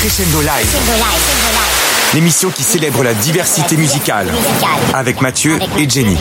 Crescendo 0.00 0.40
Live. 0.40 0.76
L'émission 2.14 2.50
qui 2.50 2.62
célèbre 2.62 3.02
la 3.02 3.14
diversité 3.14 3.76
musicale. 3.76 4.28
Avec 4.94 5.20
Mathieu 5.20 5.58
et 5.76 5.88
Jenny. 5.88 6.16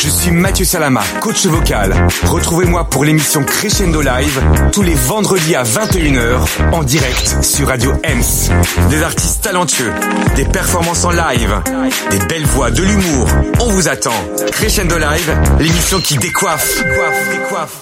Je 0.00 0.08
suis 0.08 0.30
Mathieu 0.30 0.64
Salama, 0.64 1.02
coach 1.20 1.46
vocal. 1.46 1.94
Retrouvez-moi 2.24 2.88
pour 2.88 3.04
l'émission 3.04 3.42
Crescendo 3.42 4.00
Live 4.00 4.40
tous 4.72 4.82
les 4.82 4.94
vendredis 4.94 5.54
à 5.54 5.62
21h 5.64 6.46
en 6.72 6.82
direct 6.82 7.42
sur 7.42 7.68
Radio 7.68 7.92
Ems. 8.04 8.88
Des 8.90 9.02
artistes 9.02 9.42
talentueux, 9.42 9.90
des 10.36 10.44
performances 10.44 11.04
en 11.04 11.10
live, 11.10 11.62
des 12.10 12.18
belles 12.26 12.46
voix, 12.46 12.70
de 12.70 12.82
l'humour. 12.82 13.28
On 13.60 13.68
vous 13.68 13.88
attend. 13.88 14.14
Crescendo 14.52 14.96
Live, 14.98 15.36
l'émission 15.58 16.00
qui 16.00 16.16
décoiffe. 16.18 16.82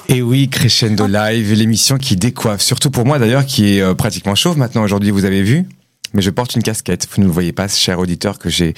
Et 0.08 0.22
oui, 0.22 0.48
Crescendo 0.48 1.06
Live, 1.06 1.52
l'émission 1.52 1.98
qui 1.98 2.16
décoiffe. 2.16 2.60
Surtout 2.60 2.90
pour 2.90 3.04
moi 3.04 3.18
d'ailleurs 3.18 3.44
qui 3.44 3.76
est 3.76 3.82
euh, 3.82 3.94
pratiquement 3.94 4.34
chauve 4.34 4.58
maintenant 4.58 4.82
aujourd'hui, 4.82 5.10
vous 5.10 5.24
avez 5.24 5.42
vu? 5.42 5.66
Mais 6.16 6.22
je 6.22 6.30
porte 6.30 6.56
une 6.56 6.62
casquette. 6.62 7.06
Vous 7.14 7.20
ne 7.20 7.26
le 7.26 7.32
voyez 7.32 7.52
pas, 7.52 7.68
cher 7.68 7.98
auditeur, 7.98 8.38
que 8.38 8.48
j'ai 8.48 8.72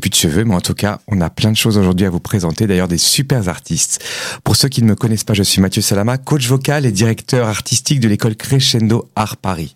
plus 0.00 0.10
de 0.10 0.14
cheveux, 0.14 0.44
mais 0.44 0.54
en 0.54 0.60
tout 0.60 0.74
cas, 0.74 1.00
on 1.06 1.20
a 1.20 1.30
plein 1.30 1.52
de 1.52 1.56
choses 1.56 1.78
aujourd'hui 1.78 2.04
à 2.04 2.10
vous 2.10 2.20
présenter. 2.20 2.66
D'ailleurs, 2.66 2.88
des 2.88 2.98
super 2.98 3.48
artistes. 3.48 4.04
Pour 4.42 4.56
ceux 4.56 4.68
qui 4.68 4.82
ne 4.82 4.88
me 4.88 4.96
connaissent 4.96 5.24
pas, 5.24 5.34
je 5.34 5.44
suis 5.44 5.60
Mathieu 5.60 5.82
Salama, 5.82 6.18
coach 6.18 6.48
vocal 6.48 6.84
et 6.84 6.92
directeur 6.92 7.46
artistique 7.48 8.00
de 8.00 8.08
l'école 8.08 8.34
Crescendo 8.34 9.08
Art 9.14 9.36
Paris. 9.36 9.74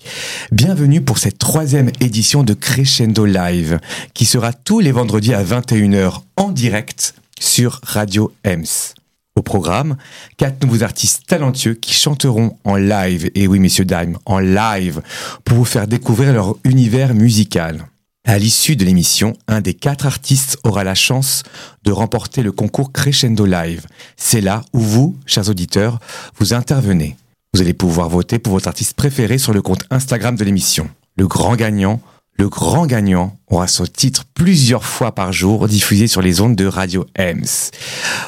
Bienvenue 0.51 1.01
pour 1.01 1.19
cette 1.19 1.39
troisième 1.39 1.91
édition 2.01 2.43
de 2.43 2.53
Crescendo 2.53 3.25
Live, 3.25 3.79
qui 4.13 4.25
sera 4.25 4.53
tous 4.53 4.81
les 4.81 4.91
vendredis 4.91 5.35
à 5.35 5.45
21h 5.45 6.23
en 6.37 6.51
direct 6.51 7.15
sur 7.39 7.81
Radio 7.85 8.33
Ems. 8.45 9.04
Au 9.37 9.43
programme, 9.43 9.97
quatre 10.37 10.63
nouveaux 10.63 10.85
artistes 10.85 11.27
talentueux 11.27 11.75
qui 11.75 11.93
chanteront 11.93 12.57
en 12.63 12.77
live, 12.77 13.33
et 13.35 13.49
oui 13.49 13.59
messieurs 13.59 13.85
dames, 13.85 14.17
en 14.27 14.39
live, 14.39 15.03
pour 15.45 15.57
vous 15.57 15.65
faire 15.65 15.89
découvrir 15.89 16.33
leur 16.33 16.55
univers 16.63 17.15
musical. 17.15 17.85
À 18.25 18.39
l'issue 18.39 18.77
de 18.77 18.85
l'émission, 18.85 19.33
un 19.49 19.61
des 19.61 19.75
quatre 19.75 20.07
artistes 20.07 20.57
aura 20.63 20.85
la 20.85 20.95
chance 20.95 21.43
de 21.83 21.91
remporter 21.91 22.45
le 22.45 22.53
concours 22.53 22.93
Crescendo 22.93 23.45
Live. 23.45 23.87
C'est 24.17 24.41
là 24.41 24.63
où 24.73 24.79
vous, 24.79 25.17
chers 25.27 25.49
auditeurs, 25.49 25.99
vous 26.39 26.55
intervenez. 26.55 27.17
Vous 27.53 27.61
allez 27.61 27.75
pouvoir 27.75 28.09
voter 28.09 28.39
pour 28.39 28.53
votre 28.53 28.69
artiste 28.69 28.95
préféré 28.95 29.39
sur 29.39 29.53
le 29.53 29.63
compte 29.63 29.85
Instagram 29.91 30.37
de 30.37 30.45
l'émission. 30.45 30.89
Le 31.17 31.27
grand 31.27 31.57
gagnant 31.57 32.01
le 32.37 32.49
grand 32.49 32.87
gagnant 32.87 33.37
aura 33.49 33.69
son 33.69 33.85
titre 33.87 34.25
plusieurs 34.35 34.85
fois 34.85 35.15
par 35.15 35.33
jour 35.33 35.69
diffusé 35.69 36.07
sur 36.07 36.21
les 36.21 36.41
ondes 36.41 36.57
de 36.57 36.67
Radio 36.67 37.07
Ems. 37.19 37.71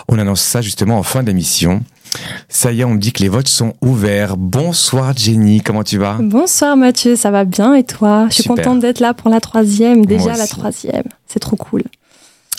On 0.08 0.18
annonce 0.18 0.42
ça 0.42 0.62
justement 0.62 0.98
en 0.98 1.02
fin 1.02 1.22
d'émission. 1.22 1.82
Ça 2.48 2.72
y 2.72 2.80
est, 2.80 2.84
on 2.84 2.94
me 2.94 2.98
dit 2.98 3.12
que 3.12 3.22
les 3.22 3.28
votes 3.28 3.48
sont 3.48 3.74
ouverts. 3.82 4.36
Bonsoir 4.36 5.14
Jenny, 5.16 5.60
comment 5.60 5.82
tu 5.82 5.98
vas? 5.98 6.18
Bonsoir 6.20 6.76
Mathieu, 6.76 7.16
ça 7.16 7.30
va 7.30 7.44
bien 7.44 7.74
et 7.74 7.84
toi? 7.84 8.26
Je 8.30 8.36
suis 8.36 8.44
contente 8.44 8.80
d'être 8.80 9.00
là 9.00 9.12
pour 9.12 9.28
la 9.28 9.40
troisième, 9.40 10.06
déjà 10.06 10.36
la 10.36 10.46
troisième. 10.46 11.04
C'est 11.26 11.40
trop 11.40 11.56
cool. 11.56 11.82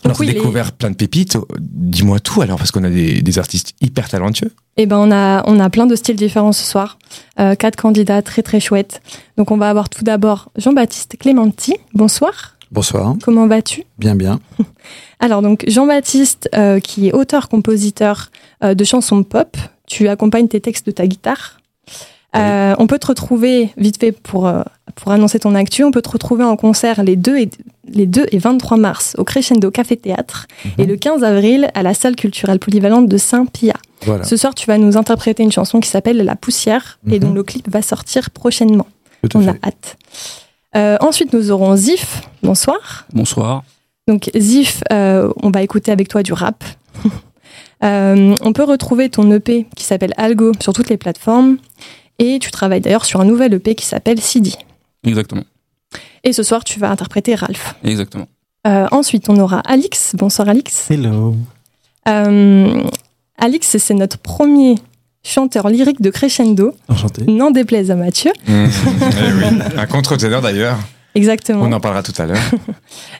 Alors, 0.07 0.19
oui, 0.19 0.27
découvert 0.27 0.71
plein 0.71 0.89
de 0.89 0.95
pépites. 0.95 1.37
Dis-moi 1.59 2.19
tout 2.19 2.41
alors, 2.41 2.57
parce 2.57 2.71
qu'on 2.71 2.83
a 2.83 2.89
des, 2.89 3.39
artistes 3.39 3.73
hyper 3.81 4.07
talentueux. 4.07 4.51
Eh 4.77 4.85
ben, 4.85 4.97
on 4.97 5.11
a, 5.11 5.43
on 5.47 5.59
a 5.59 5.69
plein 5.69 5.85
de 5.85 5.95
styles 5.95 6.15
différents 6.15 6.53
ce 6.53 6.63
soir. 6.63 6.97
Euh, 7.39 7.55
quatre 7.55 7.75
candidats 7.75 8.21
très 8.21 8.41
très 8.41 8.59
chouettes. 8.59 9.01
Donc, 9.37 9.51
on 9.51 9.57
va 9.57 9.69
avoir 9.69 9.89
tout 9.89 10.03
d'abord 10.03 10.49
Jean-Baptiste 10.57 11.17
Clémenti. 11.19 11.75
Bonsoir. 11.93 12.57
Bonsoir. 12.71 13.15
Comment 13.23 13.47
vas-tu? 13.47 13.83
Bien, 13.99 14.15
bien. 14.15 14.39
Alors, 15.19 15.41
donc, 15.41 15.65
Jean-Baptiste, 15.67 16.49
euh, 16.55 16.79
qui 16.79 17.07
est 17.07 17.13
auteur-compositeur 17.13 18.31
euh, 18.63 18.73
de 18.73 18.83
chansons 18.83 19.23
pop, 19.23 19.57
tu 19.87 20.07
accompagnes 20.07 20.47
tes 20.47 20.61
textes 20.61 20.85
de 20.85 20.91
ta 20.91 21.05
guitare. 21.07 21.59
on 22.33 22.87
peut 22.87 22.99
te 22.99 23.07
retrouver, 23.07 23.71
vite 23.77 23.99
fait 23.99 24.11
pour, 24.11 24.51
pour 24.97 25.11
annoncer 25.11 25.39
ton 25.39 25.55
actu, 25.55 25.83
on 25.83 25.91
peut 25.91 26.01
te 26.01 26.09
retrouver 26.09 26.43
en 26.43 26.57
concert 26.57 27.03
les 27.03 27.15
2 27.15 27.37
et, 27.37 27.49
les 27.87 28.07
2 28.07 28.25
et 28.31 28.37
23 28.37 28.77
mars 28.77 29.15
au 29.17 29.23
Crescendo 29.23 29.71
Café 29.71 29.95
Théâtre 29.95 30.47
et 30.77 30.83
mhm. 30.83 30.87
le 30.87 30.97
15 30.97 31.23
avril 31.23 31.69
à 31.75 31.83
la 31.83 31.93
salle 31.93 32.15
culturelle 32.15 32.59
polyvalente 32.59 33.07
de 33.07 33.17
Saint-Pia. 33.17 33.75
Ce 34.23 34.37
soir, 34.37 34.55
tu 34.55 34.67
vas 34.67 34.77
nous 34.77 34.97
interpréter 34.97 35.43
une 35.43 35.51
chanson 35.51 35.79
qui 35.79 35.89
s'appelle 35.89 36.17
La 36.17 36.35
poussière 36.35 36.99
et 37.09 37.19
dont 37.19 37.29
mhm. 37.29 37.35
le 37.35 37.43
clip 37.43 37.69
va 37.69 37.81
sortir 37.81 38.29
prochainement. 38.31 38.87
on 39.33 39.47
a 39.47 39.53
hâte. 39.63 39.97
Euh, 40.75 40.97
ensuite, 40.99 41.33
nous 41.33 41.51
aurons 41.51 41.75
Zif. 41.75 42.21
Bonsoir. 42.43 43.07
Bonsoir. 43.13 43.63
Donc, 44.07 44.29
Zif, 44.35 44.81
euh, 44.91 45.31
on 45.41 45.51
va 45.51 45.61
écouter 45.61 45.91
avec 45.91 46.07
toi 46.07 46.23
du 46.23 46.33
rap. 46.33 46.63
Euh, 47.83 48.33
on 48.41 48.53
peut 48.53 48.63
retrouver 48.63 49.07
ton 49.07 49.31
EP 49.31 49.67
qui 49.75 49.83
s'appelle 49.83 50.11
Algo 50.17 50.51
sur 50.59 50.73
toutes 50.73 50.89
les 50.89 50.97
plateformes. 50.97 51.57
Et 52.17 52.39
tu 52.39 52.49
travailles 52.49 52.81
d'ailleurs 52.81 53.05
sur 53.05 53.21
un 53.21 53.25
nouvel 53.25 53.53
EP 53.53 53.75
qui 53.75 53.85
s'appelle 53.85 54.19
CD. 54.19 54.49
Exactement. 55.03 55.43
Et 56.23 56.33
ce 56.33 56.43
soir, 56.43 56.63
tu 56.63 56.79
vas 56.79 56.89
interpréter 56.89 57.35
Ralph. 57.35 57.75
Exactement. 57.83 58.27
Euh, 58.65 58.87
ensuite, 58.91 59.29
on 59.29 59.37
aura 59.37 59.59
Alix. 59.59 60.15
Bonsoir 60.17 60.49
Alix. 60.49 60.91
Hello. 60.91 61.35
Euh, 62.07 62.83
Alix, 63.37 63.77
c'est 63.77 63.93
notre 63.93 64.17
premier 64.17 64.75
chanteur 65.23 65.69
lyrique 65.69 66.01
de 66.01 66.09
crescendo. 66.09 66.73
Enchanté. 66.89 67.23
N'en 67.27 67.51
déplaise 67.51 67.91
à 67.91 67.95
Mathieu. 67.95 68.31
Mmh. 68.47 68.65
Eh 69.01 69.33
oui. 69.33 69.59
Un 69.77 69.85
contre-ténor 69.85 70.41
d'ailleurs. 70.41 70.77
Exactement. 71.15 71.63
On 71.63 71.71
en 71.71 71.79
parlera 71.79 72.03
tout 72.03 72.13
à 72.17 72.25
l'heure. 72.25 72.37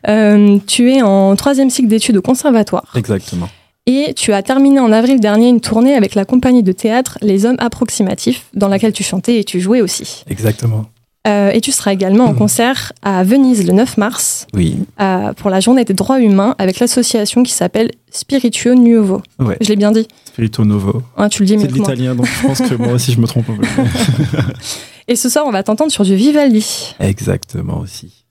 Euh, 0.07 0.59
tu 0.67 0.91
es 0.91 1.01
en 1.01 1.35
troisième 1.35 1.69
cycle 1.69 1.89
d'études 1.89 2.16
au 2.16 2.21
conservatoire. 2.21 2.93
Exactement. 2.95 3.49
Et 3.87 4.13
tu 4.16 4.31
as 4.31 4.41
terminé 4.41 4.79
en 4.79 4.91
avril 4.91 5.19
dernier 5.19 5.49
une 5.49 5.59
tournée 5.59 5.95
avec 5.95 6.16
la 6.16 6.23
compagnie 6.23 6.63
de 6.63 6.71
théâtre 6.71 7.17
Les 7.21 7.45
Hommes 7.45 7.57
Approximatifs, 7.59 8.45
dans 8.53 8.69
laquelle 8.69 8.93
tu 8.93 9.03
chantais 9.03 9.39
et 9.39 9.43
tu 9.43 9.59
jouais 9.59 9.81
aussi. 9.81 10.23
Exactement. 10.29 10.85
Euh, 11.28 11.51
et 11.51 11.61
tu 11.61 11.72
seras 11.72 11.91
également 11.91 12.25
en 12.25 12.33
concert 12.33 12.94
à 13.01 13.23
Venise 13.23 13.66
le 13.67 13.73
9 13.73 13.97
mars 13.97 14.47
oui. 14.53 14.78
Euh, 15.01 15.33
pour 15.33 15.50
la 15.50 15.59
journée 15.59 15.83
des 15.83 15.94
droits 15.94 16.22
humains 16.22 16.55
avec 16.57 16.79
l'association 16.79 17.44
qui 17.44 17.51
s'appelle 17.51 17.91
Spirituo 18.11 18.75
Nuovo. 18.75 19.22
Ouais. 19.39 19.57
Je 19.59 19.67
l'ai 19.67 19.75
bien 19.75 19.91
dit 19.91 20.07
Spirituo 20.25 20.63
Nuovo. 20.63 21.01
tu 21.29 21.44
le 21.44 21.47
dis 21.47 21.59
C'est 21.59 21.67
de 21.67 21.73
l'italien, 21.73 22.16
donc 22.16 22.28
je 22.28 22.47
pense 22.47 22.61
que 22.61 22.75
moi 22.75 22.94
aussi 22.94 23.11
je 23.11 23.19
me 23.19 23.28
trompe 23.28 23.50
un 23.50 23.57
peu. 23.57 23.63
et 25.07 25.16
ce 25.16 25.28
soir, 25.28 25.45
on 25.45 25.51
va 25.51 25.63
t'entendre 25.63 25.91
sur 25.91 26.05
du 26.05 26.16
Vivaldi. 26.16 26.95
Exactement 27.00 27.79
aussi. 27.79 28.25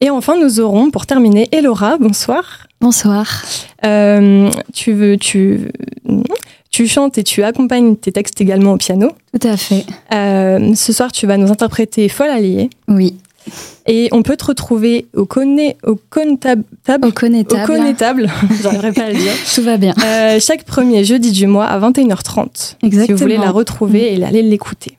Et 0.00 0.10
enfin, 0.10 0.36
nous 0.38 0.60
aurons, 0.60 0.90
pour 0.90 1.06
terminer, 1.06 1.48
Elora. 1.52 1.96
Bonsoir. 1.98 2.66
Bonsoir. 2.80 3.44
Euh, 3.84 4.50
tu 4.74 4.92
veux, 4.92 5.16
tu, 5.16 5.70
tu 6.74 6.88
chantes 6.88 7.18
et 7.18 7.22
tu 7.22 7.44
accompagnes 7.44 7.94
tes 7.94 8.10
textes 8.10 8.40
également 8.40 8.72
au 8.72 8.76
piano. 8.76 9.12
Tout 9.32 9.46
à 9.46 9.56
fait. 9.56 9.86
Euh, 10.12 10.74
ce 10.74 10.92
soir, 10.92 11.12
tu 11.12 11.24
vas 11.24 11.36
nous 11.36 11.52
interpréter 11.52 12.08
Folle 12.08 12.30
Alliée. 12.30 12.68
Oui. 12.88 13.16
Et 13.86 14.08
on 14.10 14.24
peut 14.24 14.36
te 14.36 14.46
retrouver 14.46 15.06
au 15.14 15.24
conné, 15.24 15.76
au 15.84 15.94
connétable. 15.94 16.64
Au 17.00 17.12
connétable. 17.12 18.28
J'arriverai 18.62 18.92
pas 18.92 19.04
à 19.04 19.10
le 19.10 19.18
dire. 19.18 19.32
Tout 19.54 19.62
va 19.62 19.76
bien. 19.76 19.94
Euh, 20.04 20.40
chaque 20.40 20.64
premier 20.64 21.04
jeudi 21.04 21.30
du 21.30 21.46
mois 21.46 21.66
à 21.66 21.78
21h30. 21.78 22.74
Exactement. 22.82 23.06
Si 23.06 23.12
vous 23.12 23.18
voulez 23.18 23.36
la 23.36 23.52
retrouver 23.52 24.12
et 24.12 24.24
aller 24.24 24.42
l'écouter. 24.42 24.96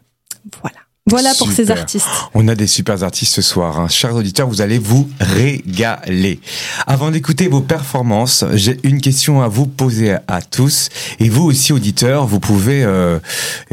Voilà. 0.61 0.77
Voilà 1.07 1.35
pour 1.35 1.51
ces 1.51 1.69
artistes. 1.69 2.07
On 2.33 2.47
a 2.47 2.55
des 2.55 2.65
super 2.65 3.03
artistes 3.03 3.35
ce 3.35 3.43
soir. 3.43 3.79
Hein. 3.79 3.87
Chers 3.89 4.15
auditeurs, 4.15 4.47
vous 4.47 4.61
allez 4.61 4.79
vous 4.79 5.07
régaler. 5.19 6.39
Avant 6.87 7.11
d'écouter 7.11 7.47
vos 7.47 7.61
performances, 7.61 8.43
j'ai 8.53 8.79
une 8.81 8.99
question 8.99 9.43
à 9.43 9.47
vous 9.47 9.67
poser 9.67 10.15
à 10.27 10.41
tous. 10.41 10.89
Et 11.19 11.29
vous 11.29 11.43
aussi, 11.43 11.73
auditeurs, 11.73 12.25
vous 12.25 12.39
pouvez 12.39 12.83
euh, 12.83 13.19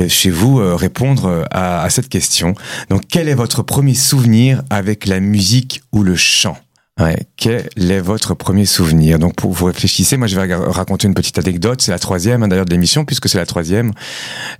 chez 0.09 0.29
vous 0.29 0.61
euh, 0.61 0.77
répondre 0.77 1.47
à, 1.51 1.83
à 1.83 1.89
cette 1.89 2.11
question. 2.11 2.55
Donc, 2.91 3.05
quel 3.09 3.31
est 3.31 3.35
votre 3.35 3.63
premier 3.63 3.95
souvenir 3.95 4.63
avec 4.69 5.07
la 5.07 5.19
musique 5.19 5.81
ou 5.93 6.03
le 6.03 6.17
chant? 6.17 6.59
Ouais. 7.01 7.17
Quel 7.37 7.91
est 7.91 8.01
votre 8.01 8.35
premier 8.35 8.67
souvenir? 8.67 9.19
Donc, 9.19 9.35
pour 9.35 9.53
vous 9.53 9.65
réfléchissez, 9.65 10.19
moi, 10.19 10.27
je 10.27 10.39
vais 10.39 10.55
raconter 10.55 11.09
une 11.09 11.15
petite 11.15 11.39
anecdote. 11.39 11.81
C'est 11.81 11.91
la 11.91 11.99
troisième, 11.99 12.43
hein, 12.43 12.49
d'ailleurs, 12.49 12.67
de 12.67 12.71
l'émission, 12.71 13.07
puisque 13.07 13.31
c'est 13.31 13.39
la 13.39 13.47
troisième. 13.47 13.93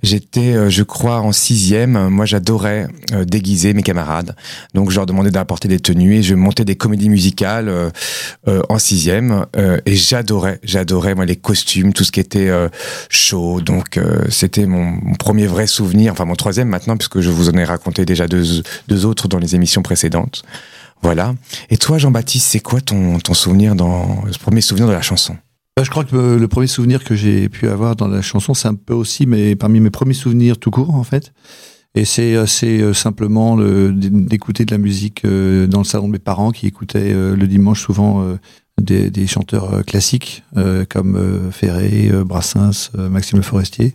J'étais, 0.01 0.55
euh, 0.55 0.69
je 0.69 0.81
crois, 0.81 1.21
en 1.21 1.31
sixième. 1.31 2.09
Moi, 2.09 2.25
j'adorais 2.25 2.87
euh, 3.13 3.23
déguiser 3.23 3.75
mes 3.75 3.83
camarades. 3.83 4.35
Donc, 4.73 4.89
je 4.89 4.95
leur 4.95 5.05
demandais 5.05 5.29
d'apporter 5.29 5.67
des 5.67 5.79
tenues 5.79 6.15
et 6.15 6.23
je 6.23 6.33
montais 6.33 6.65
des 6.65 6.75
comédies 6.75 7.09
musicales 7.09 7.69
euh, 7.69 8.61
en 8.67 8.79
sixième. 8.79 9.45
et 9.85 9.95
j'adorais, 9.95 10.59
j'adorais, 10.63 11.13
moi, 11.13 11.25
les 11.25 11.35
costumes, 11.35 11.93
tout 11.93 12.03
ce 12.03 12.11
qui 12.11 12.19
était 12.19 12.49
chaud. 13.09 13.61
Donc, 13.61 13.99
c'était 14.29 14.65
mon, 14.65 14.83
mon, 14.83 15.13
premier 15.15 15.45
vrai 15.45 15.67
souvenir. 15.67 16.11
Enfin, 16.13 16.25
mon 16.25 16.35
troisième 16.35 16.67
maintenant, 16.67 16.97
puisque 16.97 17.21
je 17.21 17.29
vous 17.29 17.49
en 17.49 17.53
ai 17.53 17.63
raconté 17.63 18.05
déjà 18.05 18.27
deux, 18.27 18.63
deux 18.87 19.05
autres 19.05 19.27
dans 19.27 19.39
les 19.39 19.55
émissions 19.55 19.83
précédentes. 19.83 20.43
Voilà. 21.03 21.35
Et 21.69 21.77
toi, 21.77 21.97
Jean-Baptiste, 21.97 22.47
c'est 22.47 22.61
quoi 22.61 22.81
ton, 22.81 23.19
ton 23.19 23.33
souvenir 23.33 23.75
dans 23.75 24.23
le 24.25 24.31
premier 24.39 24.61
souvenir 24.61 24.87
de 24.87 24.93
la 24.93 25.01
chanson? 25.01 25.35
Bah, 25.75 25.83
je 25.83 25.89
crois 25.89 26.05
que 26.05 26.15
le 26.15 26.47
premier 26.47 26.67
souvenir 26.67 27.03
que 27.03 27.15
j'ai 27.15 27.49
pu 27.49 27.67
avoir 27.67 27.95
dans 27.95 28.07
la 28.07 28.21
chanson, 28.21 28.53
c'est 28.53 28.67
un 28.67 28.75
peu 28.75 28.93
aussi 28.93 29.25
mais 29.25 29.55
parmi 29.55 29.79
mes 29.79 29.89
premiers 29.89 30.13
souvenirs 30.13 30.57
tout 30.57 30.71
court 30.71 30.95
en 30.95 31.03
fait. 31.03 31.33
Et 31.95 32.05
c'est 32.05 32.35
assez 32.35 32.81
euh, 32.81 32.93
simplement 32.93 33.57
d'écouter 33.57 34.65
de 34.65 34.71
la 34.71 34.79
musique 34.79 35.25
euh, 35.25 35.67
dans 35.67 35.79
le 35.79 35.83
salon 35.83 36.07
de 36.07 36.13
mes 36.13 36.19
parents 36.19 36.51
qui 36.51 36.65
écoutaient 36.65 37.13
euh, 37.13 37.35
le 37.35 37.47
dimanche 37.47 37.81
souvent 37.81 38.25
des, 38.81 39.11
des, 39.11 39.27
chanteurs 39.27 39.85
classiques 39.85 40.43
comme 40.89 41.51
Ferré, 41.51 42.11
Brassens, 42.25 42.91
Maxime 42.97 43.37
Le 43.37 43.43
Forestier. 43.43 43.93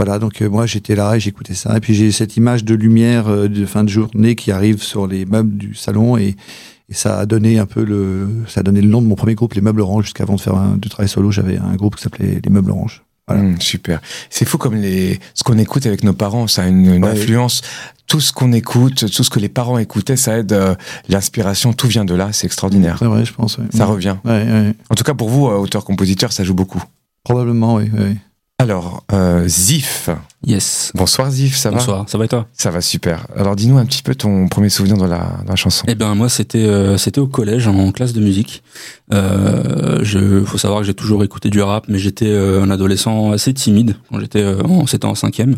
Voilà, 0.00 0.18
donc 0.18 0.40
moi 0.40 0.64
j'étais 0.64 0.94
là 0.94 1.14
et 1.14 1.20
j'écoutais 1.20 1.52
ça. 1.52 1.76
Et 1.76 1.80
puis 1.80 1.92
j'ai 1.94 2.10
cette 2.10 2.38
image 2.38 2.64
de 2.64 2.74
lumière 2.74 3.26
de 3.48 3.66
fin 3.66 3.84
de 3.84 3.90
journée 3.90 4.34
qui 4.34 4.50
arrive 4.50 4.82
sur 4.82 5.06
les 5.06 5.26
meubles 5.26 5.58
du 5.58 5.74
salon 5.74 6.16
et, 6.16 6.36
et 6.88 6.94
ça 6.94 7.18
a 7.18 7.26
donné 7.26 7.58
un 7.58 7.66
peu 7.66 7.84
le, 7.84 8.26
ça 8.48 8.60
a 8.60 8.62
donné 8.62 8.80
le 8.80 8.88
nom 8.88 9.02
de 9.02 9.06
mon 9.06 9.14
premier 9.14 9.34
groupe, 9.34 9.52
les 9.52 9.60
Meubles 9.60 9.82
Orange. 9.82 10.04
Jusqu'avant 10.04 10.36
de 10.36 10.40
faire 10.40 10.54
un, 10.56 10.78
de 10.78 10.88
travail 10.88 11.08
solo, 11.10 11.30
j'avais 11.30 11.58
un 11.58 11.76
groupe 11.76 11.96
qui 11.96 12.02
s'appelait 12.02 12.40
les 12.42 12.50
Meubles 12.50 12.70
Orange. 12.70 13.02
Voilà. 13.28 13.42
Mmh, 13.42 13.60
super. 13.60 14.00
C'est 14.30 14.46
fou 14.48 14.56
comme 14.56 14.74
les, 14.74 15.20
ce 15.34 15.44
qu'on 15.44 15.58
écoute 15.58 15.84
avec 15.84 16.02
nos 16.02 16.14
parents, 16.14 16.46
ça 16.46 16.62
a 16.62 16.66
une, 16.68 16.86
une 16.94 17.04
Ouais. 17.04 17.10
influence. 17.10 17.60
Tout 18.06 18.20
ce 18.20 18.32
qu'on 18.32 18.52
écoute, 18.54 19.04
tout 19.14 19.22
ce 19.22 19.28
que 19.30 19.38
les 19.38 19.50
parents 19.50 19.76
écoutaient, 19.76 20.16
ça 20.16 20.38
aide. 20.38 20.52
euh, 20.52 20.74
L'inspiration, 21.10 21.74
tout 21.74 21.86
vient 21.88 22.06
de 22.06 22.14
là. 22.14 22.30
C'est 22.32 22.46
extraordinaire. 22.46 22.96
C'est 22.98 23.04
vrai, 23.04 23.24
je 23.26 23.34
pense. 23.34 23.58
ouais. 23.58 23.66
Ça 23.72 23.84
revient. 23.84 24.16
Ouais. 24.24 24.74
En 24.88 24.94
tout 24.94 25.04
cas, 25.04 25.12
pour 25.14 25.28
vous, 25.28 25.46
euh, 25.46 25.58
auteur-compositeur, 25.58 26.32
ça 26.32 26.42
joue 26.42 26.54
beaucoup. 26.54 26.82
Probablement, 27.22 27.74
oui. 27.76 27.90
oui. 27.96 28.16
Alors, 28.60 29.04
euh, 29.10 29.48
Zif. 29.48 30.10
Yes. 30.46 30.90
Bonsoir 30.94 31.30
Zif, 31.30 31.54
ça 31.54 31.68
va 31.70 31.76
Bonsoir, 31.76 32.08
ça 32.08 32.16
va 32.16 32.24
et 32.24 32.28
toi? 32.28 32.46
Ça 32.54 32.70
va 32.70 32.80
super. 32.80 33.26
Alors, 33.36 33.56
dis-nous 33.56 33.76
un 33.76 33.84
petit 33.84 34.02
peu 34.02 34.14
ton 34.14 34.48
premier 34.48 34.70
souvenir 34.70 34.96
dans 34.96 35.06
la, 35.06 35.18
dans 35.44 35.50
la 35.50 35.56
chanson. 35.56 35.84
Eh 35.86 35.94
ben 35.94 36.14
moi 36.14 36.30
c'était 36.30 36.64
euh, 36.64 36.96
c'était 36.96 37.20
au 37.20 37.26
collège 37.26 37.68
en 37.68 37.92
classe 37.92 38.14
de 38.14 38.20
musique. 38.22 38.62
Euh, 39.12 39.98
je 40.02 40.42
faut 40.44 40.56
savoir 40.56 40.80
que 40.80 40.86
j'ai 40.86 40.94
toujours 40.94 41.24
écouté 41.24 41.50
du 41.50 41.60
rap, 41.60 41.84
mais 41.88 41.98
j'étais 41.98 42.28
euh, 42.28 42.62
un 42.62 42.70
adolescent 42.70 43.32
assez 43.32 43.52
timide 43.52 43.96
quand 44.10 44.18
j'étais 44.18 44.40
euh, 44.42 44.62
en 44.62 44.86
c'était 44.86 45.04
en 45.04 45.14
cinquième. 45.14 45.56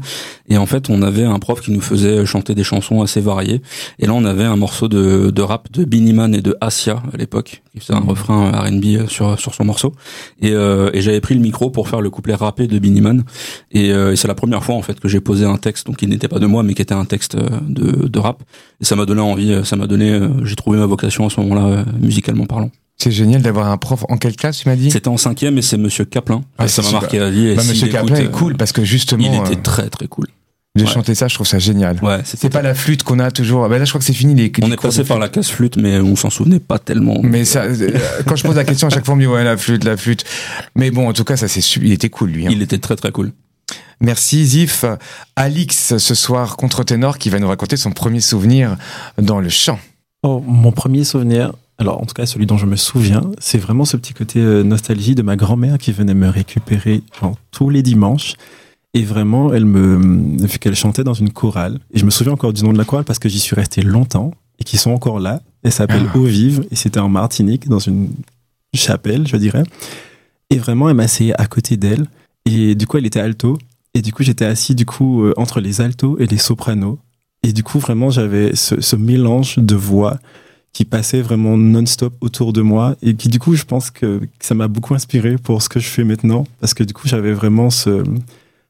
Et 0.48 0.56
en 0.58 0.66
fait 0.66 0.90
on 0.90 1.02
avait 1.02 1.24
un 1.24 1.38
prof 1.38 1.60
qui 1.60 1.70
nous 1.70 1.80
faisait 1.80 2.26
chanter 2.26 2.56
des 2.56 2.64
chansons 2.64 3.02
assez 3.02 3.20
variées. 3.20 3.62
Et 4.00 4.06
là 4.06 4.14
on 4.14 4.24
avait 4.24 4.44
un 4.44 4.56
morceau 4.56 4.88
de, 4.88 5.30
de 5.30 5.42
rap 5.42 5.70
de 5.70 5.84
Beenie 5.84 6.12
Man 6.12 6.34
et 6.34 6.40
de 6.40 6.56
Asia 6.60 7.00
à 7.12 7.16
l'époque, 7.16 7.62
qui 7.72 7.78
faisait 7.78 7.94
un 7.94 8.00
refrain 8.00 8.50
R&B 8.50 9.06
sur 9.06 9.38
sur 9.38 9.54
son 9.54 9.64
morceau. 9.64 9.94
Et, 10.40 10.50
euh, 10.50 10.90
et 10.92 11.02
j'avais 11.02 11.20
pris 11.20 11.36
le 11.36 11.40
micro 11.40 11.70
pour 11.70 11.88
faire 11.88 12.00
le 12.00 12.10
couplet 12.10 12.34
rappé 12.34 12.66
de 12.66 12.78
Beenie 12.80 13.00
Man. 13.00 13.22
Et, 13.70 13.92
euh, 13.92 14.12
et 14.12 14.16
c'est 14.16 14.26
la 14.28 14.34
première 14.34 14.64
fois 14.64 14.71
en 14.74 14.82
fait 14.82 14.98
que 15.00 15.08
j'ai 15.08 15.20
posé 15.20 15.44
un 15.44 15.56
texte, 15.56 15.86
donc 15.86 15.96
qui 15.98 16.06
n'était 16.06 16.28
pas 16.28 16.38
de 16.38 16.46
moi, 16.46 16.62
mais 16.62 16.74
qui 16.74 16.82
était 16.82 16.94
un 16.94 17.04
texte 17.04 17.34
euh, 17.34 17.48
de, 17.68 18.08
de 18.08 18.18
rap. 18.18 18.42
Et 18.80 18.84
ça 18.84 18.96
m'a 18.96 19.04
donné 19.06 19.20
envie, 19.20 19.52
euh, 19.52 19.64
ça 19.64 19.76
m'a 19.76 19.86
donné, 19.86 20.10
euh, 20.12 20.28
j'ai 20.44 20.56
trouvé 20.56 20.78
ma 20.78 20.86
vocation 20.86 21.26
à 21.26 21.30
ce 21.30 21.40
moment-là, 21.40 21.84
musicalement 22.00 22.46
parlant. 22.46 22.70
C'est 22.98 23.10
génial 23.10 23.42
d'avoir 23.42 23.68
un 23.68 23.78
prof. 23.78 24.04
En 24.08 24.16
quelle 24.16 24.36
classe, 24.36 24.58
tu 24.58 24.68
m'as 24.68 24.76
dit? 24.76 24.90
C'était 24.90 25.08
en 25.08 25.16
cinquième 25.16 25.58
et 25.58 25.62
c'est 25.62 25.76
Monsieur 25.78 26.04
Caplin. 26.04 26.42
Ah, 26.58 26.66
et 26.66 26.68
ça 26.68 26.82
m'a 26.82 26.92
marqué 26.92 27.18
la 27.18 27.30
vie. 27.30 27.48
Et 27.48 27.54
Bah, 27.56 27.62
Monsieur 27.66 27.88
Kaplan 27.88 28.14
est 28.16 28.30
cool 28.30 28.56
parce 28.56 28.70
que 28.72 28.84
justement, 28.84 29.24
Il 29.32 29.34
était 29.52 29.60
très 29.60 29.88
très 29.88 30.06
cool. 30.06 30.26
de 30.76 30.84
ouais. 30.84 30.88
chanter 30.88 31.14
ça, 31.14 31.26
je 31.26 31.34
trouve 31.34 31.46
ça 31.46 31.58
génial. 31.58 31.98
Ouais, 32.02 32.20
C'est 32.24 32.48
pas 32.50 32.62
la 32.62 32.74
flûte 32.74 33.02
qu'on 33.02 33.18
a 33.18 33.30
toujours. 33.32 33.68
Bah 33.68 33.78
là, 33.78 33.84
je 33.84 33.90
crois 33.90 33.98
que 33.98 34.04
c'est 34.04 34.12
fini. 34.12 34.34
Les, 34.34 34.52
On 34.62 34.66
les 34.68 34.74
est 34.74 34.76
passé 34.76 35.02
par 35.04 35.18
la 35.18 35.28
casse 35.28 35.50
flûte, 35.50 35.76
mais 35.78 35.98
on 36.00 36.14
s'en 36.16 36.30
souvenait 36.30 36.60
pas 36.60 36.78
tellement. 36.78 37.18
Mais 37.22 37.44
ça, 37.44 37.64
quand 38.26 38.36
je 38.36 38.44
pose 38.44 38.56
la 38.56 38.64
question 38.64 38.86
à 38.86 38.90
chaque 38.90 39.04
fois, 39.04 39.14
on 39.14 39.16
me 39.16 39.22
dit 39.22 39.26
ouais 39.26 39.42
la 39.42 39.56
flûte, 39.56 39.84
la 39.84 39.96
flûte. 39.96 40.24
Mais 40.76 40.90
bon, 40.90 41.08
en 41.08 41.12
tout 41.12 41.24
cas, 41.24 41.36
ça 41.36 41.48
c'est 41.48 41.60
il 41.76 41.92
était 41.92 42.10
cool 42.10 42.30
lui. 42.30 42.46
hein. 42.46 42.50
Il 42.52 42.62
était 42.62 42.78
très 42.78 42.94
très 42.96 43.10
cool. 43.10 43.32
Merci 44.00 44.44
Zif. 44.44 44.84
Alix 45.36 45.96
ce 45.96 46.14
soir 46.14 46.56
contre 46.56 46.82
ténor 46.84 47.18
qui 47.18 47.30
va 47.30 47.38
nous 47.38 47.48
raconter 47.48 47.76
son 47.76 47.92
premier 47.92 48.20
souvenir 48.20 48.76
dans 49.18 49.40
le 49.40 49.48
chant. 49.48 49.78
Oh, 50.24 50.42
mon 50.46 50.72
premier 50.72 51.04
souvenir, 51.04 51.52
alors 51.78 52.00
en 52.00 52.06
tout 52.06 52.14
cas 52.14 52.26
celui 52.26 52.46
dont 52.46 52.56
je 52.56 52.66
me 52.66 52.76
souviens, 52.76 53.22
c'est 53.38 53.58
vraiment 53.58 53.84
ce 53.84 53.96
petit 53.96 54.12
côté 54.12 54.40
euh, 54.40 54.62
nostalgie 54.62 55.14
de 55.14 55.22
ma 55.22 55.36
grand-mère 55.36 55.78
qui 55.78 55.92
venait 55.92 56.14
me 56.14 56.28
récupérer 56.28 57.02
genre, 57.20 57.36
tous 57.50 57.70
les 57.70 57.82
dimanches. 57.82 58.34
Et 58.94 59.04
vraiment, 59.04 59.54
elle 59.54 59.64
me, 59.64 60.36
vu 60.46 60.58
qu'elle 60.58 60.76
chantait 60.76 61.02
dans 61.02 61.14
une 61.14 61.30
chorale, 61.30 61.78
et 61.94 61.98
je 61.98 62.04
me 62.04 62.10
souviens 62.10 62.34
encore 62.34 62.52
du 62.52 62.62
nom 62.62 62.74
de 62.74 62.78
la 62.78 62.84
chorale 62.84 63.06
parce 63.06 63.18
que 63.18 63.28
j'y 63.28 63.40
suis 63.40 63.56
resté 63.56 63.80
longtemps 63.80 64.32
et 64.58 64.64
qui 64.64 64.76
sont 64.76 64.90
encore 64.90 65.18
là. 65.18 65.40
Elle 65.62 65.72
s'appelle 65.72 66.04
Ah. 66.12 66.18
Eau 66.18 66.24
Vive 66.24 66.66
et 66.70 66.76
c'était 66.76 67.00
en 67.00 67.08
Martinique 67.08 67.68
dans 67.68 67.78
une 67.78 68.10
chapelle, 68.74 69.26
je 69.26 69.36
dirais. 69.36 69.62
Et 70.50 70.58
vraiment, 70.58 70.90
elle 70.90 70.96
m'a 70.96 71.06
à 71.38 71.46
côté 71.46 71.76
d'elle. 71.76 72.06
Et 72.44 72.74
du 72.74 72.86
coup, 72.86 72.98
elle 72.98 73.06
était 73.06 73.20
alto. 73.20 73.58
Et 73.94 74.02
du 74.02 74.12
coup, 74.12 74.22
j'étais 74.22 74.46
assis 74.46 74.74
du 74.74 74.86
coup 74.86 75.24
euh, 75.24 75.34
entre 75.36 75.60
les 75.60 75.80
altos 75.80 76.18
et 76.18 76.26
les 76.26 76.38
sopranos. 76.38 76.98
Et 77.42 77.52
du 77.52 77.62
coup, 77.62 77.78
vraiment, 77.78 78.10
j'avais 78.10 78.54
ce, 78.54 78.80
ce 78.80 78.96
mélange 78.96 79.58
de 79.58 79.74
voix 79.74 80.18
qui 80.72 80.84
passait 80.86 81.20
vraiment 81.20 81.58
non-stop 81.58 82.14
autour 82.22 82.52
de 82.54 82.62
moi 82.62 82.96
et 83.02 83.14
qui, 83.14 83.28
du 83.28 83.38
coup, 83.38 83.54
je 83.54 83.64
pense 83.64 83.90
que, 83.90 84.20
que 84.20 84.26
ça 84.40 84.54
m'a 84.54 84.68
beaucoup 84.68 84.94
inspiré 84.94 85.36
pour 85.36 85.60
ce 85.60 85.68
que 85.68 85.78
je 85.78 85.88
fais 85.88 86.04
maintenant 86.04 86.46
parce 86.60 86.72
que 86.72 86.82
du 86.84 86.94
coup, 86.94 87.06
j'avais 87.06 87.32
vraiment 87.32 87.68
ce, 87.68 88.02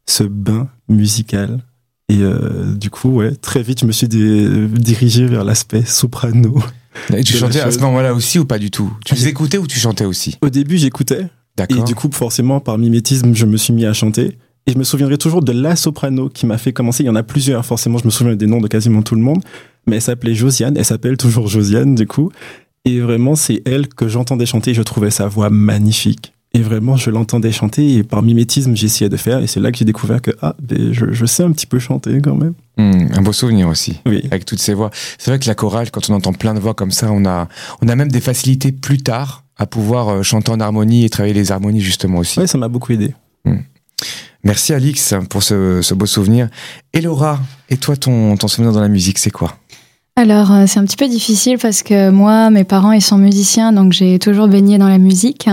ce 0.06 0.24
bain 0.24 0.69
musical. 0.88 1.60
Et 2.08 2.19
euh, 2.20 2.74
du 2.74 2.90
coup, 2.90 3.10
ouais, 3.10 3.34
très 3.36 3.62
vite, 3.62 3.80
je 3.80 3.86
me 3.86 3.92
suis 3.92 4.08
di- 4.08 4.66
dirigé 4.69 5.26
vers 5.26 5.44
l'aspect 5.44 5.84
soprano. 5.84 6.60
Et 7.14 7.22
tu 7.22 7.36
chantais 7.36 7.60
à 7.60 7.70
ce 7.70 7.78
moment-là 7.78 8.12
aussi 8.12 8.38
ou 8.38 8.44
pas 8.44 8.58
du 8.58 8.70
tout? 8.70 8.92
Tu 9.06 9.14
les 9.14 9.28
écoutais 9.28 9.58
ou 9.58 9.66
tu 9.66 9.78
chantais 9.78 10.04
aussi? 10.04 10.36
Au 10.42 10.50
début, 10.50 10.76
j'écoutais 10.78 11.28
et 11.58 11.82
du 11.82 11.94
coup, 11.94 12.08
forcément, 12.12 12.60
par 12.60 12.78
mimétisme, 12.78 13.34
je 13.34 13.46
me 13.46 13.56
suis 13.56 13.72
mis 13.72 13.84
à 13.84 13.93
chanter. 13.93 14.38
Et 14.66 14.72
je 14.72 14.78
me 14.78 14.84
souviendrai 14.84 15.19
toujours 15.19 15.43
de 15.43 15.52
la 15.52 15.75
soprano 15.75 16.28
qui 16.28 16.46
m'a 16.46 16.56
fait 16.56 16.72
commencer. 16.72 17.02
Il 17.02 17.06
y 17.06 17.10
en 17.10 17.16
a 17.16 17.22
plusieurs, 17.22 17.66
forcément, 17.66 17.99
je 17.99 18.04
me 18.04 18.10
souviens 18.10 18.37
des 18.37 18.46
noms 18.46 18.60
de 18.60 18.69
quasiment 18.69 19.02
tout 19.02 19.16
le 19.16 19.20
monde. 19.20 19.43
Mais 19.87 19.96
elle 19.96 20.02
s'appelait 20.02 20.34
Josiane, 20.34 20.76
elle 20.76 20.84
s'appelle 20.84 21.16
toujours 21.16 21.49
Josiane, 21.49 21.94
du 21.94 22.06
coup. 22.06 22.31
Et 22.84 23.00
vraiment, 23.00 23.34
c'est 23.34 23.62
elle 23.66 23.88
que 23.88 24.08
j'entendais 24.08 24.46
chanter. 24.46 24.72
Je 24.72 24.82
trouvais 24.82 25.10
sa 25.10 25.26
voix 25.26 25.50
magnifique. 25.50 26.32
Et 26.54 26.60
vraiment, 26.60 26.96
je 26.96 27.10
l'entendais 27.10 27.50
chanter 27.50 27.94
et 27.94 28.02
par 28.02 28.22
mimétisme, 28.22 28.76
j'essayais 28.76 29.08
de 29.08 29.16
faire. 29.16 29.40
Et 29.43 29.46
c'est 29.46 29.58
là 29.58 29.72
que 29.72 29.78
j'ai 29.78 29.87
découvert 29.87 30.20
que, 30.20 30.32
ah, 30.43 30.55
ben, 30.60 30.93
je, 30.93 31.10
je 31.10 31.26
sais 31.26 31.43
un 31.43 31.50
petit 31.50 31.66
peu 31.66 31.78
chanter 31.78 32.20
quand 32.20 32.34
même. 32.34 32.52
Hmm, 32.76 33.06
un 33.12 33.22
beau 33.22 33.32
souvenir 33.32 33.69
aussi. 33.69 34.00
Oui. 34.05 34.22
Avec 34.31 34.44
toutes 34.44 34.58
ces 34.58 34.75
voix. 34.75 34.90
C'est 35.16 35.31
vrai 35.31 35.38
que 35.38 35.48
la 35.48 35.55
chorale, 35.55 35.90
quand 35.90 36.10
on 36.10 36.14
entend 36.14 36.34
plein 36.34 36.52
de 36.52 36.60
voix 36.60 36.75
comme 36.75 36.90
ça, 36.90 37.10
on 37.10 37.25
a, 37.25 37.48
on 37.81 37.88
a 37.88 37.96
même 37.96 38.12
des 38.12 38.20
facilités 38.20 38.70
plus 38.70 38.98
tard 38.98 39.42
à 39.56 39.66
pouvoir 39.66 40.08
euh, 40.08 40.22
chanter 40.22 40.50
en 40.50 40.60
harmonie 40.60 41.04
et 41.04 41.10
travailler 41.10 41.34
les 41.34 41.52
harmonies 41.52 41.81
justement 41.81 42.19
aussi. 42.19 42.38
Ouais, 42.38 42.46
ça 42.46 42.58
m'a 42.58 42.69
beaucoup 42.69 42.93
aidé. 42.93 43.14
Merci 44.44 44.72
Alix 44.72 45.14
pour 45.31 45.43
ce, 45.44 45.82
ce 45.82 45.94
beau 45.94 46.06
souvenir. 46.06 46.49
Et 46.93 47.00
Laura, 47.00 47.38
et 47.70 47.76
toi 47.76 47.96
ton, 47.96 48.37
ton 48.37 48.49
souvenir 48.49 48.72
dans 48.72 48.81
la 48.81 48.88
musique, 48.88 49.19
c'est 49.19 49.31
quoi? 49.31 49.56
Alors, 50.16 50.52
euh, 50.52 50.64
c'est 50.66 50.78
un 50.78 50.84
petit 50.84 50.96
peu 50.96 51.08
difficile 51.08 51.56
parce 51.58 51.82
que 51.82 52.10
moi, 52.10 52.50
mes 52.50 52.64
parents, 52.64 52.93
ils 52.93 53.00
sont 53.00 53.16
musiciens, 53.16 53.72
donc 53.72 53.93
j'ai 53.93 54.19
toujours 54.19 54.46
baigné 54.46 54.76
dans 54.76 54.88
la 54.88 54.99
musique. 54.99 55.49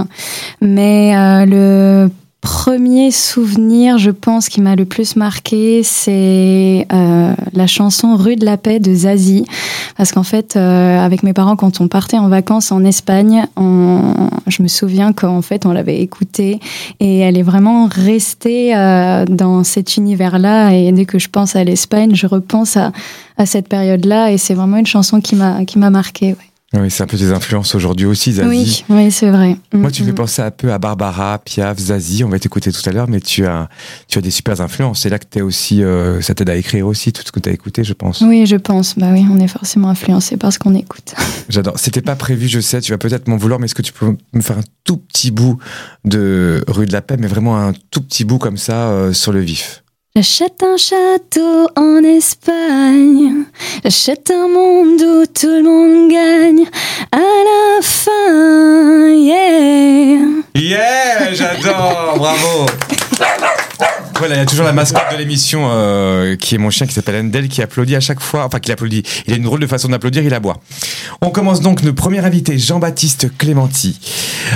Mais 0.59 1.15
euh, 1.15 1.45
le 1.45 2.09
premier 2.41 3.11
souvenir, 3.11 3.97
je 3.97 4.11
pense, 4.11 4.47
qui 4.49 4.61
m'a 4.61 4.75
le 4.75 4.85
plus 4.85 5.15
marqué, 5.15 5.81
c'est 5.83 6.87
euh, 6.91 7.33
la 7.53 7.67
chanson 7.67 8.15
Rue 8.15 8.35
de 8.37 8.45
la 8.45 8.57
Paix 8.57 8.79
de 8.79 8.93
Zazie. 8.93 9.45
Parce 9.97 10.11
qu'en 10.13 10.23
fait, 10.23 10.55
euh, 10.55 10.99
avec 10.99 11.23
mes 11.23 11.33
parents, 11.33 11.55
quand 11.57 11.81
on 11.81 11.87
partait 11.87 12.17
en 12.17 12.29
vacances 12.29 12.71
en 12.71 12.83
Espagne, 12.85 13.45
on- 13.57 14.13
je 14.47 14.63
me 14.63 14.67
souviens 14.67 15.11
qu'en 15.13 15.41
fait, 15.41 15.65
on 15.65 15.71
l'avait 15.73 15.99
écoutée 16.01 16.59
et 16.99 17.19
elle 17.19 17.37
est 17.37 17.43
vraiment 17.43 17.87
restée 17.91 18.75
euh, 18.75 19.25
dans 19.25 19.63
cet 19.63 19.97
univers-là. 19.97 20.71
Et 20.73 20.91
dès 20.91 21.05
que 21.05 21.19
je 21.19 21.27
pense 21.29 21.55
à 21.55 21.63
l'Espagne, 21.63 22.15
je 22.15 22.25
repense 22.27 22.77
à, 22.77 22.91
à 23.37 23.45
cette 23.45 23.67
période-là 23.67 24.31
et 24.31 24.37
c'est 24.37 24.53
vraiment 24.53 24.77
une 24.77 24.87
chanson 24.87 25.19
qui 25.19 25.35
m'a 25.35 25.89
marquée. 25.89 26.27
ouais. 26.29 26.48
Oui, 26.75 26.91
c'est 26.91 27.01
un 27.01 27.07
peu 27.07 27.17
des 27.17 27.31
influences 27.31 27.73
aujourd'hui 27.73 28.05
aussi, 28.05 28.33
Zazie. 28.33 28.47
Oui, 28.47 28.85
oui, 28.89 29.11
c'est 29.11 29.31
vrai. 29.31 29.57
Moi, 29.73 29.89
tu 29.89 30.03
Mm, 30.03 30.05
fais 30.05 30.11
mm. 30.11 30.15
penser 30.15 30.41
un 30.43 30.51
peu 30.51 30.71
à 30.71 30.77
Barbara, 30.77 31.39
Piaf, 31.39 31.79
Zazie. 31.79 32.23
On 32.23 32.29
va 32.29 32.37
t'écouter 32.37 32.71
tout 32.71 32.87
à 32.87 32.91
l'heure, 32.91 33.07
mais 33.09 33.19
tu 33.21 33.43
as, 33.47 33.69
tu 34.07 34.19
as 34.19 34.21
des 34.21 34.29
super 34.29 34.61
influences. 34.61 35.01
C'est 35.01 35.09
là 35.09 35.17
que 35.17 35.25
t'es 35.25 35.41
aussi, 35.41 35.81
euh, 35.83 36.21
ça 36.21 36.35
t'aide 36.35 36.49
à 36.51 36.55
écrire 36.55 36.85
aussi 36.85 37.11
tout 37.11 37.23
ce 37.25 37.31
que 37.31 37.39
t'as 37.39 37.51
écouté, 37.51 37.83
je 37.83 37.93
pense. 37.93 38.21
Oui, 38.21 38.45
je 38.45 38.55
pense. 38.55 38.95
Bah 38.99 39.07
oui, 39.11 39.25
on 39.31 39.39
est 39.39 39.47
forcément 39.47 39.89
influencé 39.89 40.37
par 40.37 40.53
ce 40.53 40.59
qu'on 40.59 40.75
écoute. 40.75 41.15
J'adore. 41.49 41.79
C'était 41.79 42.03
pas 42.03 42.15
prévu, 42.15 42.47
je 42.47 42.59
sais. 42.59 42.81
Tu 42.81 42.91
vas 42.91 42.99
peut-être 42.99 43.27
m'en 43.27 43.37
vouloir, 43.37 43.59
mais 43.59 43.65
est-ce 43.65 43.73
que 43.75 43.81
tu 43.81 43.91
peux 43.93 44.15
me 44.33 44.41
faire 44.41 44.59
un 44.59 44.63
tout 44.83 44.97
petit 44.97 45.31
bout 45.31 45.57
de 46.05 46.63
Rue 46.67 46.85
de 46.85 46.93
la 46.93 47.01
Paix, 47.01 47.17
mais 47.19 47.27
vraiment 47.27 47.57
un 47.57 47.73
tout 47.89 48.01
petit 48.01 48.25
bout 48.25 48.37
comme 48.37 48.57
ça 48.57 48.89
euh, 48.89 49.11
sur 49.13 49.31
le 49.31 49.39
vif? 49.39 49.83
J'achète 50.19 50.61
un 50.63 50.75
château 50.75 51.69
en 51.77 52.03
Espagne. 52.03 53.45
J'achète 53.85 54.29
un 54.29 54.49
monde 54.49 55.01
où 55.01 55.25
tout 55.27 55.47
le 55.47 55.63
monde 55.63 56.11
gagne. 56.11 56.65
À 57.09 57.19
la 57.19 57.81
fin, 57.81 59.13
yeah. 59.13 60.19
Yeah, 60.55 61.33
j'adore, 61.33 62.15
bravo. 62.17 62.65
Voilà, 64.19 64.35
il 64.35 64.37
y 64.39 64.41
a 64.41 64.45
toujours 64.45 64.65
la 64.65 64.73
mascotte 64.73 65.11
de 65.13 65.17
l'émission 65.17 65.69
euh, 65.71 66.35
qui 66.35 66.55
est 66.55 66.57
mon 66.57 66.69
chien 66.69 66.85
qui 66.85 66.93
s'appelle 66.93 67.15
Endel 67.25 67.47
qui 67.47 67.61
applaudit 67.61 67.95
à 67.95 67.99
chaque 68.01 68.19
fois, 68.19 68.45
enfin 68.45 68.59
qui 68.59 68.71
applaudit. 68.71 69.03
Il 69.27 69.33
a 69.33 69.37
une 69.37 69.43
drôle 69.43 69.61
de 69.61 69.67
façon 69.67 69.87
d'applaudir, 69.89 70.23
il 70.23 70.33
aboie. 70.33 70.57
On 71.21 71.29
commence 71.29 71.61
donc 71.61 71.83
notre 71.83 71.95
premier 71.95 72.19
invité, 72.19 72.57
Jean-Baptiste 72.57 73.29
Clémenti. 73.37 73.99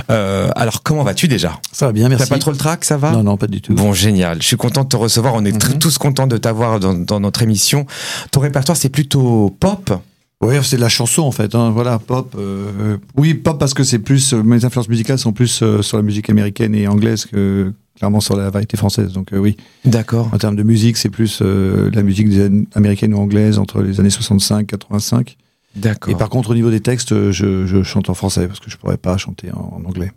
Euh, 0.10 0.50
alors 0.56 0.84
comment 0.84 1.04
vas-tu 1.04 1.28
déjà? 1.28 1.60
Ça 1.72 1.86
va 1.88 1.92
bien, 1.94 2.10
merci. 2.10 2.26
T'as 2.28 2.36
pas 2.36 2.40
trop 2.40 2.52
le 2.52 2.58
trac, 2.58 2.84
ça 2.84 2.98
va? 2.98 3.12
Non, 3.12 3.24
non, 3.24 3.38
pas 3.38 3.48
du 3.48 3.62
tout. 3.62 3.74
Bon, 3.74 3.94
génial. 3.94 4.42
Je 4.42 4.48
suis 4.48 4.58
content 4.58 4.84
de 4.84 4.90
te 4.90 4.98
recevoir. 4.98 5.34
On 5.36 5.46
est 5.46 5.54
Mhm. 5.54 5.80
tous 5.80 5.98
contents 5.98 6.28
de 6.28 6.38
t'avoir 6.38 6.80
dans, 6.80 6.94
dans 6.94 7.20
notre 7.22 7.42
émission. 7.42 7.86
Ton 8.32 8.42
répertoire, 8.42 8.78
c'est 8.78 8.90
plutôt 8.90 9.56
pop? 9.60 9.94
Oui, 10.42 10.56
c'est 10.62 10.76
de 10.76 10.82
la 10.82 10.90
chanson 10.90 11.22
en 11.22 11.32
fait. 11.32 11.56
Hein. 11.56 11.72
Voilà, 11.74 12.00
pop. 12.00 12.36
euh, 12.38 12.98
oui, 13.16 13.34
pop 13.34 13.58
parce 13.58 13.74
que 13.74 13.84
c'est 13.86 14.00
plus. 14.00 14.34
mes 14.34 14.66
influences 14.66 14.90
musicales 14.90 15.18
sont 15.20 15.32
plus 15.32 15.62
euh, 15.64 15.82
sur 15.82 15.96
la 15.96 16.04
musique 16.04 16.30
américaine 16.30 16.76
et 16.76 16.86
anglaise 16.88 17.26
que 17.26 17.72
clairement 17.96 18.20
sur 18.20 18.36
la 18.36 18.50
variété 18.50 18.78
française. 18.78 19.12
Donc 19.14 19.34
euh, 19.34 19.38
oui, 19.38 19.58
D'accord. 19.86 20.30
en 20.34 20.38
termes 20.38 20.56
de 20.56 20.64
musique, 20.64 20.98
c'est 20.98 21.10
plus 21.10 21.40
euh, 21.42 21.90
la 21.94 22.04
musique 22.04 22.30
des 22.30 22.66
américaine 22.76 23.14
ou 23.14 23.18
anglaise 23.18 23.60
entre 23.60 23.82
les 23.82 24.00
années 24.00 24.10
65 24.10 24.68
85. 24.68 25.38
D'accord. 25.76 26.14
Et 26.14 26.16
par 26.18 26.30
contre, 26.30 26.52
au 26.52 26.56
niveau 26.56 26.70
des 26.70 26.82
textes, 26.82 27.32
je, 27.32 27.66
je 27.66 27.84
chante 27.84 28.10
en 28.10 28.14
français 28.14 28.48
parce 28.48 28.60
que 28.60 28.70
je 28.70 28.78
pourrais 28.78 28.98
pas 28.98 29.18
chanter 29.18 29.52
en, 29.52 29.80
en 29.82 29.86
anglais. 29.86 30.12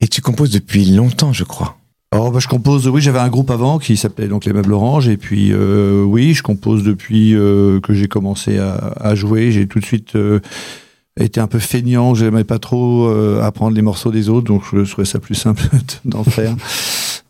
Et 0.00 0.08
tu 0.08 0.20
composes 0.20 0.50
depuis 0.50 0.84
longtemps, 0.84 1.32
je 1.32 1.44
crois. 1.44 1.76
Oh, 2.14 2.30
bah, 2.30 2.40
je 2.40 2.48
compose, 2.48 2.88
oui, 2.88 3.00
j'avais 3.00 3.20
un 3.20 3.28
groupe 3.28 3.50
avant 3.50 3.78
qui 3.78 3.96
s'appelait 3.96 4.26
donc 4.26 4.44
Les 4.44 4.52
Meubles 4.52 4.72
Orange, 4.72 5.08
et 5.08 5.16
puis 5.16 5.52
euh, 5.52 6.02
oui, 6.02 6.34
je 6.34 6.42
compose 6.42 6.82
depuis 6.82 7.30
que 7.30 7.94
j'ai 7.94 8.08
commencé 8.08 8.58
à, 8.58 8.74
à 9.00 9.14
jouer. 9.14 9.52
J'ai 9.52 9.66
tout 9.68 9.78
de 9.78 9.84
suite 9.84 10.16
été 11.18 11.40
un 11.40 11.46
peu 11.46 11.58
feignant, 11.58 12.14
j'aimais 12.14 12.44
pas 12.44 12.58
trop 12.58 13.06
euh, 13.08 13.42
apprendre 13.42 13.74
les 13.74 13.82
morceaux 13.82 14.10
des 14.10 14.28
autres, 14.28 14.46
donc 14.46 14.62
je 14.72 14.90
trouvais 14.90 15.06
ça 15.06 15.18
plus 15.18 15.34
simple 15.34 15.62
d'en 16.04 16.24
faire. 16.24 16.54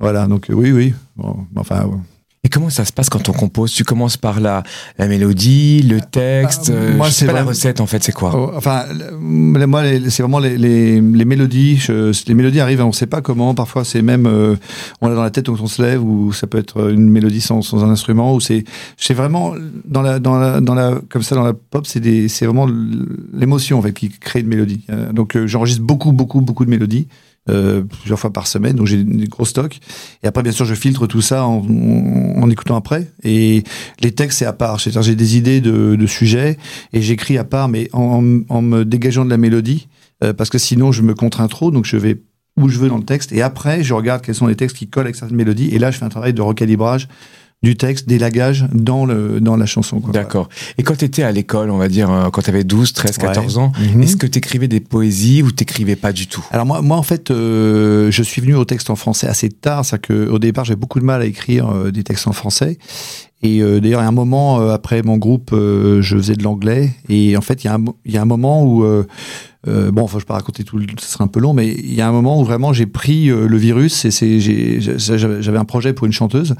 Voilà, 0.00 0.26
donc 0.26 0.50
euh, 0.50 0.54
oui, 0.54 0.72
oui. 0.72 0.94
Bon, 1.16 1.36
enfin, 1.56 1.84
ouais. 1.84 1.96
Et 2.42 2.48
comment 2.48 2.70
ça 2.70 2.86
se 2.86 2.92
passe 2.94 3.10
quand 3.10 3.28
on 3.28 3.34
compose? 3.34 3.70
Tu 3.70 3.84
commences 3.84 4.16
par 4.16 4.40
la, 4.40 4.62
la 4.96 5.08
mélodie, 5.08 5.82
le 5.82 6.00
texte. 6.00 6.70
Bah, 6.70 6.74
euh, 6.78 6.96
moi, 6.96 7.10
c'est 7.10 7.26
pas 7.26 7.34
la 7.34 7.44
recette 7.44 7.82
en 7.82 7.86
fait, 7.86 8.02
c'est 8.02 8.12
quoi? 8.12 8.32
Oh, 8.34 8.52
Enfin, 8.56 8.84
moi, 9.20 9.82
c'est 10.08 10.22
vraiment 10.22 10.38
les, 10.38 10.56
les, 10.56 11.02
les 11.02 11.24
mélodies. 11.26 11.76
je- 11.76 12.10
les 12.26 12.32
mélodies 12.34 12.60
arrivent, 12.60 12.80
on 12.80 12.86
ne 12.86 12.92
sait 12.92 13.06
pas 13.06 13.20
comment. 13.20 13.54
Parfois, 13.54 13.84
c'est 13.84 14.00
même, 14.00 14.24
euh, 14.26 14.56
on 15.02 15.08
l'a 15.08 15.16
dans 15.16 15.22
la 15.22 15.30
tête 15.30 15.48
quand 15.48 15.60
on 15.60 15.66
se 15.66 15.82
lève, 15.82 16.02
ou 16.02 16.32
ça 16.32 16.46
peut 16.46 16.56
être 16.56 16.90
une 16.90 17.10
mélodie 17.10 17.42
sans, 17.42 17.60
sans 17.60 17.84
un 17.84 17.90
instrument. 17.90 18.34
Ou 18.34 18.40
c'est, 18.40 18.64
c'est 18.96 19.12
vraiment 19.12 19.52
dans 19.84 20.00
la, 20.00 20.18
dans 20.18 20.38
la, 20.38 20.62
dans 20.62 20.74
la, 20.74 20.98
comme 21.10 21.22
ça, 21.22 21.34
dans 21.34 21.44
la 21.44 21.52
pop, 21.52 21.86
c'est 21.86 22.00
des, 22.00 22.28
c'est 22.28 22.46
vraiment 22.46 22.66
l'émotion 23.34 23.78
en 23.78 23.82
fait 23.82 23.92
qui 23.92 24.08
crée 24.08 24.40
une 24.40 24.46
mélodie. 24.48 24.86
Euh, 24.88 25.12
Donc, 25.12 25.36
euh, 25.36 25.46
j'enregistre 25.46 25.82
beaucoup, 25.82 26.12
beaucoup, 26.12 26.40
beaucoup 26.40 26.64
de 26.64 26.70
mélodies. 26.70 27.06
Euh, 27.50 27.82
plusieurs 27.82 28.18
fois 28.18 28.32
par 28.32 28.46
semaine, 28.46 28.76
donc 28.76 28.86
j'ai 28.86 29.02
des 29.02 29.26
gros 29.26 29.44
stocks. 29.44 29.80
Et 30.22 30.26
après, 30.26 30.42
bien 30.42 30.52
sûr, 30.52 30.64
je 30.64 30.74
filtre 30.74 31.06
tout 31.06 31.20
ça 31.20 31.44
en, 31.44 31.62
en, 31.66 32.50
écoutant 32.50 32.76
après. 32.76 33.08
Et 33.22 33.64
les 34.00 34.12
textes, 34.12 34.38
c'est 34.38 34.46
à 34.46 34.52
part. 34.52 34.80
C'est-à-dire, 34.80 35.02
j'ai 35.02 35.16
des 35.16 35.36
idées 35.36 35.60
de, 35.60 35.96
de 35.96 36.06
sujets 36.06 36.56
et 36.92 37.02
j'écris 37.02 37.38
à 37.38 37.44
part, 37.44 37.68
mais 37.68 37.88
en, 37.92 38.22
en 38.48 38.62
me 38.62 38.84
dégageant 38.84 39.24
de 39.24 39.30
la 39.30 39.36
mélodie, 39.36 39.88
euh, 40.22 40.32
parce 40.32 40.50
que 40.50 40.58
sinon 40.58 40.92
je 40.92 41.02
me 41.02 41.14
contrains 41.14 41.48
trop, 41.48 41.70
donc 41.70 41.86
je 41.86 41.96
vais 41.96 42.22
où 42.56 42.68
je 42.68 42.78
veux 42.78 42.88
dans 42.88 42.98
le 42.98 43.04
texte, 43.04 43.32
et 43.32 43.42
après 43.42 43.82
je 43.82 43.94
regarde 43.94 44.22
quels 44.22 44.34
sont 44.34 44.46
les 44.46 44.56
textes 44.56 44.76
qui 44.76 44.88
collent 44.88 45.06
avec 45.06 45.16
cette 45.16 45.30
mélodie, 45.30 45.68
et 45.68 45.78
là 45.78 45.90
je 45.90 45.98
fais 45.98 46.04
un 46.04 46.10
travail 46.10 46.34
de 46.34 46.42
recalibrage 46.42 47.08
du 47.62 47.76
texte, 47.76 48.08
d'élagage 48.08 48.66
dans, 48.72 49.04
le, 49.04 49.38
dans 49.38 49.54
la 49.56 49.66
chanson. 49.66 50.00
D'accord. 50.12 50.48
Et 50.78 50.82
quand 50.82 50.96
tu 50.96 51.04
étais 51.04 51.22
à 51.22 51.30
l'école, 51.30 51.70
on 51.70 51.76
va 51.76 51.88
dire, 51.88 52.10
euh, 52.10 52.30
quand 52.30 52.40
tu 52.40 52.48
avais 52.48 52.64
12, 52.64 52.94
13, 52.94 53.18
14 53.18 53.58
ans, 53.58 53.72
Mhm. 53.78 54.02
est-ce 54.02 54.16
que 54.16 54.26
tu 54.26 54.38
écrivais 54.38 54.66
des 54.66 54.80
poésies 54.80 55.42
ou 55.42 55.52
t'écrivais 55.52 55.96
pas 55.96 56.12
du 56.14 56.26
tout? 56.26 56.42
Alors 56.52 56.64
moi, 56.64 56.80
moi 56.80 56.96
en 56.96 57.02
fait, 57.02 57.30
euh, 57.30 58.10
je 58.10 58.22
suis 58.22 58.40
venu 58.40 58.54
au 58.54 58.64
texte 58.64 58.88
en 58.88 58.96
français 58.96 59.26
assez 59.26 59.50
tard. 59.50 59.84
C'est 59.84 60.00
que 60.00 60.28
au 60.30 60.38
départ, 60.38 60.64
j'avais 60.64 60.80
beaucoup 60.80 61.00
de 61.00 61.04
mal 61.04 61.20
à 61.20 61.26
écrire 61.26 61.68
euh, 61.68 61.90
des 61.90 62.02
textes 62.02 62.26
en 62.28 62.32
français. 62.32 62.78
Et 63.42 63.60
euh, 63.62 63.78
d'ailleurs, 63.80 64.00
il 64.00 64.04
y 64.04 64.06
a 64.06 64.08
un 64.08 64.12
moment 64.12 64.60
euh, 64.60 64.72
après 64.72 65.02
mon 65.02 65.18
groupe, 65.18 65.50
je 65.52 66.00
faisais 66.16 66.36
de 66.36 66.42
l'anglais. 66.42 66.90
Et 67.10 67.36
en 67.36 67.40
fait, 67.42 67.62
il 67.62 67.66
y, 67.66 67.70
a 67.70 67.74
un 67.74 67.78
mo- 67.78 67.96
il 68.06 68.12
y 68.12 68.16
a 68.16 68.22
un 68.22 68.26
moment 68.26 68.64
où 68.64 68.84
euh, 69.68 69.90
bon, 69.90 70.02
enfin, 70.04 70.18
je 70.18 70.24
vais 70.24 70.26
pas 70.28 70.34
raconter 70.34 70.64
tout, 70.64 70.80
ce 70.98 71.06
serait 71.06 71.24
un 71.24 71.28
peu 71.28 71.40
long, 71.40 71.52
mais 71.52 71.68
il 71.68 71.92
y 71.94 72.00
a 72.00 72.08
un 72.08 72.12
moment 72.12 72.40
où 72.40 72.44
vraiment 72.44 72.72
j'ai 72.72 72.86
pris 72.86 73.28
euh, 73.30 73.46
le 73.46 73.56
virus 73.58 74.04
et 74.04 74.10
c'est, 74.10 74.40
j'ai, 74.40 74.80
j'avais 74.80 75.58
un 75.58 75.64
projet 75.64 75.92
pour 75.92 76.06
une 76.06 76.12
chanteuse 76.12 76.54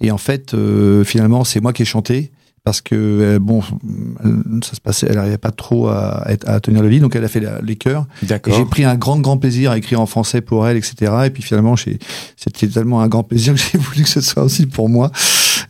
et 0.00 0.10
en 0.10 0.18
fait, 0.18 0.54
euh, 0.54 1.04
finalement, 1.04 1.44
c'est 1.44 1.60
moi 1.60 1.72
qui 1.72 1.82
ai 1.82 1.86
chanté 1.86 2.32
parce 2.64 2.80
que 2.80 2.94
euh, 2.94 3.38
bon, 3.38 3.60
ça 4.62 4.74
se 4.74 4.80
passait, 4.80 5.06
elle 5.08 5.16
n'arrivait 5.16 5.36
pas 5.38 5.50
trop 5.50 5.88
à, 5.88 6.26
à 6.46 6.60
tenir 6.60 6.82
le 6.82 6.88
lit, 6.88 7.00
donc 7.00 7.14
elle 7.14 7.24
a 7.24 7.28
fait 7.28 7.40
la- 7.40 7.60
les 7.60 7.76
chœurs. 7.76 8.06
D'accord. 8.22 8.54
j'ai 8.54 8.64
pris 8.64 8.84
un 8.84 8.94
grand, 8.94 9.18
grand 9.20 9.36
plaisir 9.36 9.70
à 9.70 9.76
écrire 9.78 10.00
en 10.00 10.06
français 10.06 10.40
pour 10.40 10.66
elle, 10.66 10.76
etc. 10.78 11.12
Et 11.26 11.30
puis 11.30 11.42
finalement, 11.42 11.76
j'ai- 11.76 11.98
c'était 12.36 12.66
tellement 12.68 13.00
un 13.02 13.08
grand 13.08 13.22
plaisir 13.22 13.54
que 13.54 13.60
j'ai 13.72 13.78
voulu 13.78 14.02
que 14.04 14.08
ce 14.08 14.22
soit 14.22 14.42
aussi 14.42 14.64
pour 14.66 14.88
moi. 14.88 15.10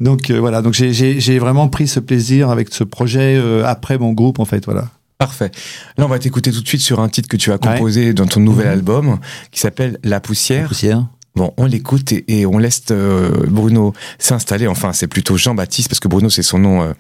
Donc 0.00 0.30
euh, 0.30 0.38
voilà, 0.38 0.62
donc 0.62 0.74
j'ai- 0.74 0.92
j'ai 0.92 1.18
j'ai 1.20 1.38
vraiment 1.40 1.68
pris 1.68 1.88
ce 1.88 1.98
plaisir 2.00 2.50
avec 2.50 2.72
ce 2.72 2.84
projet 2.84 3.36
euh, 3.36 3.64
après 3.66 3.98
mon 3.98 4.12
groupe, 4.12 4.38
en 4.38 4.44
fait, 4.44 4.64
voilà. 4.64 4.88
Parfait. 5.26 5.50
Là, 5.96 6.04
on 6.04 6.08
va 6.08 6.18
t'écouter 6.18 6.52
tout 6.52 6.60
de 6.62 6.68
suite 6.68 6.80
sur 6.82 7.00
un 7.00 7.08
titre 7.08 7.28
que 7.28 7.36
tu 7.36 7.52
as 7.52 7.58
composé 7.58 8.12
dans 8.12 8.26
ton 8.26 8.40
nouvel 8.40 8.66
Mhm. 8.66 8.72
album 8.72 9.18
qui 9.50 9.60
s'appelle 9.60 9.98
La 10.04 10.20
poussière. 10.20 10.68
Poussière. 10.68 11.04
Bon, 11.36 11.52
on 11.56 11.66
l'écoute 11.66 12.12
et, 12.12 12.24
et 12.28 12.46
on 12.46 12.58
laisse 12.58 12.82
euh, 12.92 13.30
Bruno 13.48 13.92
s'installer. 14.20 14.68
Enfin, 14.68 14.92
c'est 14.92 15.08
plutôt 15.08 15.36
Jean-Baptiste 15.36 15.88
parce 15.88 15.98
que 15.98 16.06
Bruno 16.06 16.30
c'est 16.30 16.44
son 16.44 16.58
nom, 16.58 16.82
euh, 16.82 16.86
euh, 16.86 16.92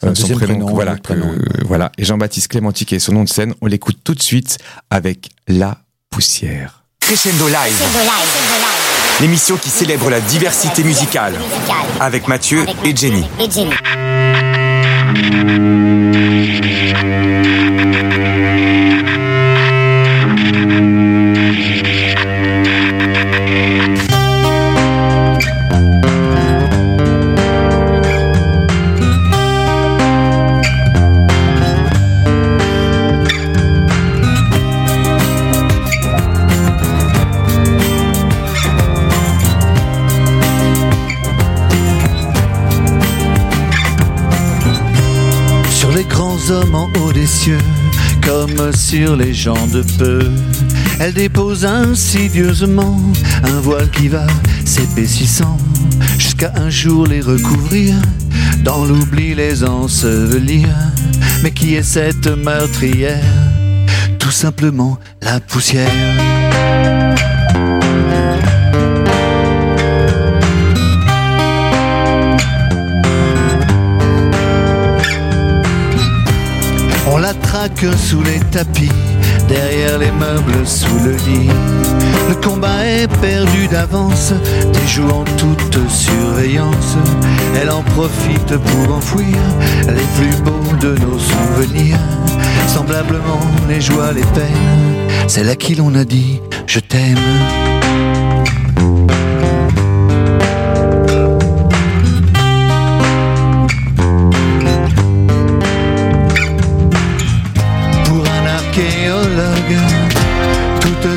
son 0.00 0.06
deuxième 0.22 0.38
prénom. 0.38 0.54
prénom, 0.60 0.74
voilà, 0.74 0.92
l'autre 0.92 1.02
que- 1.02 1.12
prénom. 1.12 1.34
voilà. 1.66 1.92
Et 1.98 2.04
Jean-Baptiste 2.06 2.48
Clémenti 2.48 2.86
qui 2.86 2.94
est 2.94 2.98
son 2.98 3.12
nom 3.12 3.24
de 3.24 3.28
scène. 3.28 3.52
On 3.60 3.66
l'écoute 3.66 3.98
tout 4.02 4.14
de 4.14 4.22
suite 4.22 4.56
avec 4.88 5.28
La 5.48 5.82
poussière. 6.08 6.84
Crescendo 7.00 7.46
Live, 7.48 7.82
l'émission 9.20 9.58
qui 9.58 9.68
célèbre 9.68 10.08
la 10.08 10.22
diversité 10.22 10.82
musicale 10.82 11.34
avec 12.00 12.26
Mathieu 12.26 12.64
et 12.86 12.96
Jenny. 12.96 13.24
Thank 15.16 15.54
you. 18.48 18.53
Grands 46.44 46.54
hommes 46.54 46.74
en 46.74 46.90
haut 46.98 47.12
des 47.12 47.26
cieux, 47.26 47.58
comme 48.22 48.72
sur 48.72 49.16
les 49.16 49.34
gens 49.34 49.66
de 49.68 49.82
peu, 49.98 50.20
elle 51.00 51.12
dépose 51.12 51.64
insidieusement 51.64 53.00
un 53.44 53.60
voile 53.60 53.90
qui 53.90 54.08
va 54.08 54.26
s'épaississant, 54.64 55.56
jusqu'à 56.18 56.52
un 56.56 56.70
jour 56.70 57.06
les 57.06 57.20
recouvrir, 57.20 57.94
dans 58.62 58.84
l'oubli 58.84 59.34
les 59.34 59.64
ensevelir. 59.64 60.68
Mais 61.42 61.50
qui 61.50 61.74
est 61.74 61.82
cette 61.82 62.26
meurtrière? 62.26 63.22
Tout 64.18 64.30
simplement 64.30 64.98
la 65.22 65.40
poussière. 65.40 65.90
Sous 77.96 78.20
les 78.22 78.40
tapis, 78.50 78.90
derrière 79.48 79.98
les 79.98 80.10
meubles, 80.10 80.66
sous 80.66 80.98
le 81.04 81.12
lit. 81.12 81.48
Le 82.28 82.34
combat 82.34 82.84
est 82.84 83.06
perdu 83.20 83.68
d'avance, 83.68 84.32
en 85.12 85.24
toute 85.38 85.88
surveillance. 85.88 86.96
Elle 87.60 87.70
en 87.70 87.82
profite 87.82 88.56
pour 88.56 88.96
enfouir 88.96 89.36
les 89.86 89.94
plus 90.16 90.36
beaux 90.42 90.76
de 90.80 90.98
nos 90.98 91.18
souvenirs. 91.18 91.98
Semblablement 92.66 93.40
les 93.68 93.80
joies, 93.80 94.12
les 94.12 94.22
peines, 94.22 95.28
celle 95.28 95.48
à 95.48 95.54
qui 95.54 95.76
l'on 95.76 95.94
a 95.94 96.04
dit 96.04 96.40
je 96.66 96.80
t'aime. 96.80 97.18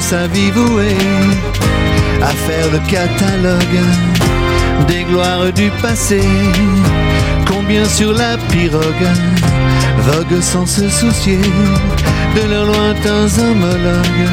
Sa 0.09 0.25
vie 0.27 0.51
vouée 0.51 0.95
à 2.21 2.27
faire 2.27 2.71
le 2.71 2.79
catalogue 2.89 3.81
des 4.87 5.03
gloires 5.03 5.51
du 5.51 5.69
passé? 5.81 6.21
Combien 7.45 7.83
sur 7.83 8.13
la 8.13 8.37
pirogue 8.49 9.09
voguent 10.07 10.41
sans 10.41 10.65
se 10.65 10.87
soucier 10.87 11.41
de 12.37 12.49
leurs 12.49 12.67
lointains 12.67 13.27
homologues 13.37 14.29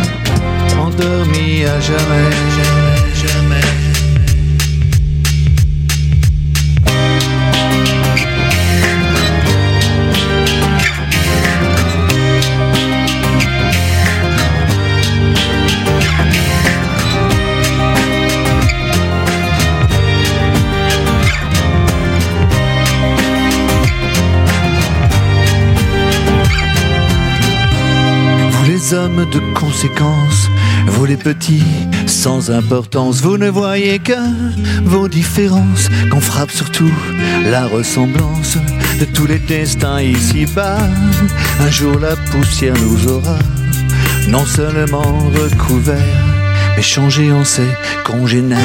endormis 0.79 1.65
à 1.65 1.81
jamais. 1.81 2.84
De 29.15 29.39
conséquence, 29.55 30.51
vous 30.89 31.05
les 31.05 31.17
petits 31.17 31.63
sans 32.07 32.51
importance, 32.51 33.21
vous 33.23 33.39
ne 33.39 33.49
voyez 33.49 34.01
que 34.01 34.13
vos 34.83 35.09
différences, 35.09 35.89
qu'on 36.11 36.21
frappe 36.21 36.51
surtout 36.51 36.93
la 37.45 37.67
ressemblance 37.67 38.59
de 38.99 39.05
tous 39.05 39.27
les 39.27 39.39
destins 39.39 40.03
ici-bas. 40.03 40.79
Un 41.61 41.71
jour 41.71 41.99
la 42.01 42.17
poussière 42.17 42.75
nous 42.83 43.09
aura 43.09 43.39
non 44.29 44.45
seulement 44.45 45.19
recouverts, 45.41 46.25
mais 46.77 46.83
changer 46.83 47.33
on 47.33 47.45
sait 47.45 47.79
congénère. 48.05 48.59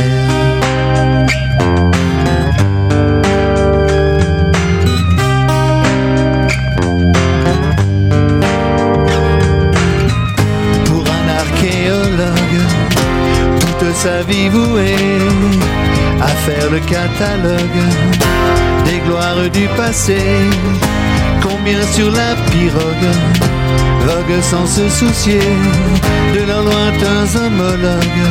Sa 14.00 14.22
vie 14.24 14.48
vouée 14.48 14.96
à 16.22 16.28
faire 16.28 16.72
le 16.72 16.80
catalogue 16.80 17.84
des 18.86 19.00
gloires 19.06 19.50
du 19.52 19.68
passé? 19.76 20.18
Combien 21.42 21.82
sur 21.94 22.10
la 22.10 22.36
pirogue 22.50 23.12
vogue 24.06 24.42
sans 24.42 24.66
se 24.66 24.88
soucier 24.90 25.42
de 26.34 26.42
leurs 26.48 26.64
lointains 26.64 27.28
homologues 27.36 28.28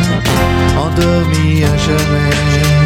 endormis 0.84 1.64
à 1.64 1.76
jamais. 1.76 2.77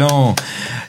Talent 0.00 0.34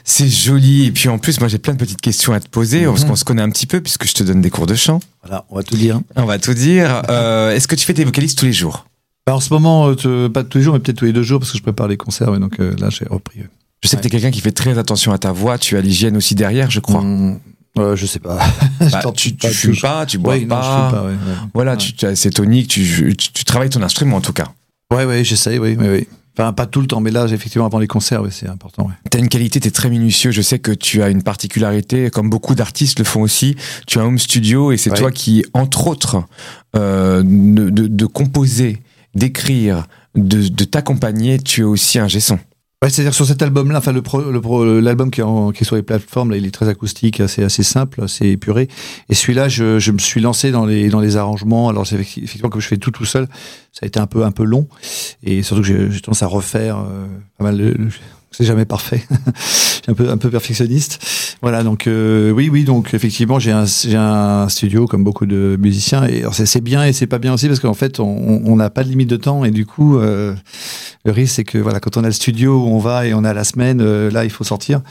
C'est 0.04 0.28
joli. 0.28 0.86
Et 0.86 0.92
puis 0.92 1.08
en 1.08 1.18
plus, 1.18 1.38
moi 1.40 1.48
j'ai 1.48 1.58
plein 1.58 1.74
de 1.74 1.78
petites 1.78 2.00
questions 2.00 2.32
à 2.32 2.40
te 2.40 2.48
poser, 2.48 2.84
parce 2.84 3.04
qu'on 3.04 3.16
se 3.16 3.24
connaît 3.24 3.42
un 3.42 3.50
petit 3.50 3.66
peu, 3.66 3.80
puisque 3.80 4.06
je 4.06 4.14
te 4.14 4.22
donne 4.22 4.40
des 4.40 4.50
cours 4.50 4.66
de 4.66 4.74
chant. 4.74 5.00
Voilà, 5.22 5.44
on 5.50 5.56
va 5.56 5.62
tout 5.62 5.76
dire. 5.76 6.00
On 6.16 6.24
va 6.24 6.38
tout 6.38 6.54
dire. 6.54 7.02
Euh, 7.08 7.54
Est-ce 7.54 7.68
que 7.68 7.74
tu 7.74 7.84
fais 7.84 7.94
tes 7.94 8.04
vocalises 8.04 8.34
tous 8.34 8.44
les 8.46 8.52
jours? 8.52 8.86
Bah, 9.26 9.36
en 9.36 9.40
ce 9.40 9.52
moment, 9.52 9.94
euh, 10.04 10.28
pas 10.28 10.42
tous 10.42 10.58
les 10.58 10.64
jours, 10.64 10.74
mais 10.74 10.80
peut-être 10.80 10.98
tous 10.98 11.04
les 11.04 11.12
deux 11.12 11.22
jours, 11.22 11.38
parce 11.38 11.52
que 11.52 11.58
je 11.58 11.62
prépare 11.62 11.86
les 11.86 11.96
concerts, 11.96 12.30
ouais, 12.30 12.40
donc 12.40 12.58
euh, 12.58 12.74
là 12.78 12.88
j'ai 12.90 13.04
repris. 13.08 13.40
Je 13.82 13.88
sais 13.88 13.96
que 13.96 14.02
tu 14.02 14.08
es 14.08 14.10
quelqu'un 14.10 14.30
qui 14.30 14.40
fait 14.40 14.52
très 14.52 14.78
attention 14.78 15.12
à 15.12 15.18
ta 15.18 15.32
voix, 15.32 15.58
tu 15.58 15.76
as 15.76 15.80
l'hygiène 15.80 16.16
aussi 16.16 16.34
derrière, 16.34 16.70
je 16.70 16.80
crois. 16.80 17.04
Euh, 17.78 17.96
je 17.96 18.04
sais 18.06 18.18
pas. 18.18 18.38
Bah, 18.80 19.02
tu, 19.16 19.32
pas 19.32 19.48
tu 19.48 19.54
fumes 19.54 19.76
pas, 19.80 20.06
tu 20.06 20.18
bois 20.18 20.34
Ouais, 20.34 20.40
non, 20.40 20.48
pas. 20.48 20.88
je 20.90 20.94
pas, 20.96 21.02
ouais, 21.04 21.10
ouais. 21.10 21.16
Voilà, 21.54 21.76
tu, 21.76 21.92
c'est 22.14 22.30
tonique, 22.30 22.68
tu, 22.68 23.14
tu, 23.16 23.32
tu 23.32 23.44
travailles 23.44 23.70
ton 23.70 23.82
instrument 23.82 24.16
en 24.16 24.20
tout 24.20 24.32
cas. 24.32 24.48
Ouais, 24.92 25.04
ouais, 25.04 25.24
j'essaye, 25.24 25.58
oui, 25.58 25.76
oui, 25.78 25.86
oui. 25.88 26.08
Enfin, 26.38 26.52
pas 26.54 26.64
tout 26.66 26.80
le 26.80 26.86
temps, 26.86 27.00
mais 27.00 27.10
là, 27.10 27.26
effectivement, 27.26 27.66
avant 27.66 27.78
les 27.78 27.86
concerts, 27.86 28.22
c'est 28.30 28.48
important. 28.48 28.84
Ouais. 28.86 28.94
Tu 29.10 29.18
as 29.18 29.20
une 29.20 29.28
qualité, 29.28 29.60
tu 29.60 29.68
es 29.68 29.70
très 29.70 29.90
minutieux. 29.90 30.30
Je 30.30 30.40
sais 30.40 30.58
que 30.58 30.72
tu 30.72 31.02
as 31.02 31.10
une 31.10 31.22
particularité, 31.22 32.08
comme 32.08 32.30
beaucoup 32.30 32.54
d'artistes 32.54 32.98
le 33.00 33.04
font 33.04 33.20
aussi. 33.20 33.54
Tu 33.86 33.98
as 33.98 34.02
un 34.02 34.06
home 34.06 34.18
studio 34.18 34.72
et 34.72 34.78
c'est 34.78 34.90
Ouais. 34.90 34.96
toi 34.98 35.10
qui, 35.10 35.44
entre 35.52 35.88
autres, 35.88 36.22
euh, 36.74 37.22
de, 37.22 37.68
de, 37.68 37.86
de 37.86 38.06
composer, 38.06 38.82
d'écrire, 39.14 39.86
de, 40.14 40.48
de 40.48 40.64
t'accompagner, 40.64 41.38
tu 41.38 41.60
es 41.60 41.64
aussi 41.64 41.98
un 41.98 42.08
gesson. 42.08 42.38
Ouais, 42.82 42.90
c'est-à-dire 42.90 43.14
sur 43.14 43.26
cet 43.26 43.40
album-là, 43.42 43.78
enfin 43.78 43.92
le 43.92 44.02
pro- 44.02 44.28
le 44.28 44.40
pro- 44.40 44.80
l'album 44.80 45.12
qui, 45.12 45.20
est 45.20 45.24
qui 45.54 45.62
est 45.62 45.64
sur 45.64 45.76
les 45.76 45.82
plateformes, 45.84 46.32
là, 46.32 46.36
il 46.36 46.44
est 46.46 46.50
très 46.50 46.68
acoustique, 46.68 47.20
assez 47.20 47.44
assez 47.44 47.62
simple, 47.62 48.02
assez 48.02 48.26
épuré. 48.26 48.66
Et 49.08 49.14
celui-là, 49.14 49.48
je, 49.48 49.78
je 49.78 49.92
me 49.92 49.98
suis 49.98 50.20
lancé 50.20 50.50
dans 50.50 50.66
les 50.66 50.88
dans 50.88 50.98
les 50.98 51.16
arrangements. 51.16 51.68
Alors 51.68 51.86
c'est 51.86 51.94
effecti- 51.96 52.24
effectivement 52.24 52.50
comme 52.50 52.60
je 52.60 52.66
fais 52.66 52.78
tout 52.78 52.90
tout 52.90 53.04
seul, 53.04 53.28
ça 53.72 53.84
a 53.84 53.86
été 53.86 54.00
un 54.00 54.08
peu 54.08 54.24
un 54.24 54.32
peu 54.32 54.42
long, 54.42 54.66
et 55.22 55.44
surtout 55.44 55.62
que 55.62 55.68
j'ai 55.68 55.90
j'ai 55.92 56.00
tendance 56.00 56.24
à 56.24 56.26
refaire 56.26 56.78
euh, 56.78 57.06
pas 57.38 57.44
mal. 57.44 57.56
de- 57.56 57.76
c'est 58.32 58.44
jamais 58.44 58.64
parfait. 58.64 59.04
j'ai 59.84 59.90
un 59.92 59.94
peu 59.94 60.10
un 60.10 60.16
peu 60.18 60.30
perfectionniste. 60.30 60.98
Voilà, 61.42 61.62
donc 61.62 61.86
euh, 61.86 62.30
oui, 62.30 62.48
oui, 62.50 62.64
donc 62.64 62.94
effectivement, 62.94 63.38
j'ai 63.38 63.52
un 63.52 63.64
j'ai 63.66 63.96
un 63.96 64.48
studio 64.48 64.86
comme 64.86 65.04
beaucoup 65.04 65.26
de 65.26 65.56
musiciens, 65.60 66.04
et 66.04 66.24
c'est 66.32 66.60
bien 66.60 66.84
et 66.84 66.92
c'est 66.92 67.06
pas 67.06 67.18
bien 67.18 67.32
aussi 67.34 67.46
parce 67.48 67.60
qu'en 67.60 67.74
fait, 67.74 68.00
on 68.00 68.42
on 68.44 68.56
n'a 68.56 68.70
pas 68.70 68.84
de 68.84 68.88
limite 68.88 69.08
de 69.10 69.16
temps, 69.16 69.44
et 69.44 69.50
du 69.50 69.66
coup. 69.66 69.98
Euh, 69.98 70.34
le 71.04 71.10
risque, 71.10 71.34
c'est 71.34 71.42
que 71.44 71.58
voilà, 71.58 71.80
quand 71.80 71.96
on 71.96 72.04
a 72.04 72.06
le 72.06 72.12
studio 72.12 72.62
où 72.62 72.68
on 72.68 72.78
va 72.78 73.06
et 73.08 73.12
on 73.12 73.24
a 73.24 73.34
la 73.34 73.42
semaine, 73.42 73.80
euh, 73.80 74.08
là, 74.08 74.22
il 74.22 74.30
faut 74.30 74.44
sortir. 74.44 74.82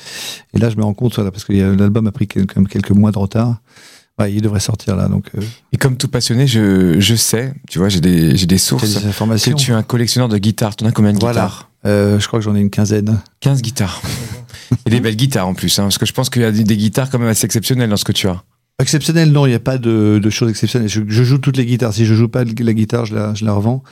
Et 0.53 0.59
là, 0.59 0.69
je 0.69 0.75
me 0.75 0.83
rends 0.83 0.93
compte, 0.93 1.15
voilà, 1.15 1.31
parce 1.31 1.45
que 1.45 1.53
a- 1.53 1.73
l'album 1.73 2.05
a 2.05 2.11
pris 2.11 2.27
quel- 2.27 2.45
quand 2.47 2.57
même 2.59 2.67
quelques 2.67 2.91
mois 2.91 3.13
de 3.13 3.17
retard. 3.17 3.61
Ouais, 4.19 4.33
il 4.33 4.41
devrait 4.41 4.59
sortir 4.59 4.97
là, 4.97 5.07
donc 5.07 5.27
euh, 5.37 5.41
Et 5.71 5.77
comme 5.77 5.95
tout 5.95 6.09
passionné, 6.09 6.47
je, 6.47 6.99
je 6.99 7.15
sais, 7.15 7.53
tu 7.69 7.79
vois, 7.79 7.87
j'ai 7.87 8.01
des, 8.01 8.35
j'ai 8.35 8.45
des 8.45 8.57
sources, 8.57 8.93
des 8.95 8.99
que 9.03 9.07
informations. 9.07 9.55
tu 9.55 9.71
es 9.71 9.73
un 9.73 9.83
collectionneur 9.83 10.27
de 10.27 10.37
guitares. 10.37 10.75
Tu 10.75 10.83
en 10.83 10.87
as 10.87 10.91
combien 10.91 11.13
de 11.13 11.19
Voilà. 11.19 11.43
guitares? 11.43 11.69
Euh, 11.85 12.19
je 12.19 12.27
crois 12.27 12.39
que 12.39 12.45
j'en 12.45 12.55
ai 12.55 12.59
une 12.59 12.69
quinzaine. 12.69 13.19
15 13.39 13.61
guitares. 13.61 14.01
Et 14.85 14.89
des 14.89 14.99
belles 14.99 15.15
guitares 15.15 15.47
en 15.47 15.53
plus, 15.53 15.77
hein, 15.79 15.83
parce 15.83 15.97
que 15.97 16.05
je 16.05 16.13
pense 16.13 16.29
qu'il 16.29 16.41
y 16.41 16.45
a 16.45 16.51
des, 16.51 16.63
des 16.63 16.77
guitares 16.77 17.09
quand 17.09 17.19
même 17.19 17.27
assez 17.27 17.45
exceptionnelles 17.45 17.89
dans 17.89 17.97
ce 17.97 18.05
que 18.05 18.11
tu 18.13 18.27
as. 18.27 18.43
Exceptionnel, 18.79 19.31
non, 19.31 19.45
il 19.45 19.49
n'y 19.49 19.55
a 19.55 19.59
pas 19.59 19.77
de, 19.77 20.19
de 20.23 20.29
choses 20.29 20.49
exceptionnelles. 20.49 20.89
Je, 20.89 21.01
je 21.07 21.23
joue 21.23 21.37
toutes 21.37 21.57
les 21.57 21.65
guitares. 21.65 21.93
Si 21.93 22.05
je 22.05 22.13
joue 22.15 22.27
pas 22.29 22.45
de 22.45 22.63
la 22.63 22.73
guitare, 22.73 23.05
je 23.05 23.13
la, 23.13 23.33
je 23.33 23.45
la 23.45 23.53
revends. 23.53 23.83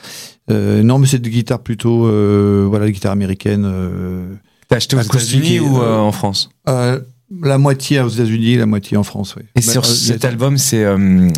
Euh, 0.50 0.82
non, 0.82 0.98
mais 0.98 1.06
c'est 1.06 1.18
des 1.20 1.30
guitares 1.30 1.60
plutôt, 1.60 2.06
euh, 2.06 2.66
voilà, 2.68 2.86
des 2.86 2.92
guitares 2.92 3.12
américaines. 3.12 3.64
Euh, 3.66 4.26
T'as 4.68 4.76
acheté 4.76 4.96
aux 4.96 5.00
États-Unis 5.00 5.60
ou 5.60 5.76
en 5.76 6.10
France? 6.12 6.50
euh, 6.68 6.98
la 7.42 7.58
moitié 7.58 8.00
aux 8.00 8.08
États-Unis, 8.08 8.56
la 8.56 8.66
moitié 8.66 8.96
en 8.96 9.04
France, 9.04 9.34
oui. 9.36 9.44
Et 9.54 9.60
Bah, 9.60 9.72
sur 9.72 9.82
euh, 9.82 9.86
cet 9.86 10.16
il 10.16 10.22
y 10.22 10.26
a- 10.26 10.28
album, 10.30 10.58
c'est 10.58 10.82
euh, 10.84 11.28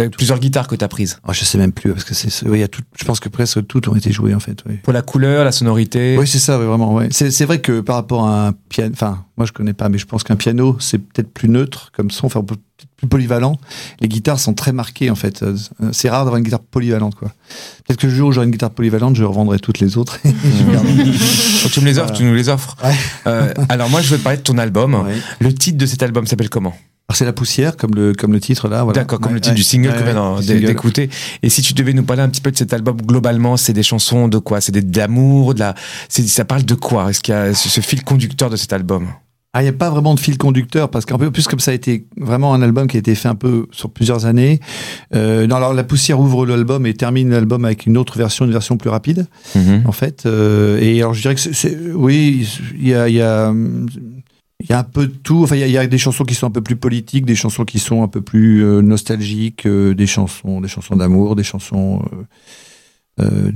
Euh, 0.00 0.08
plusieurs 0.08 0.38
guitares 0.38 0.66
que 0.68 0.74
tu 0.74 0.84
as 0.84 0.88
prises. 0.88 1.18
Oh, 1.28 1.32
je 1.32 1.44
sais 1.44 1.58
même 1.58 1.72
plus 1.72 1.92
parce 1.92 2.04
que 2.04 2.14
c'est, 2.14 2.28
il 2.46 2.56
y 2.58 2.62
a 2.62 2.68
tout, 2.68 2.82
je 2.98 3.04
pense 3.04 3.20
que 3.20 3.28
presque 3.28 3.66
toutes 3.66 3.88
ont 3.88 3.94
été 3.96 4.12
jouées 4.12 4.34
en 4.34 4.40
fait. 4.40 4.62
Pour 4.82 4.92
la 4.92 5.02
couleur, 5.02 5.44
la 5.44 5.52
sonorité. 5.52 6.16
Oui, 6.18 6.26
c'est 6.26 6.38
ça, 6.38 6.58
vraiment. 6.58 6.94
Ouais. 6.94 7.08
C'est, 7.10 7.44
vrai 7.44 7.60
que 7.60 7.80
par 7.80 7.96
rapport 7.96 8.26
à 8.26 8.48
un 8.48 8.52
piano, 8.68 8.92
enfin, 8.92 9.24
moi 9.36 9.46
je 9.46 9.52
connais 9.52 9.72
pas, 9.72 9.88
mais 9.88 9.98
je 9.98 10.06
pense 10.06 10.22
qu'un 10.24 10.36
piano 10.36 10.76
c'est 10.80 10.98
peut-être 10.98 11.32
plus 11.32 11.48
neutre 11.48 11.90
comme 11.94 12.10
son, 12.10 12.26
enfin 12.26 12.42
peut-être 12.42 12.60
plus 12.96 13.08
polyvalent. 13.08 13.58
Les 14.00 14.08
guitares 14.08 14.38
sont 14.38 14.54
très 14.54 14.72
marquées 14.72 15.10
en 15.10 15.14
fait. 15.14 15.42
Euh, 15.42 15.56
C'est 15.92 16.08
rare 16.08 16.20
d'avoir 16.24 16.36
une 16.38 16.44
guitare 16.44 16.60
polyvalente, 16.60 17.14
quoi. 17.14 17.28
Peut-être 17.86 18.00
que 18.00 18.06
le 18.06 18.12
jour 18.14 18.28
où 18.28 18.32
j'aurai 18.32 18.46
une 18.46 18.52
guitare 18.52 18.70
polyvalente, 18.70 19.16
je 19.16 19.24
revendrai 19.24 19.58
toutes 19.58 19.80
les 19.80 19.96
autres. 19.98 20.18
Tu 21.72 21.80
me 21.80 21.86
les 21.86 21.98
offres, 21.98 22.06
Voilà. 22.08 22.18
tu 22.18 22.24
nous 22.24 22.34
les 22.34 22.48
offres. 22.48 22.76
Ouais. 22.82 22.94
Euh, 23.26 23.54
alors 23.68 23.88
moi, 23.90 24.00
je 24.00 24.08
veux 24.10 24.18
te 24.18 24.22
parler 24.22 24.38
de 24.38 24.42
ton 24.42 24.58
album. 24.58 24.94
Ouais. 24.94 25.16
Le 25.40 25.52
titre 25.54 25.78
de 25.78 25.86
cet 25.86 26.02
album 26.02 26.26
s'appelle 26.26 26.48
comment? 26.50 26.74
Alors 27.10 27.16
c'est 27.16 27.24
la 27.24 27.32
poussière, 27.32 27.76
comme 27.76 27.92
le 27.96 28.12
comme 28.12 28.32
le 28.32 28.38
titre 28.38 28.68
là. 28.68 28.84
Voilà. 28.84 29.00
D'accord, 29.00 29.18
comme 29.18 29.32
Ouais, 29.32 29.38
le 29.38 29.40
titre 29.40 29.54
ouais. 29.54 29.56
du 29.56 29.64
single 29.64 29.88
Ouais, 29.88 29.94
qu'on 29.98 30.04
vient 30.04 30.40
d'é- 30.40 30.46
single. 30.46 30.66
d'écouter. 30.66 31.10
Et 31.42 31.48
si 31.48 31.60
tu 31.60 31.74
devais 31.74 31.92
nous 31.92 32.04
parler 32.04 32.22
un 32.22 32.28
petit 32.28 32.40
peu 32.40 32.52
de 32.52 32.56
cet 32.56 32.72
album 32.72 32.98
globalement, 33.02 33.56
c'est 33.56 33.72
des 33.72 33.82
chansons 33.82 34.28
de 34.28 34.38
quoi? 34.38 34.60
C'est 34.60 34.70
des- 34.70 34.80
d'amour, 34.80 35.54
de 35.54 35.58
la. 35.58 35.74
Ça 36.08 36.44
parle 36.44 36.62
de 36.64 36.74
quoi? 36.76 37.10
Est-ce 37.10 37.18
qu'il 37.20 37.34
y 37.34 37.36
a 37.36 37.52
ce, 37.52 37.68
ce 37.68 37.80
fil 37.80 38.04
conducteur 38.04 38.48
de 38.48 38.54
cet 38.54 38.72
album? 38.72 39.08
Ah, 39.52 39.62
il 39.62 39.64
n'y 39.64 39.70
a 39.70 39.72
pas 39.72 39.90
vraiment 39.90 40.14
de 40.14 40.20
fil 40.20 40.38
conducteur 40.38 40.88
parce 40.88 41.04
qu'un 41.04 41.18
peu 41.18 41.32
plus 41.32 41.48
comme 41.48 41.58
ça 41.58 41.72
a 41.72 41.74
été 41.74 42.06
vraiment 42.16 42.54
un 42.54 42.62
album 42.62 42.86
qui 42.86 42.96
a 42.96 43.00
été 43.00 43.16
fait 43.16 43.26
un 43.26 43.34
peu 43.34 43.66
sur 43.72 43.90
plusieurs 43.90 44.24
années. 44.26 44.60
Euh, 45.16 45.48
non, 45.48 45.56
alors 45.56 45.74
la 45.74 45.82
poussière 45.82 46.20
ouvre 46.20 46.46
l'album 46.46 46.86
et 46.86 46.94
termine 46.94 47.30
l'album 47.30 47.64
avec 47.64 47.86
une 47.86 47.96
autre 47.98 48.16
version, 48.18 48.44
une 48.44 48.52
version 48.52 48.76
plus 48.76 48.90
rapide 48.90 49.26
en 49.84 49.90
fait. 49.90 50.22
Euh, 50.26 50.78
et 50.80 51.00
alors 51.00 51.14
je 51.14 51.22
dirais 51.22 51.34
que 51.34 51.40
c'est, 51.40 51.76
oui, 51.92 52.48
il 52.80 52.86
y 52.88 52.94
a, 52.94 53.08
y 53.08 53.20
a 53.20 53.52
il 54.60 54.68
y 54.68 54.72
a 54.72 54.78
un 54.80 54.84
peu 54.84 55.06
de 55.06 55.12
tout. 55.12 55.42
Enfin, 55.42 55.56
il 55.56 55.60
y 55.60 55.62
a- 55.62 55.66
il 55.66 55.72
y, 55.72 55.78
a 55.78 55.86
des 55.86 55.98
chansons 55.98 56.24
qui 56.24 56.34
sont 56.34 56.46
un 56.46 56.50
peu 56.50 56.60
plus 56.60 56.76
politiques, 56.76 57.24
des 57.24 57.34
chansons 57.34 57.64
qui 57.64 57.78
sont 57.78 58.02
un 58.02 58.08
peu 58.08 58.20
plus 58.20 58.62
euh, 58.64 58.82
nostalgiques, 58.82 59.66
euh, 59.66 59.94
des 59.94 60.06
chansons, 60.06 60.60
des 60.60 60.68
chansons 60.68 60.96
d'amour, 60.96 61.36
des 61.36 61.42
chansons. 61.44 62.02
Euh, 63.20 63.24
euh, 63.24 63.50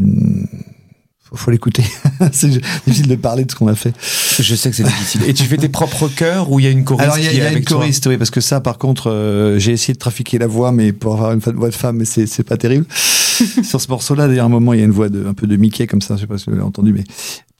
faut, 1.20 1.36
faut 1.36 1.50
l'écouter. 1.50 1.84
c'est 2.32 2.48
difficile 2.48 3.08
de 3.08 3.16
parler 3.16 3.44
de 3.44 3.50
ce 3.50 3.56
qu'on 3.56 3.68
a 3.68 3.74
fait. 3.74 3.94
Je 4.40 4.54
sais 4.54 4.70
que 4.70 4.76
c'est 4.76 4.82
difficile. 4.84 5.22
Et 5.26 5.34
tu 5.34 5.44
fais 5.44 5.56
tes 5.56 5.68
propres 5.68 6.08
chœurs 6.08 6.50
ou 6.50 6.60
il 6.60 6.64
y 6.64 6.66
a 6.66 6.70
une 6.70 6.84
choriste 6.84 7.04
Alors 7.04 7.18
il 7.18 7.24
y 7.24 7.28
a, 7.28 7.30
qui 7.30 7.36
il 7.36 7.38
y 7.38 7.42
est 7.42 7.46
a 7.46 7.50
une 7.50 7.56
avec 7.56 7.68
choriste, 7.68 8.06
oui, 8.06 8.16
parce 8.18 8.30
que 8.30 8.40
ça, 8.40 8.60
par 8.60 8.78
contre, 8.78 9.10
euh, 9.10 9.58
j'ai 9.58 9.72
essayé 9.72 9.94
de 9.94 9.98
trafiquer 9.98 10.38
la 10.38 10.46
voix, 10.46 10.72
mais 10.72 10.92
pour 10.92 11.14
avoir 11.14 11.32
une 11.32 11.38
voix 11.38 11.70
de 11.70 11.74
femme, 11.74 11.96
mais 11.96 12.04
c'est 12.04 12.26
c'est 12.26 12.42
pas 12.44 12.56
terrible. 12.56 12.86
sur 13.64 13.80
ce 13.80 13.88
morceau-là, 13.88 14.28
d'ailleurs, 14.28 14.44
à 14.44 14.46
un 14.46 14.50
moment, 14.50 14.72
il 14.74 14.78
y 14.78 14.82
a 14.82 14.84
une 14.84 14.92
voix 14.92 15.08
de, 15.08 15.26
un 15.26 15.34
peu 15.34 15.46
de 15.46 15.56
Mickey 15.56 15.86
comme 15.86 16.02
ça, 16.02 16.16
je 16.16 16.22
sais 16.22 16.26
pas 16.26 16.38
si 16.38 16.44
vous 16.46 16.52
l'avez 16.52 16.62
entendu, 16.62 16.92
mais 16.92 17.04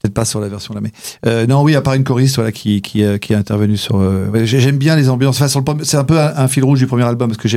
peut-être 0.05 0.13
pas 0.13 0.25
sur 0.25 0.39
la 0.39 0.47
version 0.47 0.73
là. 0.73 0.81
Mais 0.81 0.91
euh, 1.25 1.47
non, 1.47 1.63
oui, 1.63 1.75
à 1.75 1.81
part 1.81 1.95
une 1.95 2.03
choriste, 2.03 2.35
voilà, 2.35 2.51
qui 2.51 2.81
qui, 2.81 3.03
euh, 3.03 3.17
qui 3.17 3.33
est 3.33 3.35
intervenue 3.35 3.77
sur. 3.77 3.97
euh, 3.99 4.45
J'aime 4.45 4.77
bien 4.77 4.95
les 4.95 5.09
ambiances. 5.09 5.37
Enfin, 5.37 5.47
sur 5.47 5.61
le 5.61 5.83
c'est 5.83 5.97
un 5.97 6.03
peu 6.03 6.19
un, 6.19 6.33
un 6.35 6.47
fil 6.47 6.63
rouge 6.63 6.79
du 6.79 6.87
premier 6.87 7.03
album 7.03 7.29
parce 7.29 7.37
que 7.41 7.47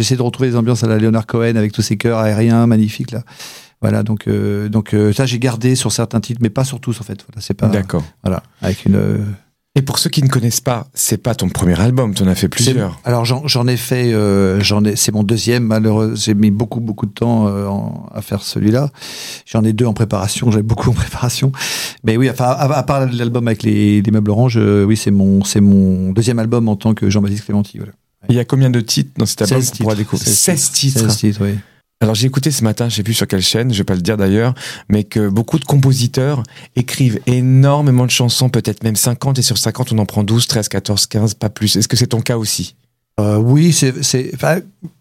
essayé 0.00 0.16
de 0.16 0.22
retrouver 0.22 0.50
les 0.50 0.56
ambiances 0.56 0.84
à 0.84 0.86
la 0.86 0.98
Leonard 0.98 1.26
Cohen 1.26 1.56
avec 1.56 1.72
tous 1.72 1.82
ces 1.82 1.96
chœurs 1.96 2.18
aériens 2.18 2.66
magnifiques 2.66 3.10
là. 3.10 3.22
Voilà, 3.80 4.02
donc 4.02 4.26
euh, 4.26 4.68
donc 4.68 4.94
ça 5.14 5.24
j'ai 5.26 5.38
gardé 5.38 5.74
sur 5.74 5.92
certains 5.92 6.20
titres, 6.20 6.40
mais 6.42 6.50
pas 6.50 6.64
sur 6.64 6.80
tous 6.80 7.00
en 7.00 7.04
fait. 7.04 7.24
Voilà, 7.28 7.40
c'est 7.40 7.54
pas. 7.54 7.68
D'accord. 7.68 8.02
Voilà, 8.22 8.42
avec 8.62 8.84
une. 8.86 8.98
Et 9.78 9.82
pour 9.82 10.00
ceux 10.00 10.10
qui 10.10 10.24
ne 10.24 10.28
connaissent 10.28 10.60
pas, 10.60 10.88
c'est 10.92 11.22
pas 11.22 11.36
ton 11.36 11.48
premier 11.48 11.78
album, 11.80 12.12
tu 12.12 12.24
en 12.24 12.26
as 12.26 12.34
fait 12.34 12.48
plusieurs. 12.48 12.98
Alors 13.04 13.24
j'en 13.24 13.66
ai 13.68 13.76
fait, 13.76 14.12
euh, 14.12 14.58
j'en 14.60 14.84
ai, 14.84 14.96
c'est 14.96 15.12
mon 15.12 15.22
deuxième. 15.22 15.62
Malheureusement, 15.62 16.16
j'ai 16.16 16.34
mis 16.34 16.50
beaucoup 16.50 16.80
beaucoup 16.80 17.06
de 17.06 17.12
temps 17.12 17.46
euh, 17.46 17.66
en- 17.66 18.06
à 18.12 18.20
faire 18.20 18.42
celui-là. 18.42 18.90
J'en 19.46 19.62
ai 19.62 19.72
deux 19.72 19.86
en 19.86 19.92
préparation. 19.92 20.50
J'avais 20.50 20.64
beaucoup 20.64 20.90
en 20.90 20.94
préparation. 20.94 21.52
Mais 22.02 22.16
oui, 22.16 22.28
enfin 22.28 22.46
à, 22.46 22.72
à 22.76 22.82
part 22.82 23.06
l'album 23.06 23.46
avec 23.46 23.62
les, 23.62 24.02
les 24.02 24.10
meubles 24.10 24.32
orange, 24.32 24.56
euh, 24.56 24.84
oui 24.84 24.96
c'est 24.96 25.12
mon 25.12 25.44
c'est 25.44 25.60
mon 25.60 26.10
deuxième 26.10 26.40
album 26.40 26.68
en 26.68 26.74
tant 26.74 26.92
que 26.94 27.08
Jean-Baptiste 27.08 27.44
Clémenti. 27.44 27.78
Voilà. 27.78 27.92
Il 28.28 28.34
y 28.34 28.40
a 28.40 28.44
combien 28.44 28.70
de 28.70 28.80
titres 28.80 29.12
dans 29.16 29.26
cet 29.26 29.42
album 29.42 29.60
16 29.60 29.70
qu'on 29.70 29.76
pourra 29.84 29.94
titres. 29.94 30.04
découvrir? 30.04 30.26
16 30.28 30.34
16 30.58 30.70
titres. 30.72 31.00
16 31.02 31.16
titres, 31.18 31.38
oui. 31.42 31.54
Alors 32.00 32.14
j'ai 32.14 32.26
écouté 32.26 32.52
ce 32.52 32.62
matin, 32.62 32.88
je 32.88 32.94
sais 32.94 33.02
plus 33.02 33.14
sur 33.14 33.26
quelle 33.26 33.42
chaîne, 33.42 33.72
je 33.72 33.78
vais 33.78 33.84
pas 33.84 33.96
le 33.96 34.02
dire 34.02 34.16
d'ailleurs, 34.16 34.54
mais 34.88 35.02
que 35.02 35.28
beaucoup 35.28 35.58
de 35.58 35.64
compositeurs 35.64 36.44
écrivent 36.76 37.18
énormément 37.26 38.06
de 38.06 38.10
chansons, 38.10 38.48
peut-être 38.48 38.84
même 38.84 38.94
50, 38.94 39.38
et 39.40 39.42
sur 39.42 39.58
50 39.58 39.92
on 39.92 39.98
en 39.98 40.06
prend 40.06 40.22
12, 40.22 40.46
13, 40.46 40.68
14, 40.68 41.06
15, 41.06 41.34
pas 41.34 41.50
plus. 41.50 41.74
Est-ce 41.74 41.88
que 41.88 41.96
c'est 41.96 42.06
ton 42.06 42.20
cas 42.20 42.36
aussi? 42.36 42.76
Euh, 43.18 43.36
oui, 43.36 43.72
c'est, 43.72 43.92
enfin, 44.32 44.60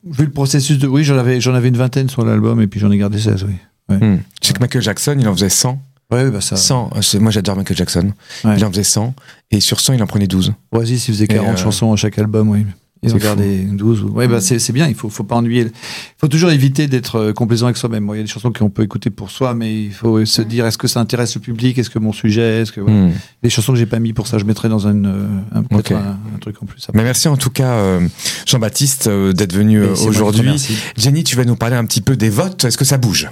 vu 0.09 0.25
le 0.25 0.31
processus 0.31 0.79
de, 0.79 0.87
oui, 0.87 1.03
j'en 1.03 1.19
avais, 1.19 1.39
j'en 1.39 1.53
avais 1.53 1.67
une 1.67 1.77
vingtaine 1.77 2.09
sur 2.09 2.25
l'album 2.25 2.59
et 2.61 2.67
puis 2.67 2.79
j'en 2.79 2.89
ai 2.89 2.97
gardé 2.97 3.19
16, 3.19 3.43
oui. 3.43 3.53
Hmm. 3.89 4.17
Je 4.41 4.47
sais 4.47 4.53
que 4.53 4.59
Michael 4.59 4.81
Jackson, 4.81 5.15
il 5.19 5.27
en 5.27 5.33
faisait 5.33 5.49
100. 5.49 5.79
Ouais, 6.11 6.31
bah 6.31 6.41
ça. 6.41 6.55
100, 6.55 6.91
euh, 6.95 7.19
moi 7.19 7.31
j'adore 7.31 7.55
Michael 7.57 7.77
Jackson. 7.77 8.11
Ouais. 8.43 8.55
Il 8.57 8.65
en 8.65 8.71
faisait 8.71 8.83
100, 8.83 9.13
et 9.51 9.59
sur 9.59 9.79
100 9.79 9.93
il 9.93 10.03
en 10.03 10.07
prenait 10.07 10.27
12. 10.27 10.53
Oasis, 10.71 11.07
il 11.07 11.13
faisait 11.13 11.25
Et, 11.25 11.27
40 11.27 11.53
euh, 11.53 11.57
chansons 11.57 11.93
à 11.93 11.95
chaque 11.95 12.17
album, 12.17 12.49
oui. 12.49 12.65
Ils 13.07 13.09
c'est 13.11 13.15
ont 13.15 13.19
fou. 13.19 13.25
gardé 13.25 13.57
12. 13.63 14.03
ou- 14.03 14.09
Ouais, 14.09 14.27
bah 14.27 14.41
c'est, 14.41 14.59
c'est 14.59 14.73
bien, 14.73 14.87
il 14.87 14.95
faut, 14.95 15.09
faut 15.09 15.23
pas 15.23 15.35
ennuyer. 15.35 15.63
Il 15.63 15.71
faut 16.19 16.27
toujours 16.27 16.51
éviter 16.51 16.87
d'être 16.87 17.15
euh, 17.17 17.33
complaisant 17.33 17.65
avec 17.67 17.77
soi-même. 17.77 18.05
Bon, 18.05 18.13
Il 18.13 18.17
y 18.17 18.19
a 18.19 18.23
des 18.23 18.29
chansons 18.29 18.51
qu'on 18.51 18.69
peut 18.69 18.83
écouter 18.83 19.09
pour 19.09 19.31
soi, 19.31 19.53
mais 19.53 19.83
il 19.85 19.91
faut 19.93 20.23
se 20.25 20.41
dire 20.41 20.65
est-ce 20.65 20.77
que 20.77 20.87
ça 20.87 20.99
intéresse 20.99 21.35
le 21.35 21.41
public? 21.41 21.77
Est-ce 21.77 21.89
que 21.89 21.99
mon 21.99 22.13
sujet? 22.13 22.61
Est-ce 22.61 22.71
que. 22.71 22.81
voilà. 22.81 23.09
Les 23.43 23.49
chansons 23.49 23.73
que 23.73 23.79
j'ai 23.79 23.85
pas 23.85 23.99
mis 23.99 24.13
pour 24.13 24.27
ça, 24.27 24.37
je 24.37 24.43
mettrai 24.45 24.69
dans 24.69 24.87
une, 24.87 25.05
euh, 25.05 25.27
un, 25.53 25.63
un, 25.95 26.17
un 26.35 26.39
truc 26.39 26.55
en 26.61 26.65
plus. 26.65 26.81
après. 26.83 26.97
Mais 26.97 27.03
merci 27.03 27.27
en 27.27 27.37
tout 27.37 27.49
cas 27.49 27.71
euh, 27.73 28.07
Jean-Baptiste 28.45 29.07
euh, 29.07 29.33
d'être 29.33 29.53
venu 29.53 29.81
euh, 29.81 29.93
aujourd'hui. 30.07 30.49
Jenny, 30.97 31.23
tu 31.23 31.35
vas 31.35 31.45
nous 31.45 31.55
parler 31.55 31.75
un 31.75 31.85
petit 31.85 32.01
peu 32.01 32.15
des 32.15 32.29
votes. 32.29 32.65
Est-ce 32.65 32.77
que 32.77 32.85
ça 32.85 32.97
bouge? 32.97 33.29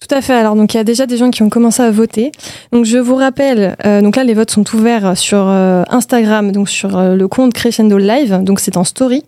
Tout 0.00 0.14
à 0.14 0.22
fait. 0.22 0.32
Alors, 0.32 0.56
donc, 0.56 0.72
il 0.72 0.78
y 0.78 0.80
a 0.80 0.84
déjà 0.84 1.04
des 1.04 1.18
gens 1.18 1.30
qui 1.30 1.42
ont 1.42 1.50
commencé 1.50 1.82
à 1.82 1.90
voter. 1.90 2.32
Donc, 2.72 2.86
je 2.86 2.96
vous 2.96 3.16
rappelle, 3.16 3.76
euh, 3.84 4.00
donc 4.00 4.16
là, 4.16 4.24
les 4.24 4.32
votes 4.32 4.50
sont 4.50 4.64
ouverts 4.74 5.16
sur 5.16 5.46
euh, 5.46 5.82
Instagram, 5.90 6.52
donc 6.52 6.70
sur 6.70 6.96
euh, 6.96 7.14
le 7.16 7.28
compte 7.28 7.52
Crescendo 7.52 7.98
Live. 7.98 8.42
Donc, 8.42 8.60
c'est 8.60 8.78
en 8.78 8.84
story. 8.84 9.24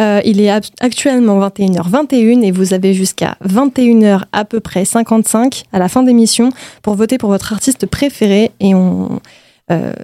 Euh, 0.00 0.22
il 0.24 0.40
est 0.40 0.50
actuellement 0.80 1.38
21h21 1.46 2.42
et 2.42 2.50
vous 2.50 2.72
avez 2.72 2.94
jusqu'à 2.94 3.36
21h 3.46 4.22
à 4.32 4.44
peu 4.46 4.60
près 4.60 4.86
55 4.86 5.64
à 5.72 5.78
la 5.78 5.88
fin 5.88 6.02
d'émission 6.02 6.48
pour 6.82 6.94
voter 6.94 7.18
pour 7.18 7.28
votre 7.28 7.52
artiste 7.52 7.86
préféré 7.86 8.52
et 8.60 8.74
on 8.74 9.20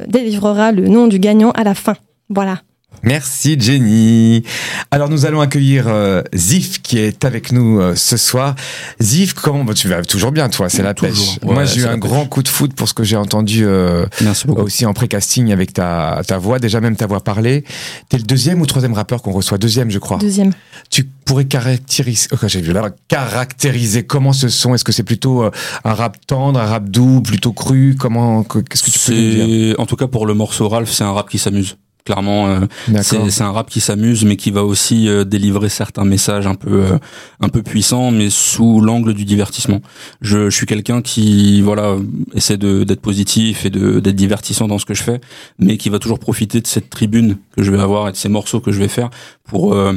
délivrera 0.08 0.72
le 0.72 0.88
nom 0.88 1.06
du 1.06 1.20
gagnant 1.20 1.52
à 1.52 1.62
la 1.62 1.74
fin. 1.74 1.94
Voilà. 2.28 2.58
Merci 3.04 3.56
Jenny. 3.58 4.44
Alors 4.92 5.08
nous 5.08 5.26
allons 5.26 5.40
accueillir 5.40 5.86
euh, 5.88 6.22
Zif 6.34 6.80
qui 6.82 6.98
est 6.98 7.24
avec 7.24 7.50
nous 7.50 7.80
euh, 7.80 7.94
ce 7.96 8.16
soir. 8.16 8.54
Zif, 9.00 9.34
comment 9.34 9.64
bah, 9.64 9.74
tu 9.74 9.88
vas 9.88 10.02
toujours 10.02 10.30
bien 10.30 10.48
toi 10.48 10.68
C'est 10.68 10.82
la 10.82 10.94
Toujours. 10.94 11.34
pêche. 11.34 11.48
Ouais, 11.48 11.54
Moi 11.54 11.64
j'ai 11.64 11.80
eu 11.80 11.86
un 11.86 11.98
grand 11.98 12.26
coup 12.26 12.42
de 12.42 12.48
foot 12.48 12.74
pour 12.74 12.88
ce 12.88 12.94
que 12.94 13.02
j'ai 13.02 13.16
entendu 13.16 13.64
euh, 13.66 14.06
Merci 14.22 14.46
beaucoup. 14.46 14.62
aussi 14.62 14.86
en 14.86 14.92
pré-casting 14.94 15.52
avec 15.52 15.72
ta, 15.72 16.22
ta 16.26 16.38
voix, 16.38 16.58
déjà 16.60 16.80
même 16.80 16.94
ta 16.94 17.06
voix 17.06 17.20
parlée. 17.24 17.64
T'es 18.08 18.18
le 18.18 18.22
deuxième 18.24 18.60
ou 18.60 18.66
troisième 18.66 18.92
rappeur 18.92 19.20
qu'on 19.22 19.32
reçoit? 19.32 19.58
Deuxième 19.58 19.90
je 19.90 19.98
crois. 19.98 20.18
Deuxième. 20.18 20.52
Tu 20.88 21.04
pourrais 21.24 21.44
caractériser, 21.46 22.28
oh, 22.32 22.36
j'ai 22.46 22.60
vu 22.60 22.72
là, 22.72 22.90
caractériser 23.08 24.04
comment 24.04 24.32
ce 24.32 24.48
son 24.48 24.74
Est-ce 24.74 24.84
que 24.84 24.92
c'est 24.92 25.02
plutôt 25.02 25.42
euh, 25.42 25.50
un 25.84 25.94
rap 25.94 26.16
tendre, 26.26 26.60
un 26.60 26.66
rap 26.66 26.88
doux, 26.88 27.20
plutôt 27.20 27.52
cru? 27.52 27.96
Comment 27.98 28.44
que- 28.44 28.60
Qu'est-ce 28.60 28.82
que 28.84 28.90
tu 28.90 28.98
peux 28.98 29.12
nous 29.14 29.46
dire? 29.46 29.74
En 29.80 29.86
tout 29.86 29.96
cas 29.96 30.06
pour 30.06 30.26
le 30.26 30.34
morceau 30.34 30.68
Ralph, 30.68 30.90
c'est 30.90 31.04
un 31.04 31.12
rap 31.12 31.28
qui 31.28 31.38
s'amuse. 31.38 31.76
Clairement, 32.04 32.48
euh, 32.48 32.60
c'est 33.02 33.30
c'est 33.30 33.44
un 33.44 33.52
rap 33.52 33.70
qui 33.70 33.80
s'amuse, 33.80 34.24
mais 34.24 34.36
qui 34.36 34.50
va 34.50 34.64
aussi 34.64 35.08
euh, 35.08 35.22
délivrer 35.22 35.68
certains 35.68 36.04
messages 36.04 36.48
un 36.48 36.56
peu 36.56 36.82
euh, 36.82 36.98
un 37.40 37.48
peu 37.48 37.62
puissants, 37.62 38.10
mais 38.10 38.28
sous 38.28 38.80
l'angle 38.80 39.14
du 39.14 39.24
divertissement. 39.24 39.80
Je, 40.20 40.50
je 40.50 40.56
suis 40.56 40.66
quelqu'un 40.66 41.00
qui 41.00 41.62
voilà 41.62 41.96
essaie 42.34 42.56
de 42.56 42.82
d'être 42.82 43.00
positif 43.00 43.64
et 43.64 43.70
de 43.70 44.00
d'être 44.00 44.16
divertissant 44.16 44.66
dans 44.66 44.78
ce 44.78 44.84
que 44.84 44.94
je 44.94 45.02
fais, 45.04 45.20
mais 45.60 45.76
qui 45.76 45.90
va 45.90 46.00
toujours 46.00 46.18
profiter 46.18 46.60
de 46.60 46.66
cette 46.66 46.90
tribune 46.90 47.36
que 47.56 47.62
je 47.62 47.70
vais 47.70 47.80
avoir 47.80 48.08
et 48.08 48.12
de 48.12 48.16
ces 48.16 48.28
morceaux 48.28 48.58
que 48.58 48.72
je 48.72 48.80
vais 48.80 48.88
faire 48.88 49.10
pour 49.44 49.74
euh, 49.74 49.92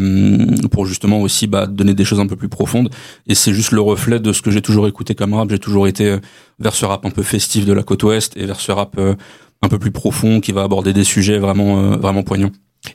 pour 0.72 0.86
justement 0.86 1.22
aussi 1.22 1.48
bah, 1.48 1.65
donner 1.65 1.94
des 1.94 2.04
choses 2.04 2.20
un 2.20 2.28
peu 2.28 2.36
plus 2.36 2.50
profondes. 2.50 2.89
Et 3.28 3.36
c'est 3.36 3.54
juste 3.54 3.72
le 3.72 3.82
reflet 3.82 4.20
de 4.20 4.34
ce 4.34 4.41
que 4.41 4.52
j'ai 4.52 4.62
toujours 4.62 4.88
écouté 4.88 5.15
comme 5.15 5.34
rap. 5.34 5.50
J'ai 5.50 5.60
toujours 5.60 5.88
été 5.88 6.10
euh, 6.10 6.18
vers 6.60 6.76
ce 6.76 6.86
rap 6.86 7.06
un 7.06 7.10
peu 7.10 7.24
festif 7.24 7.65
de 7.65 7.74
la 7.74 7.84
côte 7.84 8.04
ouest 8.04 8.36
et 8.36 8.46
vers 8.46 8.60
ce 8.60 8.72
rap 8.72 8.96
euh, 8.98 9.15
un 9.62 9.68
peu 9.70 9.80
plus 9.80 9.91
profond 9.91 10.39
qui 10.41 10.52
va 10.52 10.63
aborder 10.63 10.94
des 10.94 11.04
sujets 11.04 11.39
vraiment 11.39 11.80
euh, 11.94 11.96
vraiment 11.98 12.24
poignants. 12.24 12.52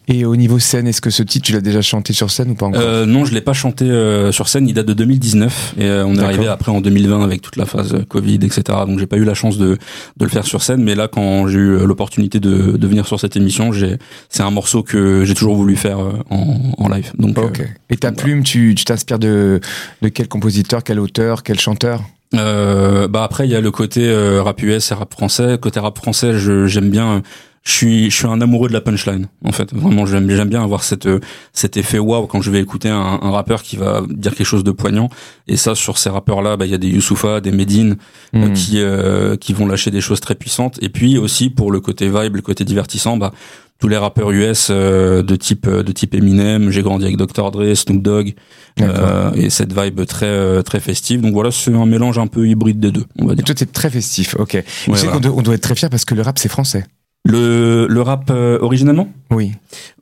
Et 0.06 0.24
au 0.24 0.36
niveau 0.36 0.60
scène, 0.60 0.86
est-ce 0.86 1.00
que 1.00 1.10
ce 1.10 1.24
titre, 1.24 1.46
tu 1.46 1.52
l'as 1.52 1.60
déjà 1.60 1.82
chanté 1.82 2.12
sur 2.12 2.30
scène 2.30 2.50
ou 2.52 2.54
pas 2.54 2.66
encore? 2.66 2.80
Euh, 2.80 3.06
non, 3.06 3.24
je 3.24 3.34
l'ai 3.34 3.40
pas 3.40 3.52
chanté 3.52 3.86
euh, 3.86 4.30
sur 4.30 4.46
scène. 4.46 4.68
Il 4.68 4.74
date 4.74 4.86
de 4.86 4.92
2019 4.92 5.74
et 5.78 5.84
euh, 5.84 6.06
on 6.06 6.14
est 6.14 6.22
arrivé 6.22 6.46
après 6.46 6.70
en 6.70 6.80
2020 6.80 7.24
avec 7.24 7.42
toute 7.42 7.56
la 7.56 7.66
phase 7.66 7.94
euh, 7.94 8.04
Covid, 8.08 8.36
etc. 8.36 8.62
Donc 8.86 9.00
j'ai 9.00 9.06
pas 9.06 9.16
eu 9.16 9.24
la 9.24 9.34
chance 9.34 9.58
de 9.58 9.78
de 10.16 10.24
le 10.24 10.28
faire 10.28 10.46
sur 10.46 10.62
scène. 10.62 10.84
Mais 10.84 10.94
là, 10.94 11.08
quand 11.08 11.48
j'ai 11.48 11.58
eu 11.58 11.70
euh, 11.72 11.86
l'opportunité 11.86 12.38
de 12.38 12.76
de 12.76 12.86
venir 12.86 13.04
sur 13.06 13.18
cette 13.18 13.36
émission, 13.36 13.72
j'ai 13.72 13.98
c'est 14.28 14.44
un 14.44 14.50
morceau 14.52 14.84
que 14.84 15.24
j'ai 15.24 15.34
toujours 15.34 15.56
voulu 15.56 15.74
faire 15.74 15.98
en, 16.30 16.72
en 16.78 16.88
live. 16.88 17.10
Donc 17.18 17.36
euh, 17.38 17.46
Ok. 17.46 17.60
Et 17.90 17.96
ta 17.96 18.12
plume, 18.12 18.44
tu 18.44 18.76
tu 18.76 18.84
t'inspires 18.84 19.18
de, 19.18 19.60
de 20.02 20.08
quel 20.08 20.28
compositeur, 20.28 20.84
quel 20.84 21.00
auteur, 21.00 21.42
quel 21.42 21.58
chanteur? 21.58 22.04
Bah 22.32 23.24
après 23.24 23.46
il 23.46 23.50
y 23.50 23.56
a 23.56 23.60
le 23.60 23.70
côté 23.70 24.08
euh, 24.08 24.42
rap 24.42 24.62
US 24.62 24.90
et 24.90 24.94
rap 24.94 25.12
français. 25.12 25.58
Côté 25.60 25.80
rap 25.80 25.96
français, 25.96 26.32
j'aime 26.38 26.90
bien. 26.90 27.22
Euh, 27.60 27.68
Je 27.68 27.70
suis 27.72 28.10
je 28.10 28.16
suis 28.16 28.26
un 28.26 28.40
amoureux 28.40 28.68
de 28.68 28.72
la 28.72 28.80
punchline. 28.80 29.28
En 29.44 29.52
fait, 29.52 29.72
vraiment 29.74 30.06
j'aime 30.06 30.28
j'aime 30.30 30.48
bien 30.48 30.62
avoir 30.62 30.82
cette 30.82 31.06
euh, 31.06 31.20
cet 31.52 31.76
effet 31.76 31.98
waouh 31.98 32.26
quand 32.26 32.40
je 32.42 32.50
vais 32.50 32.60
écouter 32.60 32.88
un, 32.88 33.18
un 33.22 33.30
rappeur 33.30 33.62
qui 33.62 33.76
va 33.76 34.02
dire 34.08 34.34
quelque 34.34 34.46
chose 34.46 34.64
de 34.64 34.72
poignant. 34.72 35.08
Et 35.46 35.56
ça 35.56 35.74
sur 35.74 35.98
ces 35.98 36.10
rappeurs 36.10 36.42
là, 36.42 36.56
bah 36.56 36.64
il 36.66 36.72
y 36.72 36.74
a 36.74 36.78
des 36.78 36.88
Youssoufa, 36.88 37.40
des 37.40 37.52
Medine 37.52 37.96
euh, 38.34 38.46
Hmm. 38.48 38.52
qui 38.54 38.80
euh, 38.80 39.36
qui 39.36 39.52
vont 39.52 39.66
lâcher 39.66 39.90
des 39.90 40.00
choses 40.00 40.20
très 40.20 40.34
puissantes. 40.34 40.78
Et 40.82 40.88
puis 40.88 41.18
aussi 41.18 41.50
pour 41.50 41.70
le 41.72 41.80
côté 41.80 42.08
vibe, 42.08 42.36
le 42.36 42.42
côté 42.42 42.64
divertissant, 42.64 43.16
bah 43.16 43.32
tous 43.78 43.88
les 43.88 43.96
rappeurs 43.96 44.30
US 44.30 44.68
euh, 44.70 45.22
de 45.22 45.36
type 45.36 45.66
de 45.68 45.92
type 45.92 46.14
Eminem, 46.14 46.70
j'ai 46.70 46.82
grandi 46.82 47.06
avec 47.06 47.16
Dr 47.16 47.50
Dre, 47.50 47.74
Snoop 47.74 48.02
Dogg 48.02 48.34
euh, 48.80 49.32
et 49.34 49.48
cette 49.50 49.72
vibe 49.72 50.04
très 50.04 50.26
euh, 50.26 50.60
très 50.62 50.80
festive. 50.80 51.20
Donc 51.22 51.32
voilà, 51.32 51.50
c'est 51.50 51.74
un 51.74 51.86
mélange 51.86 52.18
un 52.18 52.26
peu 52.26 52.46
hybride 52.46 52.78
des 52.78 52.92
deux, 52.92 53.04
on 53.18 53.26
va 53.26 53.32
Et 53.32 53.36
dire. 53.36 53.44
toi, 53.46 53.54
t'es 53.54 53.64
très 53.66 53.88
festif. 53.90 54.36
Ok. 54.38 54.52
Ouais, 54.54 54.62
tu 54.64 54.70
sais 54.84 54.86
voilà. 55.06 55.12
qu'on 55.12 55.20
doit, 55.20 55.32
on 55.34 55.42
doit 55.42 55.54
être 55.54 55.62
très 55.62 55.74
fier 55.74 55.88
parce 55.90 56.04
que 56.04 56.14
le 56.14 56.22
rap, 56.22 56.38
c'est 56.38 56.48
français. 56.50 56.84
Le 57.26 57.86
le 57.86 58.00
rap 58.00 58.30
euh, 58.30 58.58
originellement, 58.62 59.06
Oui. 59.30 59.52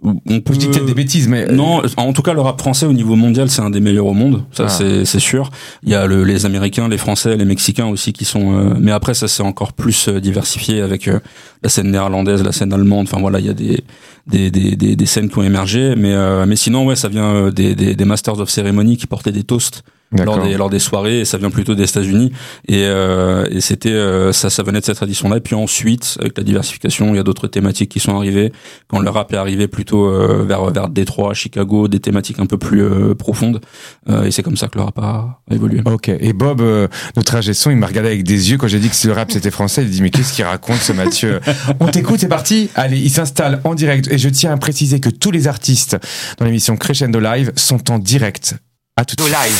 on 0.04 0.14
peut 0.40 0.54
Je 0.54 0.58
dis 0.60 0.66
peut-être 0.68 0.86
des 0.86 0.94
bêtises, 0.94 1.26
mais 1.26 1.48
euh, 1.48 1.52
Non, 1.52 1.82
en 1.96 2.12
tout 2.12 2.22
cas, 2.22 2.32
le 2.32 2.40
rap 2.40 2.60
français 2.60 2.86
au 2.86 2.92
niveau 2.92 3.16
mondial, 3.16 3.50
c'est 3.50 3.60
un 3.60 3.70
des 3.70 3.80
meilleurs 3.80 4.06
au 4.06 4.12
monde. 4.14 4.44
Ça, 4.52 4.66
Ah. 4.66 4.68
c'est 4.68 5.04
c'est 5.04 5.18
sûr. 5.18 5.50
Il 5.82 5.88
y 5.90 5.96
a 5.96 6.06
le, 6.06 6.22
les 6.22 6.46
Américains, 6.46 6.86
les 6.88 6.96
Français, 6.96 7.36
les 7.36 7.44
Mexicains 7.44 7.86
aussi 7.86 8.12
qui 8.12 8.24
sont. 8.24 8.56
euh, 8.56 8.74
mais 8.78 8.92
après, 8.92 9.14
ça 9.14 9.26
c'est 9.26 9.42
encore 9.42 9.72
plus 9.72 10.06
euh, 10.08 10.20
diversifié 10.20 10.80
avec 10.80 11.08
euh, 11.08 11.18
la 11.64 11.68
scène 11.68 11.90
néerlandaise, 11.90 12.44
la 12.44 12.52
scène 12.52 12.72
allemande. 12.72 13.08
Enfin 13.10 13.20
voilà, 13.20 13.40
il 13.40 13.46
y 13.46 13.50
a 13.50 13.54
des 13.54 13.82
des 14.28 14.52
des 14.52 14.76
des, 14.76 14.94
des 14.94 15.06
scènes 15.06 15.28
qui 15.28 15.38
ont 15.38 15.42
émergé. 15.42 15.94
Mais 15.96 16.12
euh, 16.14 16.46
mais 16.46 16.54
sinon, 16.54 16.86
ouais, 16.86 16.94
ça 16.94 17.08
vient 17.08 17.50
des, 17.50 17.74
des 17.74 17.96
des 17.96 18.04
masters 18.04 18.38
of 18.38 18.48
ceremony 18.48 18.96
qui 18.96 19.08
portaient 19.08 19.32
des 19.32 19.42
toasts 19.42 19.82
lors 20.12 20.42
des 20.42 20.56
lors 20.56 20.70
des 20.70 20.78
soirées. 20.78 21.20
Et 21.20 21.24
ça 21.24 21.38
vient 21.38 21.50
plutôt 21.50 21.74
des 21.74 21.84
États-Unis. 21.84 22.32
Et 22.66 22.84
euh, 22.84 23.46
et 23.50 23.60
c'était 23.60 23.90
euh, 23.90 24.32
ça 24.32 24.50
ça 24.50 24.62
venait 24.62 24.80
de 24.80 24.84
cette 24.84 24.96
tradition-là. 24.96 25.38
Et 25.38 25.40
puis 25.40 25.54
ensuite, 25.54 26.16
avec 26.20 26.36
la 26.36 26.44
diversification, 26.44 27.14
il 27.14 27.16
y 27.16 27.20
a 27.20 27.22
d'autres 27.22 27.48
thématiques 27.48 27.90
qui 27.90 28.00
sont 28.00 28.16
arrivées. 28.16 28.52
Quand 28.88 29.00
le 29.00 29.10
rap 29.10 29.32
est 29.32 29.36
arrivé 29.36 29.68
plutôt 29.68 30.06
euh, 30.06 30.44
vers 30.46 30.70
vers 30.70 30.88
Détroit, 30.88 31.34
Chicago, 31.34 31.88
des 31.88 32.00
thématiques 32.00 32.38
un 32.38 32.46
peu 32.46 32.58
plus 32.58 32.82
euh, 32.82 33.14
profondes. 33.14 33.60
Euh, 34.08 34.24
et 34.24 34.30
c'est 34.30 34.42
comme 34.42 34.56
ça 34.56 34.68
que 34.68 34.78
le 34.78 34.84
rap 34.84 34.98
a, 34.98 35.40
a 35.50 35.54
évolué. 35.54 35.82
Ok. 35.84 36.08
Et 36.08 36.32
Bob, 36.32 36.60
euh, 36.60 36.88
notre 37.16 37.36
ingé 37.36 37.54
son, 37.54 37.70
il 37.70 37.76
m'a 37.76 37.86
regardé 37.86 38.10
avec 38.10 38.24
des 38.24 38.50
yeux 38.50 38.58
quand 38.58 38.68
j'ai 38.68 38.80
dit 38.80 38.88
que 38.88 39.06
le 39.06 39.12
rap 39.12 39.30
c'était 39.30 39.50
français. 39.50 39.82
Il 39.82 39.90
dit 39.90 40.02
mais 40.02 40.10
qu'est-ce 40.10 40.32
qu'il 40.32 40.44
raconte 40.44 40.78
ce 40.78 40.92
Mathieu? 40.92 41.40
On 41.80 41.86
t'écoute, 41.86 42.20
c'est 42.20 42.28
parti. 42.28 42.70
Allez, 42.74 42.98
il 42.98 43.10
s'installe 43.10 43.60
en 43.64 43.74
direct. 43.74 44.08
Et 44.10 44.18
je 44.18 44.28
tiens 44.28 44.52
à 44.52 44.56
préciser 44.56 45.00
que 45.00 45.10
tous 45.10 45.30
les 45.30 45.48
artistes 45.48 45.96
dans 46.38 46.44
l'émission 46.44 46.76
Crescendo 46.76 47.20
Live 47.20 47.52
sont 47.56 47.90
en 47.90 47.98
direct. 47.98 48.56
À 48.98 49.04
tout 49.04 49.14
de 49.14 49.22
suite. 49.22 49.32
Live. 49.32 49.54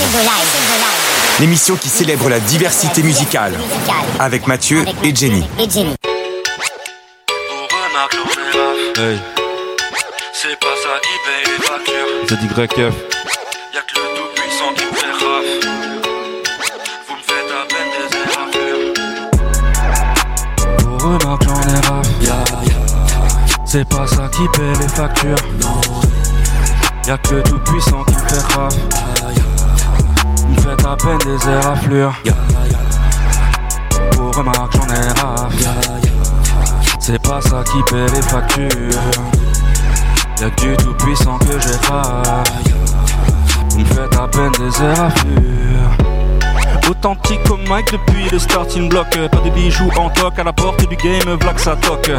L'émission 1.39 1.77
qui 1.77 1.89
célèbre 1.89 2.29
la 2.29 2.41
diversité 2.41 3.05
musicale. 3.05 3.53
Avec 4.19 4.49
Mathieu 4.49 4.85
et 5.05 5.15
Jenny. 5.15 5.45
Hey, 8.97 9.21
C'est 10.33 10.59
pas 10.59 10.75
ça 10.83 10.99
qui 11.01 11.15
paye 11.25 11.47
les 11.57 11.63
factures. 11.65 12.09
j'ai 12.29 12.37
dit 12.37 12.47
grec. 12.49 12.73
Y'a 12.77 12.91
que 12.91 13.95
le 13.95 14.09
tout 14.17 14.29
puissant 14.35 14.73
qui 14.77 14.85
me 14.87 14.93
fait 14.99 15.13
raf. 15.13 15.47
Vous 17.07 17.15
me 17.15 17.23
faites 17.23 17.53
à 17.53 17.63
peine 17.69 17.91
des 17.95 18.09
éraflures. 18.19 18.93
Pour 20.79 20.99
remarque, 21.13 21.45
j'en 21.45 21.63
ai 21.63 21.81
raf. 21.87 22.07
C'est 23.65 23.89
pas 23.89 24.07
ça 24.09 24.29
qui 24.33 24.49
paye 24.59 24.75
les 24.81 24.89
factures. 24.89 25.37
Y'a 27.09 27.17
que 27.17 27.41
tout 27.41 27.59
puissant 27.61 28.05
qui 28.05 28.15
me 28.17 28.29
fait 28.29 28.45
raf. 28.55 28.77
Me 30.47 30.55
faites 30.61 30.85
à 30.85 30.95
peine 30.95 31.17
des 31.25 31.49
éraflures. 31.49 32.13
Pour 34.11 34.37
remarque, 34.37 34.77
j'en 34.77 34.89
ai 34.95 35.09
raf. 35.19 35.51
C'est 37.01 37.19
pas 37.23 37.41
ça 37.41 37.65
qui 37.65 37.83
paie 37.91 38.05
les 38.15 38.21
factures. 38.21 39.01
Y'a 40.39 40.51
que 40.51 40.67
du 40.67 40.77
tout 40.77 40.93
puissant 40.97 41.39
que 41.39 41.59
j'ai 41.59 41.79
raf. 41.91 42.53
Vous 43.71 43.79
me 43.79 43.87
faites 43.87 44.15
à 44.15 44.29
peine 44.29 44.53
des 44.59 44.83
éraflures. 44.83 45.97
Authentique 46.91 47.43
comme 47.45 47.67
Mike 47.67 47.91
depuis 47.91 48.29
le 48.31 48.39
starting 48.39 48.91
block. 48.91 49.09
Pas 49.09 49.39
de 49.39 49.49
bijoux 49.49 49.91
en 49.97 50.11
toc 50.11 50.39
à 50.39 50.45
la 50.45 50.53
porte 50.53 50.87
du 50.87 50.97
game, 50.97 51.39
que 51.39 51.61
ça 51.63 51.75
toque. 51.77 52.11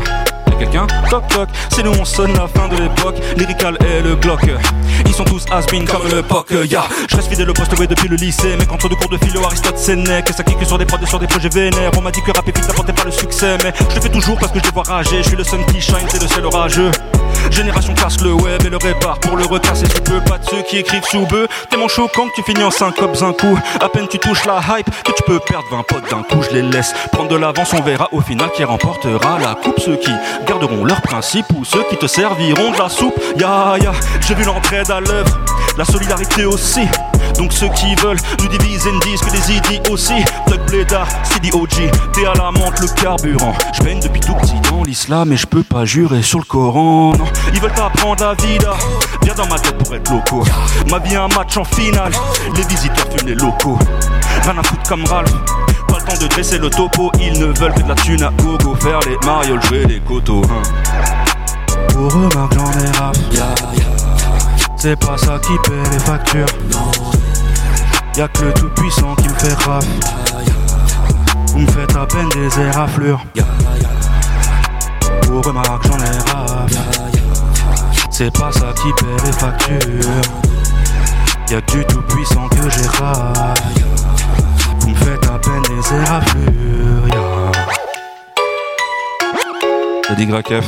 Quelqu'un 0.60 0.88
Toc 1.10 1.28
toc, 1.30 1.50
c'est 1.70 1.84
nous 1.84 1.94
on 2.00 2.06
sonne 2.06 2.34
la 2.34 2.48
fin 2.48 2.68
de 2.68 2.76
l'époque. 2.76 3.16
Lyrical 3.38 3.78
et 3.82 4.02
le 4.02 4.16
Glock. 4.16 4.42
Ils 5.06 5.14
sont 5.14 5.24
tous 5.24 5.46
has-been 5.52 5.86
comme 5.86 6.08
le 6.12 6.22
POC. 6.22 6.52
Ya, 6.70 6.84
je 7.10 7.16
reste 7.16 7.30
fidèle 7.30 7.50
au 7.50 7.54
poste 7.54 7.78
ouais, 7.80 7.88
depuis 7.88 8.08
le 8.08 8.16
lycée. 8.16 8.56
Mais 8.58 8.70
entre 8.70 8.90
deux 8.90 8.96
cours 8.96 9.10
de 9.10 9.18
philo, 9.18 9.44
Aristote 9.44 9.78
Sénèque. 9.78 10.30
Ça 10.30 10.44
clique 10.44 10.64
sur 10.66 10.78
des 10.78 10.86
prods 10.86 11.06
sur 11.06 11.20
des 11.20 11.28
projets 11.28 11.50
vénères. 11.50 11.92
On 11.98 12.02
m'a 12.02 12.12
dit 12.12 12.22
que 12.22 12.32
rap 12.32 12.48
et 12.48 12.52
vite 12.52 12.68
n'apportait 12.68 12.94
pas 12.94 13.06
le 13.06 13.12
succès. 13.12 13.58
Mais 13.64 13.74
je 13.90 13.96
le 13.96 14.02
fais 14.02 14.10
toujours 14.10 14.38
parce 14.38 14.52
que 14.52 14.60
je 14.60 14.66
les 14.66 14.72
vois 14.72 14.84
rager. 14.84 15.24
Je 15.24 15.30
suis 15.30 15.38
le 15.38 15.44
sun 15.44 15.66
qui 15.66 15.82
shine, 15.82 15.96
c'est 16.10 16.22
le 16.22 16.28
ciel 16.28 16.46
orageux. 16.46 16.92
Génération 17.52 17.94
casse 17.94 18.22
le 18.22 18.34
web 18.34 18.62
et 18.66 18.70
le 18.70 18.78
répare 18.78 19.20
pour 19.20 19.38
le 19.38 19.46
recasser 19.46 19.86
sous 19.86 20.02
peu. 20.02 20.20
Pas 20.22 20.38
de 20.38 20.46
ceux 20.46 20.62
qui 20.64 20.78
écrivent 20.78 21.06
sous 21.06 21.26
bœuf. 21.26 21.48
Tellement 21.70 21.88
choquant 21.88 22.28
que 22.28 22.36
tu 22.36 22.44
finis 22.44 22.64
en 22.64 22.72
syncope 22.72 23.18
un 23.22 23.34
coup. 23.34 23.58
À 23.82 23.90
peine 23.90 24.08
tu 24.08 24.20
touches 24.20 24.46
la 24.46 24.60
hype 24.70 24.90
que 25.04 25.12
tu 25.12 25.24
peux 25.24 25.40
perdre 25.40 25.66
20 25.72 25.84
potes 25.88 26.12
d'un 26.12 26.24
coup. 26.24 26.44
Je 26.44 26.56
les 26.56 26.62
laisse 26.62 26.94
prendre 27.12 27.30
de 27.30 27.36
l'avance. 27.36 27.74
On 27.74 27.82
verra 27.82 28.10
au 28.12 28.22
final 28.22 28.52
qui 28.52 28.64
remportera 28.64 29.40
la 29.40 29.56
coupe. 29.56 29.80
Ceux 29.80 29.96
qui 29.96 30.12
garderont 30.50 30.84
leurs 30.84 31.02
principes 31.04 31.46
ou 31.56 31.64
ceux 31.64 31.84
qui 31.92 31.98
te 31.98 32.08
serviront 32.08 32.72
de 32.72 32.78
la 32.80 32.90
soupe. 32.90 33.14
Ya 33.38 33.76
ya, 33.80 33.92
j'ai 34.28 34.34
vu 34.34 34.44
l'entraide 34.44 34.90
à 34.90 35.00
l'œuvre, 35.00 35.38
la 35.78 35.86
solidarité 35.86 36.44
aussi. 36.44 36.88
Donc 37.38 37.54
ceux 37.54 37.70
qui 37.70 37.94
veulent 37.96 38.18
nous 38.40 38.48
diviser 38.48 38.92
ne 38.92 39.00
disent 39.02 39.22
que 39.22 39.30
des 39.30 39.58
idiots 39.58 39.94
aussi. 39.94 40.16
Plug 40.48 40.60
Bleda, 40.66 41.04
CDOG, 41.24 41.92
t'es 42.14 42.26
à 42.26 42.34
la 42.34 42.52
menthe, 42.52 42.80
le 42.80 42.88
carburant. 43.00 43.54
Je 43.74 43.84
baigne 43.84 44.00
depuis 44.00 44.22
tout 44.22 44.34
petit 44.34 44.60
dans 44.72 44.84
l'islam 44.84 45.32
et 45.32 45.38
je 45.38 45.46
peux 45.46 45.62
pas 45.62 45.86
jurer 45.86 46.24
sur 46.24 46.40
le 46.40 46.46
Coran. 46.46 47.14
Non, 47.16 47.26
ils 47.54 47.62
veulent 47.62 47.72
t'apprendre 47.72 48.24
la 48.24 48.34
vida. 48.34 48.74
Viens 49.22 49.36
dans 49.36 49.48
ma 49.48 49.60
tête 49.60 49.78
pour 49.78 49.94
être 49.94 50.12
loco. 50.12 50.44
Ma 50.90 50.98
vie 50.98 51.16
un 51.16 51.28
match 51.28 51.58
en 51.58 51.64
finale. 51.64 52.12
Les 52.56 52.64
visiteurs 52.64 53.08
fument 53.16 53.28
les 53.28 53.36
locaux. 53.36 53.78
Rien 54.44 54.58
à 54.58 54.64
foutre 54.64 54.90
comme. 54.90 55.04
Temps 56.10 56.18
de 56.18 56.28
dresser 56.28 56.58
le 56.58 56.70
topo. 56.70 57.12
Ils 57.20 57.40
ne 57.40 57.46
veulent 57.46 57.74
que 57.74 57.82
de 57.84 57.88
la 57.90 57.96
thune 57.96 58.24
à 58.24 58.32
gogo. 58.32 58.76
Faire 58.76 59.00
les 59.02 59.18
marioles, 59.26 59.62
jouer 59.64 59.86
les 59.86 60.00
coteaux. 60.00 60.42
hein. 60.46 60.62
Pour 61.90 62.08
eux, 62.18 62.30
Marc, 62.36 62.54
j'en 62.54 62.72
ai 62.72 62.98
rap. 62.98 63.16
C'est 64.78 64.96
pas 65.00 65.18
ça 65.18 65.38
qui 65.40 65.54
paie 65.70 65.90
les 65.92 66.00
factures. 66.00 66.48
Y'a 68.16 68.28
que 68.28 68.46
le 68.46 68.54
tout 68.54 68.70
puissant 68.70 69.14
qui 69.16 69.30
me 69.30 69.34
fait 69.36 69.54
raf. 69.66 69.86
Vous 71.48 71.60
me 71.60 71.68
faites 71.72 71.96
à 71.96 72.06
peine 72.06 72.30
des 72.30 72.60
éraflures. 72.60 73.24
Pour 75.22 75.48
eux, 75.48 75.54
Marc, 75.54 75.88
j'en 75.88 75.98
ai 75.98 76.32
rap. 76.32 76.72
C'est 78.10 78.36
pas 78.36 78.52
ça 78.52 78.74
qui 78.76 78.92
paie 79.04 79.26
les 79.26 79.32
factures. 79.32 80.12
Y'a 81.52 81.62
que 81.62 81.78
du 81.78 81.86
tout 81.86 82.02
puissant 82.02 82.48
que 82.50 82.70
j'ai 82.70 82.88
raf. 82.88 83.54
Vous 84.90 84.96
me 84.96 85.00
faites 85.02 85.26
à 85.28 85.38
peine 85.38 85.62
des 85.62 85.96
éraflures. 85.96 87.08
Yeah. 87.10 87.52
T'as 90.02 90.16
dit 90.16 90.26
Grakef 90.26 90.66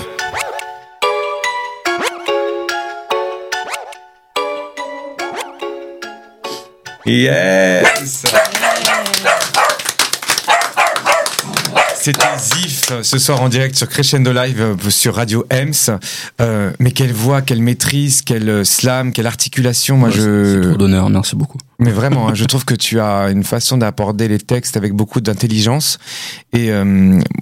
Yes 7.08 8.24
C'était 11.96 12.22
Zif 12.38 12.92
ce 13.02 13.18
soir 13.18 13.42
en 13.42 13.50
direct 13.50 13.76
sur 13.76 13.90
Crescendo 13.90 14.32
Live 14.32 14.62
euh, 14.62 14.90
sur 14.90 15.16
Radio 15.16 15.46
Ems. 15.52 15.98
Euh, 16.42 16.72
mais 16.80 16.92
quelle 16.92 17.14
voix, 17.14 17.42
quelle 17.42 17.62
maîtrise, 17.62 18.22
quel 18.22 18.50
euh, 18.50 18.64
slam, 18.64 19.14
quelle 19.14 19.28
articulation. 19.28 19.98
Moi, 19.98 20.12
je. 20.12 20.62
C'est 20.62 20.68
trop 20.68 20.78
d'honneur, 20.78 21.10
merci 21.10 21.36
beaucoup. 21.36 21.58
Mais 21.82 21.92
vraiment, 21.92 22.28
hein, 22.28 22.36
je 22.36 22.46
trouve 22.46 22.64
que 22.64 22.76
tu 22.76 23.00
as 23.00 23.32
une 23.32 23.44
façon 23.44 23.76
d'aborder 23.76 24.28
les 24.28 24.38
textes 24.38 24.78
avec 24.78 24.94
beaucoup 24.94 25.20
d'intelligence. 25.20 25.98
Et 26.54 26.72
euh, 26.72 26.86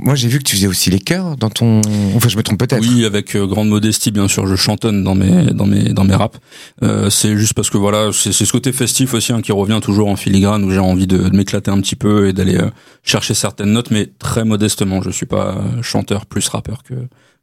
moi, 0.01 0.15
j'ai 0.15 0.29
vu 0.29 0.37
que 0.37 0.43
tu 0.43 0.55
faisais 0.55 0.67
aussi 0.67 0.89
les 0.89 1.01
chœurs 1.01 1.35
dans 1.35 1.49
ton. 1.49 1.81
Enfin, 2.15 2.29
je 2.29 2.37
me 2.37 2.41
trompe 2.41 2.57
peut-être. 2.57 2.81
Oui, 2.81 3.03
avec 3.03 3.35
euh, 3.35 3.45
grande 3.45 3.67
modestie, 3.67 4.11
bien 4.11 4.29
sûr, 4.29 4.47
je 4.47 4.55
chantonne 4.55 5.03
dans 5.03 5.13
mes 5.13 5.47
dans 5.47 5.65
mes 5.65 5.89
dans 5.91 6.05
mes 6.05 6.15
raps. 6.15 6.39
Euh, 6.83 7.09
c'est 7.09 7.37
juste 7.37 7.53
parce 7.53 7.69
que 7.69 7.77
voilà, 7.77 8.11
c'est 8.13 8.31
ce 8.31 8.49
côté 8.49 8.71
festif 8.71 9.13
aussi 9.13 9.33
hein, 9.33 9.41
qui 9.41 9.51
revient 9.51 9.81
toujours 9.81 10.07
en 10.07 10.15
filigrane 10.15 10.63
où 10.63 10.71
j'ai 10.71 10.79
envie 10.79 11.07
de, 11.07 11.17
de 11.17 11.35
m'éclater 11.35 11.69
un 11.69 11.81
petit 11.81 11.97
peu 11.97 12.29
et 12.29 12.33
d'aller 12.33 12.55
euh, 12.55 12.69
chercher 13.03 13.33
certaines 13.33 13.73
notes, 13.73 13.91
mais 13.91 14.09
très 14.19 14.45
modestement. 14.45 15.01
Je 15.01 15.09
suis 15.09 15.25
pas 15.25 15.57
chanteur 15.81 16.25
plus 16.25 16.47
rappeur 16.47 16.83
que 16.83 16.95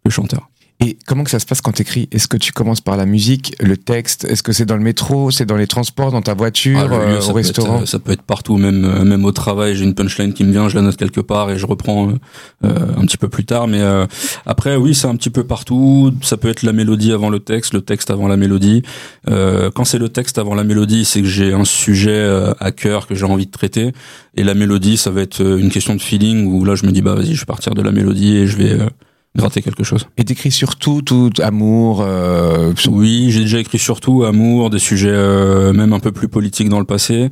que 0.02 0.10
chanteur. 0.10 0.48
Et 0.78 0.98
comment 1.06 1.24
que 1.24 1.30
ça 1.30 1.38
se 1.38 1.46
passe 1.46 1.62
quand 1.62 1.72
t'écris? 1.72 2.06
Est-ce 2.12 2.28
que 2.28 2.36
tu 2.36 2.52
commences 2.52 2.82
par 2.82 2.98
la 2.98 3.06
musique, 3.06 3.54
le 3.60 3.78
texte? 3.78 4.26
Est-ce 4.26 4.42
que 4.42 4.52
c'est 4.52 4.66
dans 4.66 4.76
le 4.76 4.82
métro? 4.82 5.30
C'est 5.30 5.46
dans 5.46 5.56
les 5.56 5.66
transports, 5.66 6.12
dans 6.12 6.20
ta 6.20 6.34
voiture, 6.34 6.78
Ah, 6.78 6.86
lieu, 6.86 6.92
euh, 6.92 7.14
au 7.16 7.22
être, 7.22 7.32
restaurant? 7.32 7.80
euh, 7.80 7.86
ça 7.86 7.98
peut 7.98 8.12
être 8.12 8.20
partout, 8.22 8.58
même 8.58 8.84
euh, 8.84 9.02
même 9.02 9.24
au 9.24 9.32
travail. 9.32 9.74
J'ai 9.74 9.84
une 9.84 9.94
punchline 9.94 10.34
qui 10.34 10.44
me 10.44 10.52
vient, 10.52 10.68
je 10.68 10.74
la 10.74 10.82
note 10.82 10.96
quelque 10.96 11.22
part 11.22 11.50
et 11.50 11.56
je 11.58 11.64
reprends 11.64 12.10
euh, 12.10 12.68
un 12.94 13.06
petit 13.06 13.16
peu 13.16 13.28
plus 13.28 13.46
tard. 13.46 13.68
Mais 13.68 13.80
euh, 13.80 14.06
après, 14.44 14.76
oui, 14.76 14.94
c'est 14.94 15.06
un 15.06 15.16
petit 15.16 15.30
peu 15.30 15.44
partout. 15.44 16.12
Ça 16.20 16.36
peut 16.36 16.48
être 16.48 16.62
la 16.62 16.74
mélodie 16.74 17.12
avant 17.12 17.30
le 17.30 17.40
texte, 17.40 17.72
le 17.72 17.80
texte 17.80 18.10
avant 18.10 18.28
la 18.28 18.36
mélodie. 18.36 18.82
Euh, 19.30 19.70
quand 19.74 19.84
c'est 19.84 19.98
le 19.98 20.10
texte 20.10 20.36
avant 20.36 20.54
la 20.54 20.64
mélodie, 20.64 21.06
c'est 21.06 21.22
que 21.22 21.26
j'ai 21.28 21.54
un 21.54 21.64
sujet 21.64 22.22
à 22.60 22.70
cœur 22.70 23.06
que 23.06 23.14
j'ai 23.14 23.24
envie 23.24 23.46
de 23.46 23.50
traiter. 23.50 23.92
Et 24.36 24.44
la 24.44 24.52
mélodie, 24.52 24.98
ça 24.98 25.10
va 25.10 25.22
être 25.22 25.40
une 25.40 25.70
question 25.70 25.94
de 25.94 26.02
feeling 26.02 26.46
où 26.46 26.66
là, 26.66 26.74
je 26.74 26.84
me 26.84 26.92
dis 26.92 27.00
bah 27.00 27.14
vas-y, 27.14 27.34
je 27.34 27.40
vais 27.40 27.46
partir 27.46 27.72
de 27.72 27.80
la 27.80 27.92
mélodie 27.92 28.36
et 28.36 28.46
je 28.46 28.56
vais 28.58 28.72
euh, 28.72 28.86
gratter 29.36 29.62
quelque 29.62 29.84
chose. 29.84 30.06
Et 30.16 30.24
t'écris 30.24 30.50
surtout 30.50 31.02
tout 31.02 31.30
amour. 31.42 32.02
Euh, 32.02 32.72
sur- 32.76 32.92
Oui, 32.92 33.30
j'ai 33.30 33.40
déjà 33.40 33.58
écrit 33.60 33.78
surtout 33.78 34.24
amour, 34.24 34.70
des 34.70 34.78
sujets 34.78 35.10
euh, 35.12 35.72
même 35.72 35.92
un 35.92 36.00
peu 36.00 36.10
plus 36.12 36.28
politiques 36.28 36.68
dans 36.68 36.78
le 36.80 36.84
passé, 36.86 37.30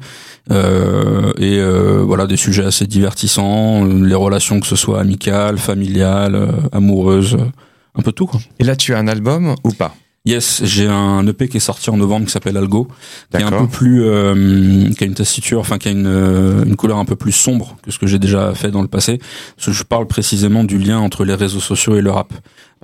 euh, 0.50 1.32
et 1.38 1.58
euh, 1.58 2.02
voilà 2.06 2.26
des 2.26 2.36
sujets 2.36 2.64
assez 2.64 2.86
divertissants, 2.86 3.86
euh, 3.86 4.06
les 4.06 4.14
relations 4.14 4.60
que 4.60 4.66
ce 4.66 4.76
soit 4.76 5.00
amicales, 5.00 5.58
familiales, 5.58 6.34
euh, 6.34 6.48
amoureuses, 6.72 7.36
un 7.94 8.02
peu 8.02 8.12
tout. 8.12 8.26
Quoi. 8.26 8.40
Et 8.58 8.64
là, 8.64 8.76
tu 8.76 8.94
as 8.94 8.98
un 8.98 9.08
album 9.08 9.54
ou 9.64 9.70
pas? 9.72 9.94
Yes, 10.26 10.64
j'ai 10.64 10.86
un 10.86 11.26
EP 11.26 11.48
qui 11.48 11.58
est 11.58 11.60
sorti 11.60 11.90
en 11.90 11.98
novembre 11.98 12.24
qui 12.24 12.32
s'appelle 12.32 12.56
Algo, 12.56 12.88
qui 13.30 13.36
est 13.36 13.42
un 13.42 13.50
peu 13.50 13.66
plus, 13.66 14.04
euh, 14.04 14.88
qui 14.96 15.04
a 15.04 15.06
une 15.06 15.12
tessiture, 15.12 15.60
enfin 15.60 15.76
qui 15.76 15.88
a 15.88 15.90
une, 15.90 16.06
euh, 16.06 16.64
une 16.64 16.76
couleur 16.76 16.96
un 16.96 17.04
peu 17.04 17.14
plus 17.14 17.32
sombre 17.32 17.76
que 17.82 17.90
ce 17.90 17.98
que 17.98 18.06
j'ai 18.06 18.18
déjà 18.18 18.54
fait 18.54 18.70
dans 18.70 18.80
le 18.80 18.88
passé. 18.88 19.18
Parce 19.56 19.66
que 19.66 19.72
je 19.72 19.82
parle 19.82 20.06
précisément 20.06 20.64
du 20.64 20.78
lien 20.78 20.98
entre 20.98 21.26
les 21.26 21.34
réseaux 21.34 21.60
sociaux 21.60 21.96
et 21.96 22.00
le 22.00 22.10
rap. 22.10 22.32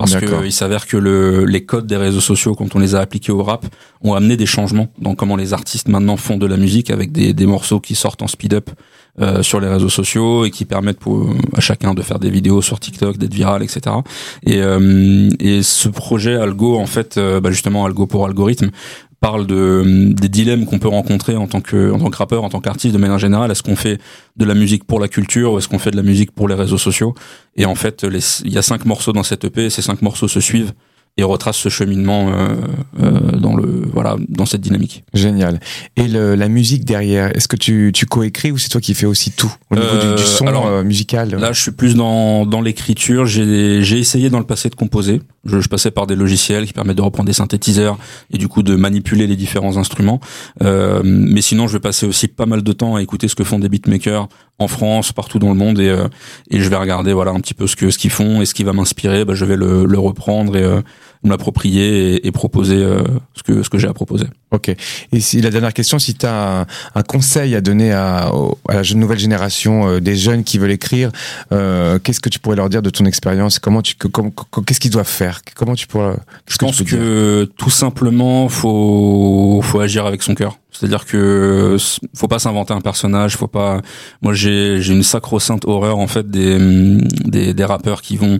Parce 0.01 0.13
D'accord. 0.13 0.41
que 0.41 0.45
il 0.45 0.51
s'avère 0.51 0.87
que 0.87 0.97
le, 0.97 1.45
les 1.45 1.63
codes 1.63 1.85
des 1.85 1.95
réseaux 1.95 2.21
sociaux, 2.21 2.55
quand 2.55 2.75
on 2.75 2.79
les 2.79 2.95
a 2.95 2.99
appliqués 3.01 3.31
au 3.31 3.43
rap, 3.43 3.67
ont 4.01 4.15
amené 4.15 4.35
des 4.35 4.47
changements 4.47 4.87
dans 4.97 5.13
comment 5.13 5.35
les 5.35 5.53
artistes 5.53 5.89
maintenant 5.89 6.17
font 6.17 6.37
de 6.37 6.47
la 6.47 6.57
musique 6.57 6.89
avec 6.89 7.11
des, 7.11 7.33
des 7.35 7.45
morceaux 7.45 7.79
qui 7.79 7.93
sortent 7.93 8.23
en 8.23 8.27
speed-up 8.27 8.71
euh, 9.19 9.43
sur 9.43 9.59
les 9.59 9.67
réseaux 9.67 9.89
sociaux 9.89 10.43
et 10.45 10.49
qui 10.49 10.65
permettent 10.65 10.97
pour, 10.97 11.29
à 11.55 11.59
chacun 11.59 11.93
de 11.93 12.01
faire 12.01 12.17
des 12.17 12.31
vidéos 12.31 12.63
sur 12.63 12.79
TikTok, 12.79 13.17
d'être 13.19 13.33
viral, 13.35 13.61
etc. 13.61 13.95
Et, 14.43 14.63
euh, 14.63 15.29
et 15.39 15.61
ce 15.61 15.87
projet 15.87 16.33
Algo, 16.33 16.79
en 16.79 16.87
fait, 16.87 17.17
euh, 17.17 17.39
bah 17.39 17.51
justement 17.51 17.85
Algo 17.85 18.07
pour 18.07 18.25
algorithme, 18.25 18.71
parle 19.21 19.45
de 19.45 20.11
des 20.13 20.29
dilemmes 20.29 20.65
qu'on 20.65 20.79
peut 20.79 20.87
rencontrer 20.89 21.35
en 21.37 21.47
tant 21.47 21.61
que 21.61 21.91
en 21.91 21.99
tant 21.99 22.09
que 22.09 22.17
rappeur, 22.17 22.43
en 22.43 22.49
tant 22.49 22.59
qu'artiste 22.59 22.93
de 22.93 22.99
manière 22.99 23.19
générale. 23.19 23.51
Est-ce 23.51 23.63
qu'on 23.63 23.75
fait 23.75 23.99
de 24.35 24.45
la 24.45 24.55
musique 24.55 24.83
pour 24.83 24.99
la 24.99 25.07
culture 25.07 25.53
ou 25.53 25.57
est-ce 25.59 25.69
qu'on 25.69 25.79
fait 25.79 25.91
de 25.91 25.95
la 25.95 26.03
musique 26.03 26.31
pour 26.31 26.47
les 26.47 26.55
réseaux 26.55 26.79
sociaux? 26.79 27.13
Et 27.55 27.65
en 27.65 27.75
fait, 27.75 28.03
il 28.03 28.51
y 28.51 28.57
a 28.57 28.61
cinq 28.63 28.85
morceaux 28.85 29.13
dans 29.13 29.23
cette 29.23 29.45
EP. 29.45 29.65
et 29.65 29.69
Ces 29.69 29.83
cinq 29.83 30.01
morceaux 30.01 30.27
se 30.27 30.39
suivent 30.39 30.73
et 31.17 31.23
retracent 31.23 31.57
ce 31.57 31.69
cheminement 31.69 32.29
euh, 32.29 32.55
euh, 33.01 33.31
dans 33.37 33.55
le 33.55 33.83
voilà 33.93 34.15
dans 34.29 34.45
cette 34.45 34.61
dynamique. 34.61 35.03
Génial. 35.13 35.59
Et 35.97 36.07
le, 36.07 36.35
la 36.35 36.47
musique 36.47 36.85
derrière, 36.85 37.35
est-ce 37.35 37.47
que 37.47 37.57
tu, 37.57 37.91
tu 37.93 38.05
coécris 38.05 38.51
ou 38.51 38.57
c'est 38.57 38.69
toi 38.69 38.79
qui 38.81 38.93
fais 38.93 39.05
aussi 39.05 39.31
tout 39.31 39.51
au 39.69 39.75
niveau 39.75 39.87
Euh, 39.87 40.15
du, 40.15 40.21
du 40.23 40.27
son 40.27 40.47
alors, 40.47 40.67
euh, 40.67 40.83
musical? 40.83 41.35
Là, 41.35 41.51
je 41.51 41.61
suis 41.61 41.71
plus 41.71 41.95
dans, 41.95 42.45
dans 42.45 42.61
l'écriture. 42.61 43.25
J'ai 43.25 43.81
j'ai 43.83 43.99
essayé 43.99 44.29
dans 44.29 44.39
le 44.39 44.45
passé 44.45 44.69
de 44.69 44.75
composer. 44.75 45.21
Je, 45.43 45.59
je 45.59 45.67
passais 45.67 45.91
par 45.91 46.07
des 46.07 46.15
logiciels 46.15 46.65
qui 46.65 46.73
permettent 46.73 46.97
de 46.97 47.01
reprendre 47.01 47.27
des 47.27 47.33
synthétiseurs 47.33 47.97
et 48.31 48.37
du 48.37 48.47
coup 48.47 48.63
de 48.63 48.75
manipuler 48.75 49.27
les 49.27 49.35
différents 49.35 49.77
instruments. 49.77 50.19
Euh, 50.63 51.01
mais 51.03 51.41
sinon, 51.41 51.67
je 51.67 51.73
vais 51.73 51.79
passer 51.79 52.05
aussi 52.05 52.27
pas 52.27 52.45
mal 52.45 52.61
de 52.63 52.71
temps 52.71 52.95
à 52.95 53.01
écouter 53.01 53.27
ce 53.27 53.35
que 53.35 53.43
font 53.43 53.59
des 53.59 53.67
beatmakers 53.69 54.27
en 54.61 54.67
France, 54.67 55.11
partout 55.11 55.39
dans 55.39 55.49
le 55.49 55.55
monde, 55.55 55.79
et, 55.79 55.89
euh, 55.89 56.07
et 56.49 56.59
je 56.61 56.69
vais 56.69 56.75
regarder 56.77 57.13
voilà 57.13 57.31
un 57.31 57.39
petit 57.39 57.53
peu 57.53 57.67
ce 57.67 57.75
que 57.75 57.89
ce 57.91 57.97
qu'ils 57.97 58.11
font 58.11 58.41
et 58.41 58.45
ce 58.45 58.53
qui 58.53 58.63
va 58.63 58.73
m'inspirer. 58.73 59.25
Bah, 59.25 59.33
je 59.35 59.45
vais 59.45 59.55
le, 59.57 59.85
le 59.85 59.99
reprendre 59.99 60.55
et 60.55 60.63
euh, 60.63 60.81
me 61.23 61.29
l'approprier 61.29 62.15
et, 62.15 62.27
et 62.27 62.31
proposer 62.31 62.77
euh, 62.77 63.03
ce 63.35 63.43
que 63.43 63.63
ce 63.63 63.69
que 63.69 63.77
j'ai 63.77 63.87
à 63.87 63.93
proposer. 63.93 64.25
Ok. 64.51 64.69
Et 65.11 65.19
si 65.19 65.39
la 65.41 65.49
dernière 65.49 65.73
question, 65.73 65.99
si 65.99 66.13
tu 66.15 66.25
as 66.25 66.61
un, 66.61 66.65
un 66.95 67.03
conseil 67.03 67.55
à 67.55 67.61
donner 67.61 67.91
à, 67.91 68.31
à 68.67 68.73
la 68.73 68.83
jeune 68.83 68.99
nouvelle 68.99 69.19
génération 69.19 69.87
euh, 69.87 69.99
des 70.01 70.15
jeunes 70.15 70.43
qui 70.43 70.57
veulent 70.57 70.71
écrire, 70.71 71.11
euh, 71.51 71.99
qu'est-ce 71.99 72.19
que 72.19 72.29
tu 72.29 72.39
pourrais 72.39 72.55
leur 72.57 72.69
dire 72.69 72.81
de 72.81 72.89
ton 72.89 73.05
expérience? 73.05 73.59
Comment 73.59 73.81
tu, 73.81 73.95
que- 73.95 74.07
que- 74.07 74.61
qu'est-ce 74.65 74.79
qu'ils 74.79 74.91
doivent 74.91 75.07
faire? 75.07 75.41
Comment 75.55 75.75
tu 75.75 75.87
pourrais 75.87 76.15
Je 76.49 76.57
pense 76.57 76.81
que, 76.83 77.49
tout 77.57 77.69
simplement 77.69 78.49
faut 78.49 79.61
faut 79.63 79.79
agir 79.79 80.05
avec 80.05 80.21
son 80.23 80.33
cœur. 80.35 80.57
C'est-à-dire 80.71 81.05
que 81.05 81.77
faut 82.15 82.27
pas 82.27 82.39
s'inventer 82.39 82.73
un 82.73 82.81
personnage, 82.81 83.35
faut 83.37 83.47
pas. 83.47 83.81
Moi 84.21 84.33
j'ai 84.33 84.81
j'ai 84.81 84.93
une 84.93 85.03
sacro-sainte 85.03 85.65
horreur 85.65 85.97
en 85.99 86.07
fait 86.07 86.29
des 86.29 86.57
des, 87.25 87.53
des 87.53 87.65
rappeurs 87.65 88.01
qui 88.01 88.17
vont 88.17 88.37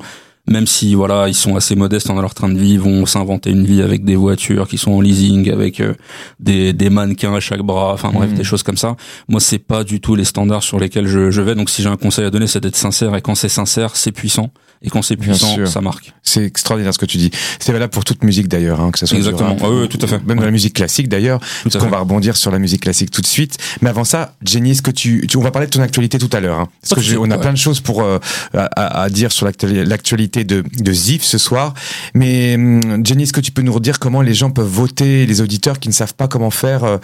même 0.47 0.65
si 0.65 0.95
voilà 0.95 1.27
ils 1.27 1.35
sont 1.35 1.55
assez 1.55 1.75
modestes 1.75 2.07
dans 2.07 2.19
leur 2.19 2.33
train 2.33 2.49
de 2.49 2.57
vie, 2.57 2.71
ils 2.73 2.79
vont 2.79 3.05
s'inventer 3.05 3.51
une 3.51 3.63
vie 3.65 3.81
avec 3.83 4.03
des 4.03 4.15
voitures 4.15 4.67
qui 4.67 4.77
sont 4.79 4.91
en 4.91 4.99
leasing, 5.01 5.51
avec 5.51 5.79
euh, 5.79 5.93
des, 6.39 6.73
des 6.73 6.89
mannequins 6.89 7.35
à 7.35 7.39
chaque 7.39 7.61
bras, 7.61 7.93
enfin 7.93 8.09
bref 8.11 8.31
Mhm. 8.31 8.37
des 8.37 8.43
choses 8.43 8.63
comme 8.63 8.77
ça. 8.77 8.95
Moi 9.29 9.39
c'est 9.39 9.59
pas 9.59 9.83
du 9.83 10.01
tout 10.01 10.15
les 10.15 10.25
standards 10.25 10.63
sur 10.63 10.79
lesquels 10.79 11.07
je, 11.07 11.29
je 11.31 11.41
vais. 11.41 11.53
Donc 11.53 11.69
si 11.69 11.83
j'ai 11.83 11.89
un 11.89 11.97
conseil 11.97 12.25
à 12.25 12.31
donner, 12.31 12.47
c'est 12.47 12.59
d'être 12.61 12.75
sincère 12.75 13.15
et 13.15 13.21
quand 13.21 13.35
c'est 13.35 13.49
sincère, 13.49 13.95
c'est 13.95 14.11
puissant 14.11 14.49
et 14.83 14.89
quand 14.89 15.01
c'est 15.01 15.15
puissant, 15.17 15.65
ça 15.65 15.81
marque. 15.81 16.13
C'est 16.23 16.43
extraordinaire 16.45 16.93
ce 16.93 16.97
que 16.99 17.05
tu 17.05 17.17
dis. 17.17 17.29
C'est 17.59 17.71
valable 17.71 17.91
pour 17.91 18.03
toute 18.03 18.23
musique 18.23 18.47
d'ailleurs, 18.47 18.79
hein, 18.81 18.91
que 18.91 18.97
ce 18.99 19.05
soit 19.05 19.15
du 19.15 19.21
Exactement. 19.23 19.49
rap 19.51 19.59
Ah 19.63 19.69
oui, 19.69 19.87
tout 19.89 19.99
à 20.01 20.07
fait. 20.07 20.23
Même 20.25 20.39
dans 20.39 20.45
la 20.45 20.51
musique 20.51 20.73
classique 20.75 21.07
d'ailleurs. 21.07 21.39
Fait. 21.43 21.77
va 21.77 21.99
rebondir 21.99 22.35
sur 22.37 22.51
la 22.51 22.59
musique 22.59 22.81
classique 22.81 23.11
tout 23.11 23.21
de 23.21 23.27
suite. 23.27 23.57
Mais 23.81 23.89
avant 23.89 24.03
ça, 24.03 24.35
Jenny, 24.43 24.71
est-ce 24.71 24.81
que 24.81 24.91
tu, 24.91 25.25
tu- 25.27 25.37
on 25.37 25.41
va 25.41 25.51
parler 25.51 25.67
de 25.67 25.71
ton 25.71 25.81
actualité 25.81 26.17
tout 26.17 26.29
à 26.33 26.39
l'heure. 26.39 26.59
Hein, 26.61 26.69
parce 26.81 26.95
que 26.95 27.01
souci, 27.01 27.17
on 27.17 27.25
a 27.25 27.35
ouais. 27.35 27.41
plein 27.41 27.51
de 27.53 27.57
choses 27.57 27.79
pour 27.79 28.01
euh, 28.01 28.17
à, 28.53 29.03
à- 29.03 29.09
dire 29.09 29.31
sur 29.31 29.45
l'actuali- 29.45 29.83
l'actualité 29.85 30.43
de, 30.43 30.63
de 30.79 30.91
Zif 30.93 31.23
ce 31.23 31.37
soir. 31.37 31.73
Mais 32.13 32.55
hum, 32.55 33.05
Jenny, 33.05 33.23
est-ce 33.23 33.33
que 33.33 33.41
tu 33.41 33.51
peux 33.51 33.61
nous 33.61 33.73
redire 33.73 33.99
comment 33.99 34.21
les 34.21 34.33
gens 34.33 34.49
peuvent 34.51 34.65
voter, 34.67 35.25
les 35.25 35.41
auditeurs 35.41 35.79
qui 35.79 35.89
ne 35.89 35.93
savent 35.93 36.15
pas 36.15 36.27
comment 36.27 36.49
faire 36.51 36.83
euh, 36.83 36.97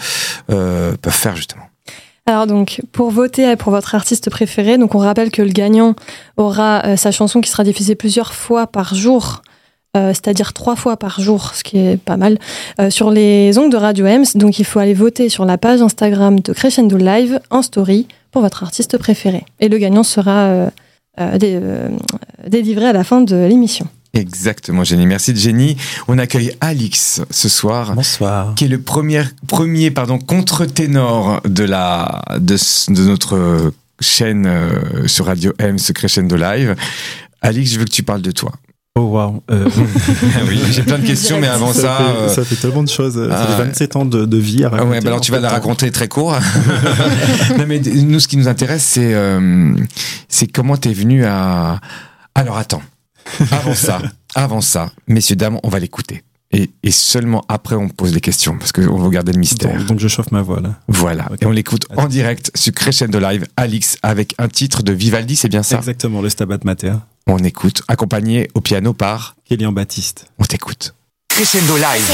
euh, 0.51 0.95
peuvent 1.01 1.13
faire 1.13 1.35
justement? 1.35 1.63
Alors 2.29 2.45
donc, 2.45 2.81
pour 2.91 3.09
voter 3.09 3.55
pour 3.55 3.71
votre 3.71 3.95
artiste 3.95 4.29
préféré, 4.29 4.77
donc 4.77 4.95
on 4.95 4.97
rappelle 4.97 5.31
que 5.31 5.41
le 5.41 5.49
gagnant 5.51 5.95
aura 6.35 6.81
euh, 6.85 6.97
sa 6.97 7.11
chanson 7.11 7.39
qui 7.39 7.49
sera 7.49 7.63
diffusée 7.63 7.95
plusieurs 7.95 8.33
fois 8.33 8.67
par 8.67 8.93
jour, 8.95 9.41
euh, 9.95 10.09
c'est-à-dire 10.09 10.51
trois 10.51 10.75
fois 10.75 10.97
par 10.97 11.21
jour, 11.21 11.53
ce 11.55 11.63
qui 11.63 11.77
est 11.77 11.95
pas 11.95 12.17
mal, 12.17 12.37
euh, 12.81 12.89
sur 12.89 13.11
les 13.11 13.57
ongles 13.57 13.71
de 13.71 13.77
Radio 13.77 14.05
Ems. 14.05 14.25
Donc 14.35 14.59
il 14.59 14.65
faut 14.65 14.79
aller 14.79 14.93
voter 14.93 15.29
sur 15.29 15.45
la 15.45 15.57
page 15.57 15.81
Instagram 15.81 16.41
de 16.41 16.51
Crescendo 16.51 16.97
Live 16.97 17.39
en 17.49 17.61
story 17.61 18.07
pour 18.31 18.41
votre 18.41 18.61
artiste 18.61 18.97
préféré. 18.97 19.45
Et 19.61 19.69
le 19.69 19.77
gagnant 19.77 20.03
sera 20.03 20.69
dé- 21.39 21.61
délivré 22.45 22.87
à 22.87 22.93
la 22.93 23.05
fin 23.05 23.21
de 23.21 23.37
l'émission. 23.37 23.87
Exactement, 24.13 24.83
Jenny. 24.83 25.05
Merci 25.05 25.35
Jenny. 25.35 25.77
On 26.07 26.17
accueille 26.17 26.51
Alix 26.61 27.21
ce 27.29 27.49
soir. 27.49 27.93
Bonsoir. 27.93 28.55
qui 28.55 28.65
est 28.65 28.69
le 28.69 28.79
premier, 28.79 29.23
premier 29.47 29.91
pardon, 29.91 30.17
contre-ténor 30.17 31.41
de, 31.45 31.63
la, 31.63 32.23
de, 32.39 32.55
de 32.93 33.03
notre 33.03 33.73
chaîne 33.99 34.45
euh, 34.45 35.07
sur 35.07 35.25
Radio 35.25 35.53
M, 35.59 35.77
ce 35.77 35.91
Crescendo 35.91 36.35
Live. 36.35 36.75
Alix, 37.41 37.71
je 37.71 37.79
veux 37.79 37.85
que 37.85 37.91
tu 37.91 38.03
parles 38.03 38.21
de 38.21 38.31
toi. 38.31 38.51
Oh 38.97 39.01
wow. 39.01 39.43
Euh, 39.51 39.69
Ah 40.35 40.39
oui, 40.47 40.59
j'ai 40.71 40.81
plein 40.81 40.97
de 40.97 41.05
questions, 41.05 41.39
mais 41.39 41.47
avant 41.47 41.71
ça... 41.71 41.97
fait, 41.97 42.03
euh, 42.03 42.29
ça 42.29 42.43
fait 42.43 42.55
tellement 42.55 42.81
de 42.81 42.89
choses. 42.89 43.13
Ça 43.13 43.43
ah, 43.43 43.45
fait 43.45 43.63
27 43.63 43.95
ans 43.95 44.05
de, 44.05 44.25
de 44.25 44.37
vie 44.37 44.63
à 44.63 44.67
ah 44.67 44.69
raconter. 44.71 44.91
ouais, 44.91 45.01
bah 45.01 45.09
alors 45.09 45.21
tu 45.21 45.31
vas 45.31 45.39
la 45.39 45.49
raconter 45.49 45.91
très 45.91 46.07
court. 46.07 46.33
non 47.57 47.65
mais 47.67 47.79
nous, 47.79 48.19
ce 48.19 48.27
qui 48.27 48.37
nous 48.37 48.47
intéresse, 48.47 48.83
c'est 48.83 49.13
euh, 49.13 49.75
c'est 50.29 50.47
comment 50.47 50.77
t'es 50.77 50.93
venu 50.93 51.25
à. 51.25 51.79
Alors 52.33 52.57
attends. 52.57 52.81
Avant 53.51 53.75
ça, 53.75 54.01
avant 54.35 54.61
ça, 54.61 54.91
messieurs 55.07 55.35
dames, 55.35 55.59
on 55.63 55.69
va 55.69 55.79
l'écouter. 55.79 56.23
Et, 56.51 56.69
et 56.81 56.91
seulement 56.91 57.43
après, 57.49 57.75
on 57.75 57.89
pose 57.89 58.13
les 58.13 58.21
questions 58.21 58.57
parce 58.57 58.71
qu'on 58.71 58.97
veut 58.97 59.09
garder 59.09 59.33
le 59.33 59.39
mystère. 59.39 59.77
Donc, 59.77 59.85
donc 59.85 59.99
je 59.99 60.07
chauffe 60.07 60.31
ma 60.31 60.41
voix 60.41 60.61
là. 60.61 60.75
Voilà. 60.87 61.27
Et 61.41 61.45
on 61.45 61.51
l'écoute 61.51 61.85
en 61.97 62.07
direct 62.07 62.51
sur 62.55 62.73
Crescendo 62.73 63.19
Live, 63.19 63.45
Alix, 63.57 63.97
avec 64.01 64.33
un 64.37 64.47
titre 64.47 64.81
de 64.81 64.93
Vivaldi, 64.93 65.35
c'est 65.35 65.49
bien 65.49 65.63
ça? 65.63 65.77
Exactement, 65.77 66.21
le 66.21 66.29
Stabat 66.29 66.59
Mater. 66.63 66.93
On 67.27 67.37
écoute, 67.39 67.81
accompagné 67.89 68.47
au 68.53 68.61
piano 68.61 68.93
par. 68.93 69.35
Kélian 69.43 69.73
Baptiste. 69.73 70.27
On 70.39 70.45
t'écoute. 70.45 70.93
Crescendo 71.27 71.75
Live, 71.75 72.09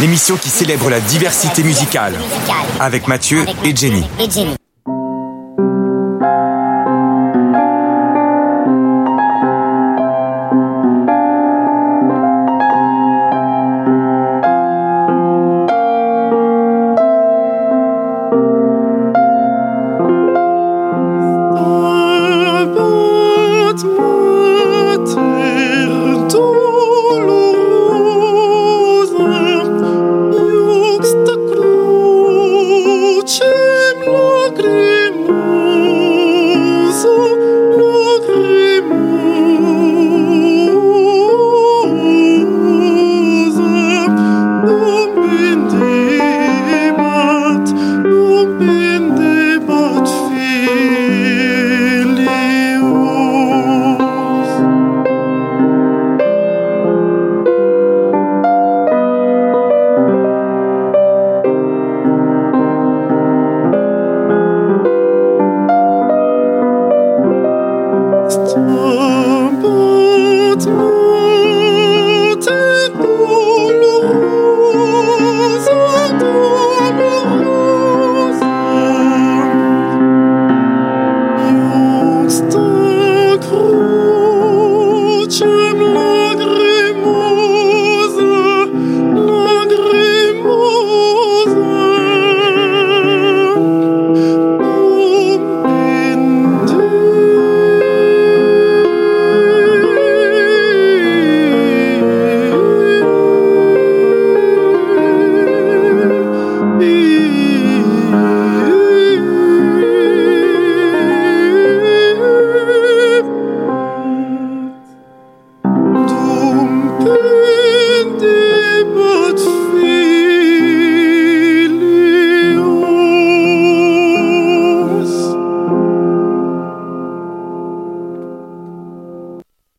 l'émission 0.00 0.36
qui 0.36 0.48
célèbre 0.48 0.90
la 0.90 1.00
diversité 1.00 1.62
musicale 1.62 2.14
avec 2.80 3.06
Mathieu 3.06 3.46
et 3.64 3.74
Jenny. 3.74 4.04
Stabat 18.28 18.57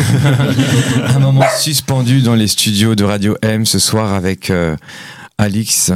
Un 1.16 1.18
moment 1.18 1.46
suspendu 1.59 2.20
dans 2.20 2.37
les 2.37 2.46
studios 2.46 2.94
de 2.94 3.03
Radio 3.03 3.37
M 3.42 3.66
ce 3.66 3.81
soir 3.81 4.14
avec 4.14 4.51
euh, 4.51 4.77
Alix. 5.37 5.90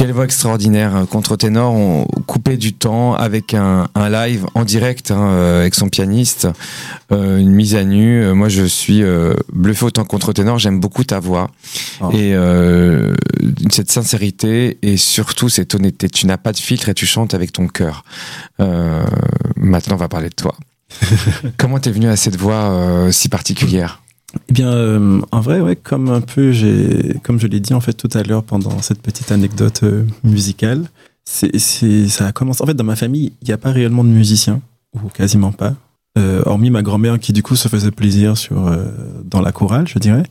Quelle 0.00 0.12
voix 0.12 0.24
extraordinaire, 0.24 0.96
un 0.96 1.04
contre-ténor, 1.04 1.74
on 1.74 2.06
coupait 2.26 2.56
du 2.56 2.72
temps 2.72 3.12
avec 3.12 3.52
un, 3.52 3.86
un 3.94 4.08
live 4.08 4.46
en 4.54 4.64
direct 4.64 5.10
hein, 5.10 5.28
euh, 5.28 5.60
avec 5.60 5.74
son 5.74 5.90
pianiste, 5.90 6.48
euh, 7.12 7.36
une 7.36 7.50
mise 7.50 7.74
à 7.74 7.84
nu. 7.84 8.22
Euh, 8.24 8.32
moi, 8.32 8.48
je 8.48 8.64
suis 8.64 9.02
euh, 9.02 9.34
bluffé 9.52 9.84
autant 9.84 10.06
contre-ténor. 10.06 10.58
J'aime 10.58 10.80
beaucoup 10.80 11.04
ta 11.04 11.20
voix 11.20 11.50
Oh. 12.00 12.08
et 12.12 12.32
euh, 12.34 13.14
cette 13.70 13.90
sincérité 13.92 14.78
et 14.80 14.96
surtout 14.96 15.50
cette 15.50 15.74
honnêteté. 15.74 16.08
Tu 16.08 16.26
n'as 16.26 16.38
pas 16.38 16.52
de 16.52 16.58
filtre 16.58 16.88
et 16.88 16.94
tu 16.94 17.04
chantes 17.04 17.34
avec 17.34 17.52
ton 17.52 17.68
cœur. 17.68 18.02
Maintenant, 18.58 19.96
on 19.96 19.98
va 19.98 20.08
parler 20.08 20.30
de 20.30 20.34
toi. 20.34 20.54
Comment 21.58 21.78
t'es 21.78 21.90
venu 21.90 22.08
à 22.08 22.16
cette 22.16 22.36
voix 22.36 23.08
si 23.10 23.28
particulière? 23.28 24.00
Eh 24.34 24.52
bien, 24.52 24.72
euh, 24.72 25.20
en 25.32 25.40
vrai, 25.40 25.60
ouais, 25.60 25.76
comme 25.76 26.08
un 26.08 26.20
peu, 26.20 26.52
j'ai, 26.52 27.16
comme 27.22 27.40
je 27.40 27.46
l'ai 27.46 27.60
dit 27.60 27.74
en 27.74 27.80
fait 27.80 27.92
tout 27.92 28.08
à 28.12 28.22
l'heure 28.22 28.42
pendant 28.42 28.80
cette 28.82 29.02
petite 29.02 29.32
anecdote 29.32 29.80
euh, 29.82 30.04
musicale, 30.22 30.84
c'est, 31.24 31.56
c'est, 31.58 32.08
ça 32.08 32.26
a 32.26 32.32
commencé. 32.32 32.62
En 32.62 32.66
fait, 32.66 32.74
dans 32.74 32.84
ma 32.84 32.96
famille, 32.96 33.32
il 33.42 33.48
n'y 33.48 33.52
a 33.52 33.58
pas 33.58 33.72
réellement 33.72 34.04
de 34.04 34.08
musiciens 34.08 34.60
ou 34.94 35.08
quasiment 35.08 35.52
pas, 35.52 35.74
euh, 36.18 36.42
hormis 36.46 36.70
ma 36.70 36.82
grand-mère 36.82 37.18
qui 37.18 37.32
du 37.32 37.42
coup 37.42 37.56
se 37.56 37.68
faisait 37.68 37.90
plaisir 37.90 38.36
sur 38.36 38.76
dans 39.24 39.40
la 39.40 39.52
chorale, 39.52 39.86
je 39.86 39.98
dirais. 39.98 40.24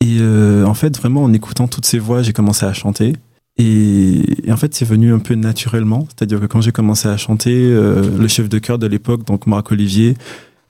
Et 0.00 0.20
en 0.20 0.74
fait, 0.74 0.96
vraiment, 0.98 1.24
en 1.24 1.32
écoutant 1.32 1.68
toutes 1.68 1.86
ces 1.86 1.98
voix, 1.98 2.22
j'ai 2.22 2.32
commencé 2.32 2.66
à 2.66 2.72
chanter. 2.72 3.14
Et, 3.58 4.22
en 4.50 4.58
fait, 4.58 4.74
c'est 4.74 4.84
venu 4.84 5.14
un 5.14 5.18
peu 5.18 5.34
naturellement. 5.34 6.06
C'est-à-dire 6.08 6.38
que 6.40 6.44
quand 6.44 6.60
j'ai 6.60 6.72
commencé 6.72 7.08
à 7.08 7.16
chanter, 7.16 7.70
le 7.70 8.28
chef 8.28 8.50
de 8.50 8.58
chœur 8.58 8.78
de 8.78 8.86
l'époque, 8.86 9.24
donc 9.24 9.46
Marc 9.46 9.72
Olivier, 9.72 10.16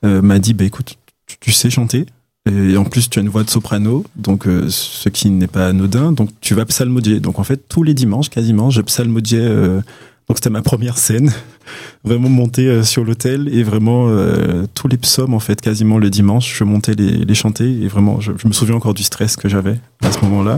m'a 0.04 0.38
dit, 0.38 0.54
bah 0.54 0.64
écoute, 0.64 0.96
tu 1.40 1.50
sais 1.50 1.70
chanter. 1.70 2.06
Et 2.46 2.76
en 2.76 2.84
plus, 2.84 3.10
tu 3.10 3.18
as 3.18 3.22
une 3.22 3.28
voix 3.28 3.42
de 3.42 3.50
soprano, 3.50 4.04
donc 4.14 4.46
euh, 4.46 4.68
ce 4.68 5.08
qui 5.08 5.30
n'est 5.30 5.48
pas 5.48 5.66
anodin. 5.66 6.12
Donc 6.12 6.30
tu 6.40 6.54
vas 6.54 6.64
psalmodier. 6.64 7.20
Donc 7.20 7.38
en 7.38 7.44
fait, 7.44 7.68
tous 7.68 7.82
les 7.82 7.94
dimanches, 7.94 8.30
quasiment, 8.30 8.70
je 8.70 8.82
psalmodiais. 8.82 9.40
euh, 9.40 9.80
donc 10.28 10.38
c'était 10.38 10.50
ma 10.50 10.62
première 10.62 10.98
scène, 10.98 11.32
vraiment 12.04 12.28
monter 12.28 12.66
euh, 12.66 12.82
sur 12.82 13.04
l'hôtel 13.04 13.48
et 13.52 13.62
vraiment 13.62 14.08
euh, 14.08 14.66
tous 14.74 14.88
les 14.88 14.96
psaumes 14.96 15.34
en 15.34 15.38
fait, 15.38 15.60
quasiment 15.60 15.98
le 15.98 16.10
dimanche, 16.10 16.56
je 16.58 16.64
montais 16.64 16.94
les, 16.94 17.24
les 17.24 17.34
chanter 17.34 17.82
et 17.82 17.86
vraiment, 17.86 18.20
je, 18.20 18.32
me 18.32 18.52
souviens 18.52 18.74
encore 18.74 18.94
du 18.94 19.04
stress 19.04 19.36
que 19.36 19.48
j'avais 19.48 19.78
à 20.02 20.10
ce 20.10 20.20
moment-là. 20.22 20.56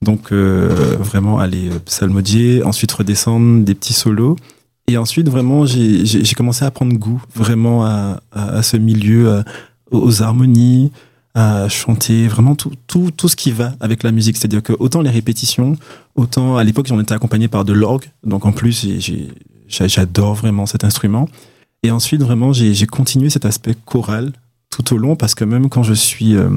Donc 0.00 0.32
euh, 0.32 0.96
vraiment 0.98 1.38
aller 1.38 1.68
euh, 1.68 1.78
psalmodier, 1.84 2.62
ensuite 2.64 2.90
redescendre 2.92 3.64
des 3.64 3.74
petits 3.74 3.92
solos. 3.92 4.36
Et 4.88 4.96
ensuite, 4.96 5.28
vraiment, 5.28 5.64
j'ai 5.64 6.34
commencé 6.36 6.64
à 6.64 6.70
prendre 6.70 6.92
goût 6.94 7.22
vraiment 7.36 7.84
à, 7.84 8.20
à, 8.32 8.62
ce 8.64 8.76
milieu, 8.76 9.44
aux 9.92 10.22
harmonies, 10.22 10.90
à 11.34 11.68
chanter, 11.68 12.28
vraiment 12.28 12.54
tout, 12.54 12.72
tout, 12.86 13.10
tout 13.10 13.28
ce 13.28 13.36
qui 13.36 13.52
va 13.52 13.74
avec 13.80 14.02
la 14.02 14.12
musique. 14.12 14.36
C'est-à-dire 14.36 14.62
que 14.62 14.74
autant 14.78 15.00
les 15.00 15.10
répétitions, 15.10 15.76
autant 16.14 16.56
à 16.56 16.64
l'époque, 16.64 16.86
j'en 16.86 17.00
étais 17.00 17.14
accompagné 17.14 17.48
par 17.48 17.64
de 17.64 17.72
l'orgue. 17.72 18.06
Donc 18.24 18.44
en 18.44 18.52
plus, 18.52 18.86
j'adore 19.68 20.34
vraiment 20.34 20.66
cet 20.66 20.84
instrument. 20.84 21.28
Et 21.82 21.90
ensuite, 21.90 22.22
vraiment, 22.22 22.52
j'ai 22.52 22.86
continué 22.86 23.30
cet 23.30 23.44
aspect 23.44 23.74
choral 23.84 24.32
tout 24.70 24.94
au 24.94 24.98
long 24.98 25.16
parce 25.16 25.34
que 25.34 25.44
même 25.44 25.68
quand 25.68 25.82
je 25.82 25.94
suis 25.94 26.34
euh, 26.36 26.48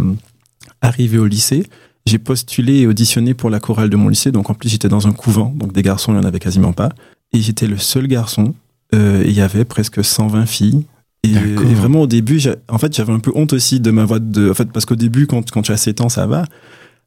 arrivé 0.82 1.17
au 1.17 1.26
lycée, 1.26 1.67
j'ai 2.05 2.19
postulé 2.19 2.80
et 2.80 2.88
auditionné 2.88 3.34
pour 3.34 3.49
la 3.49 3.59
chorale 3.59 3.89
de 3.89 3.95
mon 3.95 4.09
lycée. 4.09 4.32
Donc 4.32 4.49
en 4.49 4.53
plus, 4.53 4.69
j'étais 4.69 4.89
dans 4.89 5.07
un 5.07 5.11
couvent, 5.11 5.51
donc 5.55 5.73
des 5.73 5.82
garçons, 5.82 6.11
il 6.11 6.19
n'y 6.19 6.21
en 6.23 6.28
avait 6.28 6.39
quasiment 6.39 6.73
pas. 6.73 6.89
Et 7.34 7.41
j'étais 7.41 7.67
le 7.67 7.78
seul 7.78 8.07
garçon. 8.07 8.53
Euh, 8.93 9.23
il 9.26 9.34
y 9.34 9.41
avait 9.41 9.65
presque 9.65 10.03
120 10.03 10.45
filles. 10.45 10.86
Et, 11.26 11.34
D'accord. 11.34 11.69
et 11.69 11.73
vraiment 11.73 12.01
au 12.01 12.07
début, 12.07 12.39
en 12.69 12.78
fait, 12.78 12.95
j'avais 12.95 13.13
un 13.13 13.19
peu 13.19 13.32
honte 13.36 13.53
aussi 13.53 13.80
de 13.80 13.91
ma 13.91 14.05
voix 14.05 14.19
de. 14.19 14.51
En 14.51 14.53
fait, 14.53 14.71
parce 14.71 14.86
qu'au 14.86 14.95
début, 14.95 15.28
quand, 15.28 15.49
quand 15.51 15.61
tu 15.61 15.71
as 15.71 15.78
7 15.78 16.01
ans, 16.01 16.09
ça 16.09 16.28
va. 16.28 16.45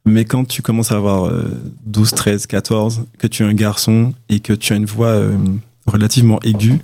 Mais 0.04 0.24
quand 0.24 0.44
tu 0.44 0.62
commences 0.62 0.92
à 0.92 0.96
avoir 0.96 1.26
euh, 1.26 1.44
12, 1.86 2.12
13, 2.12 2.46
14, 2.46 3.04
que 3.18 3.26
tu 3.26 3.42
es 3.42 3.46
un 3.46 3.54
garçon 3.54 4.14
et 4.28 4.40
que 4.40 4.52
tu 4.52 4.72
as 4.72 4.76
une 4.76 4.86
voix 4.86 5.08
euh, 5.08 5.36
relativement 5.86 6.40
aiguë, 6.42 6.80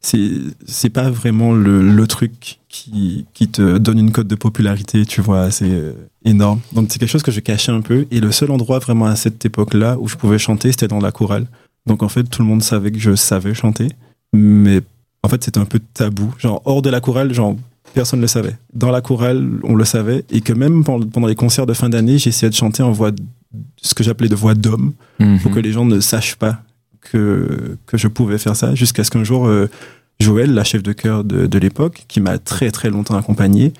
c'est 0.00 0.30
c'est 0.66 0.90
pas 0.90 1.10
vraiment 1.10 1.52
le, 1.52 1.82
le 1.82 2.06
truc 2.06 2.60
qui, 2.68 3.26
qui 3.34 3.48
te 3.48 3.78
donne 3.78 3.98
une 3.98 4.12
cote 4.12 4.28
de 4.28 4.34
popularité, 4.36 5.04
tu 5.06 5.20
vois, 5.20 5.42
assez 5.42 5.68
euh, 5.68 5.92
énorme. 6.24 6.60
Donc 6.72 6.86
c'est 6.90 6.98
quelque 6.98 7.10
chose 7.10 7.22
que 7.22 7.32
je 7.32 7.40
cachais 7.40 7.72
un 7.72 7.80
peu. 7.80 8.06
Et 8.10 8.20
le 8.20 8.30
seul 8.30 8.50
endroit 8.50 8.78
vraiment 8.78 9.06
à 9.06 9.16
cette 9.16 9.44
époque-là 9.44 9.96
où 9.98 10.08
je 10.08 10.16
pouvais 10.16 10.38
chanter, 10.38 10.70
c'était 10.70 10.88
dans 10.88 11.00
la 11.00 11.10
chorale. 11.10 11.46
Donc 11.86 12.02
en 12.02 12.08
fait, 12.08 12.24
tout 12.24 12.42
le 12.42 12.48
monde 12.48 12.62
savait 12.62 12.92
que 12.92 12.98
je 12.98 13.16
savais 13.16 13.54
chanter. 13.54 13.88
Mais 14.32 14.82
en 15.22 15.28
fait, 15.28 15.42
c'était 15.44 15.58
un 15.60 15.64
peu 15.64 15.80
tabou. 15.94 16.34
Genre, 16.38 16.62
hors 16.64 16.82
de 16.82 16.90
la 16.90 17.00
chorale, 17.00 17.32
genre, 17.34 17.56
personne 17.94 18.20
ne 18.20 18.24
le 18.24 18.28
savait. 18.28 18.56
Dans 18.74 18.90
la 18.90 19.00
chorale, 19.00 19.48
on 19.64 19.74
le 19.74 19.84
savait. 19.84 20.24
Et 20.30 20.40
que 20.40 20.52
même 20.52 20.84
pendant 20.84 21.26
les 21.26 21.34
concerts 21.34 21.66
de 21.66 21.72
fin 21.74 21.88
d'année, 21.88 22.18
j'essayais 22.18 22.50
de 22.50 22.54
chanter 22.54 22.82
en 22.82 22.92
voix, 22.92 23.10
ce 23.80 23.94
que 23.94 24.04
j'appelais 24.04 24.28
de 24.28 24.34
voix 24.36 24.54
d'homme 24.54 24.92
Mhm. 25.18 25.40
pour 25.40 25.52
que 25.52 25.58
les 25.60 25.72
gens 25.72 25.84
ne 25.84 26.00
sachent 26.00 26.36
pas 26.36 26.62
que, 27.00 27.76
que 27.86 27.96
je 27.96 28.08
pouvais 28.08 28.38
faire 28.38 28.54
ça, 28.56 28.74
jusqu'à 28.74 29.02
ce 29.04 29.10
qu'un 29.10 29.24
jour, 29.24 29.46
euh, 29.46 29.68
Joël, 30.20 30.52
la 30.52 30.64
chef 30.64 30.82
de 30.82 30.92
chœur 30.92 31.24
de, 31.24 31.46
de 31.46 31.58
l'époque, 31.58 32.04
qui 32.08 32.20
m'a 32.20 32.38
très 32.38 32.70
très 32.70 32.90
longtemps 32.90 33.16
accompagné, 33.16 33.72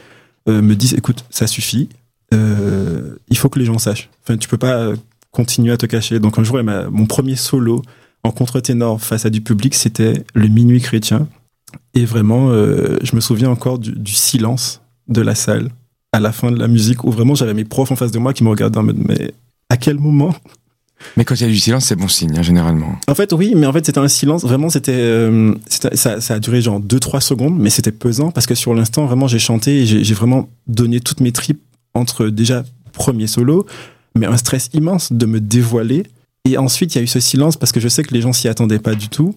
euh, 0.49 0.63
me 0.63 0.75
dise, 0.75 0.95
écoute, 0.95 1.25
ça 1.31 1.47
suffit, 1.47 1.89
euh, 2.33 3.17
il 3.29 3.37
faut 3.37 3.49
que 3.49 3.59
les 3.59 3.65
gens 3.65 3.79
sachent. 3.79 4.09
Enfin, 4.25 4.37
tu 4.37 4.49
peux 4.49 4.57
pas 4.57 4.93
continuer 5.33 5.73
à 5.73 5.77
te 5.77 5.87
cacher. 5.87 6.19
Donc 6.21 6.39
un 6.39 6.45
jour, 6.45 6.59
elle 6.59 6.89
mon 6.91 7.07
premier 7.07 7.37
solo 7.37 7.83
en 8.25 8.31
contre-ténor 8.31 9.01
face 9.01 9.27
à 9.27 9.31
du 9.31 9.41
public, 9.41 9.75
c'était 9.75 10.25
le 10.35 10.49
Minuit 10.49 10.81
chrétien. 10.81 11.29
Et 11.95 12.05
vraiment, 12.05 12.51
euh, 12.51 12.99
je 13.03 13.15
me 13.15 13.21
souviens 13.21 13.51
encore 13.51 13.79
du, 13.79 13.93
du 13.93 14.13
silence 14.13 14.81
de 15.09 15.21
la 15.21 15.35
salle 15.35 15.71
à 16.13 16.21
la 16.21 16.33
fin 16.33 16.51
de 16.51 16.59
la 16.59 16.69
musique, 16.69 17.05
où 17.05 17.11
vraiment 17.11 17.35
j'avais 17.35 17.55
mes 17.55 17.65
profs 17.65 17.91
en 17.91 17.97
face 17.97 18.13
de 18.13 18.19
moi 18.19 18.33
qui 18.33 18.45
me 18.45 18.49
regardaient 18.49 18.79
en 18.79 18.83
mode, 18.83 18.99
mais 18.99 19.33
à 19.69 19.77
quel 19.77 19.99
moment? 19.99 20.35
Mais 21.17 21.25
quand 21.25 21.35
il 21.37 21.43
y 21.43 21.45
a 21.45 21.49
du 21.49 21.59
silence, 21.59 21.85
c'est 21.85 21.97
bon 21.97 22.09
signe, 22.09 22.37
hein, 22.37 22.43
généralement. 22.43 22.99
en 23.07 23.15
fait, 23.15 23.33
oui, 23.33 23.55
mais 23.55 23.67
en 23.67 23.73
fait, 23.73 23.87
c'était 23.87 23.99
un 23.99 24.09
silence. 24.09 24.43
Vraiment, 24.43 24.69
c'était, 24.69 24.93
euh, 24.95 25.55
ça, 25.69 26.21
ça 26.21 26.35
a 26.35 26.39
duré 26.41 26.61
genre 26.61 26.81
2-3 26.81 27.21
secondes, 27.21 27.57
mais 27.59 27.71
c'était 27.71 27.93
pesant 27.93 28.31
parce 28.31 28.47
que 28.47 28.55
sur 28.55 28.75
l'instant, 28.75 29.07
vraiment, 29.07 29.29
j'ai 29.29 29.39
chanté 29.39 29.83
et 29.83 29.87
j'ai 29.87 30.15
vraiment 30.15 30.49
donné 30.67 31.01
toutes 31.01 31.21
mes 31.21 31.33
tripes 31.33 31.61
entre 31.95 32.27
déjà 32.27 32.65
premier 32.93 33.27
solo, 33.27 33.67
mais 34.17 34.27
un 34.27 34.37
stress 34.37 34.71
immense 34.73 35.13
de 35.13 35.27
me 35.27 35.41
dévoiler. 35.41 36.05
Et 36.49 36.57
ensuite, 36.59 36.95
il 36.95 36.99
y 36.99 37.01
a 37.01 37.05
eu 37.05 37.09
ce 37.09 37.21
silence 37.21 37.57
parce 37.57 37.73
que 37.73 37.81
je 37.81 37.89
sais 37.89 38.03
que 38.03 38.15
les 38.15 38.21
gens 38.23 38.33
s'y 38.33 38.49
attendaient 38.49 38.79
pas 38.79 38.95
du 38.95 39.09
tout. 39.09 39.35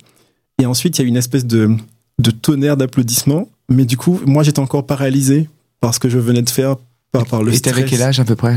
Et 0.62 0.66
ensuite, 0.66 0.98
il 0.98 1.02
y 1.02 1.04
a 1.04 1.06
eu 1.06 1.10
une 1.10 1.18
espèce 1.18 1.46
de, 1.46 1.76
de 2.20 2.32
tonnerre 2.32 2.78
d'applaudissements, 2.78 3.50
mais 3.70 3.86
du 3.86 3.98
coup, 3.98 4.22
moi, 4.26 4.44
j'étais 4.44 4.60
encore 4.60 4.86
paralysé 4.86 5.50
par 5.82 5.94
ce 5.94 6.00
que 6.00 6.08
je 6.10 6.20
venais 6.20 6.42
de 6.42 6.50
faire 6.50 6.76
par, 7.12 7.26
par 7.26 7.44
le 7.44 7.52
Et 7.52 7.58
stress. 7.58 7.74
t'avais 7.76 7.86
quel 7.88 8.02
âge 8.02 8.20
à 8.20 8.24
peu 8.26 8.36
près 8.36 8.56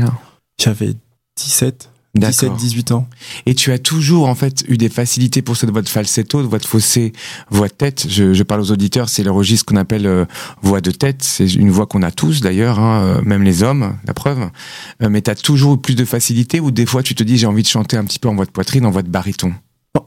J'avais 0.61 0.93
17, 1.37 1.89
17, 2.15 2.49
D'accord. 2.49 2.57
18 2.57 2.91
ans. 2.91 3.09
Et 3.45 3.55
tu 3.55 3.71
as 3.71 3.79
toujours 3.79 4.27
en 4.27 4.35
fait 4.35 4.63
eu 4.67 4.77
des 4.77 4.89
facilités 4.89 5.41
pour 5.41 5.57
cette 5.57 5.69
voix 5.69 5.81
de 5.81 5.89
falsetto, 5.89 6.41
de 6.41 6.47
voix 6.47 6.59
de 6.59 6.65
fossé, 6.65 7.13
voix 7.49 7.67
de 7.67 7.73
tête. 7.73 8.07
Je, 8.09 8.33
je 8.33 8.43
parle 8.43 8.61
aux 8.61 8.71
auditeurs, 8.71 9.09
c'est 9.09 9.23
le 9.23 9.31
registre 9.31 9.65
qu'on 9.65 9.75
appelle 9.75 10.07
euh, 10.07 10.25
voix 10.61 10.81
de 10.81 10.91
tête. 10.91 11.23
C'est 11.23 11.53
une 11.53 11.71
voix 11.71 11.85
qu'on 11.85 12.01
a 12.03 12.11
tous 12.11 12.41
d'ailleurs, 12.41 12.79
hein, 12.79 13.03
euh, 13.03 13.21
même 13.23 13.43
les 13.43 13.63
hommes, 13.63 13.97
la 14.05 14.13
preuve. 14.13 14.49
Euh, 15.03 15.09
mais 15.09 15.21
tu 15.21 15.29
as 15.29 15.35
toujours 15.35 15.75
eu 15.75 15.77
plus 15.77 15.95
de 15.95 16.05
facilité 16.05 16.59
ou 16.59 16.71
des 16.71 16.85
fois 16.85 17.03
tu 17.03 17.15
te 17.15 17.23
dis 17.23 17.37
j'ai 17.37 17.47
envie 17.47 17.63
de 17.63 17.67
chanter 17.67 17.97
un 17.97 18.05
petit 18.05 18.19
peu 18.19 18.29
en 18.29 18.35
voix 18.35 18.45
de 18.45 18.51
poitrine, 18.51 18.85
en 18.85 18.91
voix 18.91 19.03
de 19.03 19.09
baryton? 19.09 19.53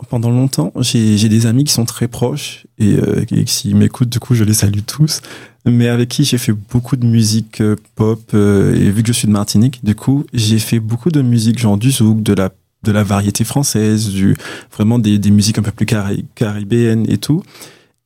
Pendant 0.08 0.30
longtemps, 0.30 0.72
j'ai 0.80 1.28
des 1.28 1.46
amis 1.46 1.64
qui 1.64 1.72
sont 1.72 1.84
très 1.84 2.08
proches 2.08 2.66
et, 2.78 2.94
euh, 2.96 3.24
et 3.30 3.44
qui 3.44 3.74
m'écoutent, 3.74 4.08
du 4.08 4.20
coup, 4.20 4.34
je 4.34 4.44
les 4.44 4.54
salue 4.54 4.80
tous. 4.86 5.20
Mais 5.66 5.88
avec 5.88 6.08
qui 6.08 6.24
j'ai 6.24 6.38
fait 6.38 6.52
beaucoup 6.52 6.96
de 6.96 7.06
musique 7.06 7.60
euh, 7.60 7.76
pop 7.94 8.20
euh, 8.34 8.74
et 8.74 8.90
vu 8.90 9.02
que 9.02 9.08
je 9.08 9.12
suis 9.12 9.26
de 9.28 9.32
Martinique, 9.32 9.84
du 9.84 9.94
coup, 9.94 10.24
j'ai 10.32 10.58
fait 10.58 10.78
beaucoup 10.78 11.10
de 11.10 11.20
musique 11.22 11.58
genre 11.58 11.76
du 11.76 11.90
zouk, 11.90 12.22
de 12.22 12.32
la 12.34 12.50
de 12.84 12.92
la 12.92 13.02
variété 13.02 13.42
française, 13.44 14.08
du 14.10 14.36
vraiment 14.72 14.98
des, 15.00 15.18
des 15.18 15.30
musiques 15.32 15.58
un 15.58 15.62
peu 15.62 15.72
plus 15.72 15.84
cari- 15.84 16.24
caribéennes 16.36 17.04
et 17.10 17.18
tout. 17.18 17.42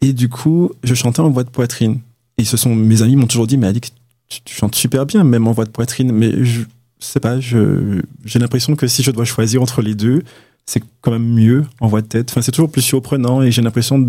Et 0.01 0.13
du 0.15 0.29
coup, 0.29 0.71
je 0.83 0.95
chantais 0.95 1.21
en 1.21 1.31
voix 1.31 1.45
de 1.45 1.51
poitrine. 1.51 2.01
Et 2.39 2.45
ce 2.45 2.57
sont 2.57 2.75
mes 2.75 3.03
amis 3.03 3.17
m'ont 3.17 3.27
toujours 3.27 3.47
dit, 3.47 3.59
mais 3.59 3.67
Alix, 3.67 3.93
tu, 4.29 4.41
tu 4.43 4.55
chantes 4.55 4.75
super 4.75 5.05
bien, 5.05 5.25
même 5.25 5.47
en 5.47 5.53
voix 5.53 5.67
de 5.67 5.71
poitrine. 5.71 6.11
Mais 6.11 6.43
je 6.43 6.63
sais 7.01 7.21
pas, 7.21 7.39
je 7.39 8.01
j'ai 8.25 8.39
l'impression 8.39 8.77
que 8.77 8.87
si 8.87 9.03
je 9.03 9.11
dois 9.11 9.27
choisir 9.27 9.61
entre 9.61 9.83
les 9.83 9.95
deux, 9.95 10.23
c'est 10.67 10.83
quand 11.01 11.11
même 11.13 11.27
mieux 11.35 11.65
en 11.81 11.89
voix 11.89 12.01
de 12.03 12.07
tête. 12.07 12.31
Enfin, 12.31 12.43
c'est 12.43 12.53
toujours 12.53 12.71
plus 12.71 12.83
surprenant 12.83 13.43
et 13.43 13.51
j'ai 13.51 13.63
l'impression 13.63 14.07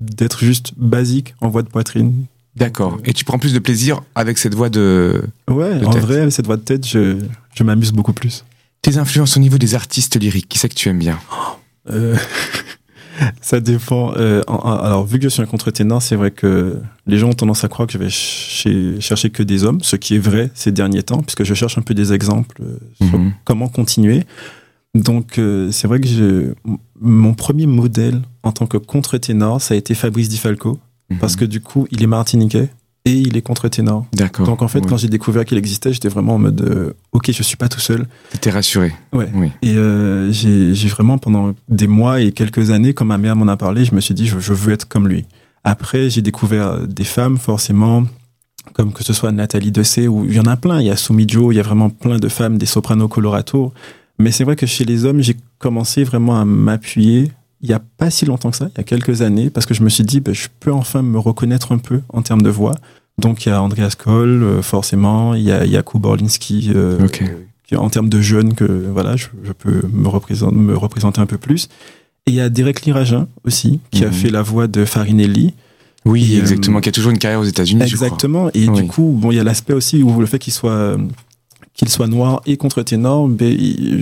d'être 0.00 0.44
juste 0.44 0.72
basique 0.76 1.34
en 1.40 1.48
voix 1.48 1.62
de 1.62 1.68
poitrine. 1.68 2.24
D'accord. 2.56 2.98
Et 3.04 3.12
tu 3.12 3.24
prends 3.24 3.38
plus 3.38 3.52
de 3.52 3.58
plaisir 3.58 4.00
avec 4.14 4.38
cette 4.38 4.54
voix 4.54 4.70
de... 4.70 5.22
Ouais, 5.50 5.78
De 5.78 5.84
en 5.84 5.90
tête. 5.90 6.02
vrai, 6.02 6.30
cette 6.30 6.46
voix 6.46 6.56
de 6.56 6.62
tête, 6.62 6.86
je, 6.86 7.18
je 7.54 7.62
m'amuse 7.64 7.92
beaucoup 7.92 8.12
plus. 8.14 8.44
Tes 8.82 8.96
influences 8.98 9.36
au 9.36 9.40
niveau 9.40 9.58
des 9.58 9.74
artistes 9.74 10.18
lyriques, 10.18 10.48
qui 10.48 10.58
c'est 10.58 10.68
que 10.68 10.74
tu 10.74 10.88
aimes 10.88 10.98
bien? 11.00 11.18
Euh, 11.90 12.16
ça 13.40 13.60
dépend. 13.60 14.12
Euh, 14.16 14.42
en- 14.46 14.58
alors, 14.76 15.04
vu 15.06 15.18
que 15.18 15.24
je 15.24 15.28
suis 15.28 15.42
un 15.42 15.46
contre-ténor, 15.46 16.00
c'est 16.02 16.16
vrai 16.16 16.30
que 16.30 16.78
les 17.06 17.18
gens 17.18 17.28
ont 17.30 17.34
tendance 17.34 17.64
à 17.64 17.68
croire 17.68 17.86
que 17.86 17.92
je 17.92 17.98
vais 17.98 18.10
ch- 18.10 18.68
chercher 19.00 19.30
que 19.30 19.42
des 19.42 19.64
hommes, 19.64 19.80
ce 19.82 19.96
qui 19.96 20.14
est 20.16 20.18
vrai 20.18 20.50
ces 20.54 20.72
derniers 20.72 21.02
temps, 21.02 21.22
puisque 21.22 21.44
je 21.44 21.54
cherche 21.54 21.78
un 21.78 21.82
peu 21.82 21.94
des 21.94 22.12
exemples 22.12 22.62
euh, 22.62 22.78
sur 23.06 23.18
Mhm. 23.18 23.32
comment 23.44 23.68
continuer. 23.68 24.24
Donc, 25.02 25.38
euh, 25.38 25.70
c'est 25.70 25.86
vrai 25.88 26.00
que 26.00 26.06
je, 26.08 26.52
mon 27.00 27.34
premier 27.34 27.66
modèle 27.66 28.22
en 28.42 28.52
tant 28.52 28.66
que 28.66 28.76
contre-ténor, 28.78 29.60
ça 29.60 29.74
a 29.74 29.76
été 29.76 29.94
Fabrice 29.94 30.28
Di 30.28 30.38
Falco, 30.38 30.78
parce 31.20 31.36
que 31.36 31.44
du 31.44 31.60
coup, 31.60 31.86
il 31.90 32.02
est 32.02 32.06
martiniquais 32.06 32.68
et 33.04 33.12
il 33.12 33.36
est 33.36 33.42
contre-ténor. 33.42 34.06
D'accord. 34.12 34.46
Donc, 34.46 34.62
en 34.62 34.68
fait, 34.68 34.80
Ouais. 34.80 34.86
quand 34.88 34.96
j'ai 34.96 35.08
découvert 35.08 35.44
qu'il 35.44 35.58
existait, 35.58 35.92
j'étais 35.92 36.08
vraiment 36.08 36.34
en 36.36 36.38
mode, 36.38 36.60
euh, 36.62 36.92
ok, 37.12 37.30
je 37.30 37.42
suis 37.42 37.56
pas 37.56 37.68
tout 37.68 37.78
seul. 37.80 38.06
T'étais 38.30 38.50
rassuré. 38.50 38.92
Ouais. 39.12 39.28
Oui. 39.34 39.50
Et 39.62 39.74
euh, 39.76 40.32
j'ai 40.32 40.88
vraiment, 40.88 41.18
pendant 41.18 41.54
des 41.68 41.86
mois 41.86 42.20
et 42.20 42.32
quelques 42.32 42.70
années, 42.70 42.94
quand 42.94 43.04
ma 43.04 43.18
mère 43.18 43.36
m'en 43.36 43.46
a 43.48 43.56
parlé, 43.56 43.84
je 43.84 43.94
me 43.94 44.00
suis 44.00 44.14
dit, 44.14 44.26
je, 44.26 44.38
je 44.40 44.52
veux 44.52 44.72
être 44.72 44.88
comme 44.88 45.06
lui. 45.08 45.24
Après, 45.62 46.10
j'ai 46.10 46.22
découvert 46.22 46.86
des 46.86 47.04
femmes, 47.04 47.38
forcément, 47.38 48.04
comme 48.72 48.92
que 48.92 49.04
ce 49.04 49.12
soit 49.12 49.30
Nathalie 49.32 49.70
Dessay, 49.72 50.08
ou 50.08 50.24
il 50.24 50.34
y 50.34 50.40
en 50.40 50.46
a 50.46 50.56
plein. 50.56 50.80
Il 50.80 50.86
y 50.86 50.90
a 50.90 50.96
Sumi 50.96 51.28
Jo, 51.28 51.52
il 51.52 51.56
y 51.56 51.60
a 51.60 51.62
vraiment 51.62 51.90
plein 51.90 52.18
de 52.18 52.28
femmes, 52.28 52.56
des 52.58 52.66
sopranos 52.66 53.08
colorato. 53.08 53.72
Mais 54.18 54.30
c'est 54.32 54.44
vrai 54.44 54.56
que 54.56 54.66
chez 54.66 54.84
les 54.84 55.04
hommes, 55.04 55.20
j'ai 55.22 55.36
commencé 55.58 56.04
vraiment 56.04 56.40
à 56.40 56.44
m'appuyer 56.44 57.30
il 57.62 57.70
y 57.70 57.72
a 57.72 57.80
pas 57.80 58.10
si 58.10 58.26
longtemps 58.26 58.50
que 58.50 58.56
ça, 58.56 58.68
il 58.74 58.76
y 58.78 58.80
a 58.80 58.84
quelques 58.84 59.22
années, 59.22 59.48
parce 59.50 59.64
que 59.66 59.72
je 59.74 59.82
me 59.82 59.88
suis 59.88 60.04
dit, 60.04 60.20
ben, 60.20 60.34
je 60.34 60.48
peux 60.60 60.72
enfin 60.72 61.00
me 61.02 61.18
reconnaître 61.18 61.72
un 61.72 61.78
peu 61.78 62.02
en 62.10 62.20
termes 62.22 62.42
de 62.42 62.50
voix. 62.50 62.74
Donc 63.18 63.46
il 63.46 63.48
y 63.48 63.52
a 63.52 63.62
Andreas 63.62 63.94
Kohl, 63.98 64.42
euh, 64.42 64.62
forcément, 64.62 65.32
il 65.34 65.42
y 65.42 65.50
a 65.50 65.64
Jakub 65.66 66.04
Orlinski, 66.04 66.70
euh, 66.74 67.08
qui, 67.66 67.74
en 67.76 67.88
termes 67.88 68.10
de 68.10 68.20
jeunes, 68.20 68.54
que 68.54 68.64
voilà, 68.92 69.16
je, 69.16 69.28
je 69.42 69.52
peux 69.52 69.80
me 69.90 70.06
représenter, 70.06 70.54
me 70.54 70.76
représenter 70.76 71.20
un 71.20 71.26
peu 71.26 71.38
plus. 71.38 71.68
Et 72.26 72.32
il 72.32 72.34
y 72.34 72.40
a 72.40 72.50
Derek 72.50 72.82
Liragin 72.82 73.26
aussi, 73.44 73.80
qui 73.90 74.04
a 74.04 74.08
Mhm. 74.08 74.12
fait 74.12 74.30
la 74.30 74.42
voix 74.42 74.66
de 74.66 74.84
Farinelli. 74.84 75.54
Oui, 76.04 76.34
Et, 76.34 76.36
euh, 76.36 76.40
exactement. 76.40 76.80
Qui 76.80 76.90
a 76.90 76.92
toujours 76.92 77.10
une 77.10 77.18
carrière 77.18 77.40
aux 77.40 77.44
États-Unis, 77.44 77.84
je 77.88 77.96
crois. 77.96 78.06
Exactement. 78.08 78.50
Et 78.52 78.68
Oui. 78.68 78.82
du 78.82 78.86
coup, 78.86 79.16
bon, 79.18 79.32
il 79.32 79.36
y 79.36 79.40
a 79.40 79.44
l'aspect 79.44 79.72
aussi 79.72 80.02
où 80.02 80.20
le 80.20 80.26
fait 80.26 80.38
qu'il 80.38 80.52
soit, 80.52 80.96
qu'il 81.76 81.88
soit 81.88 82.08
noir 82.08 82.40
et 82.46 82.56
contre-ténor, 82.56 83.28
ben, 83.28 83.56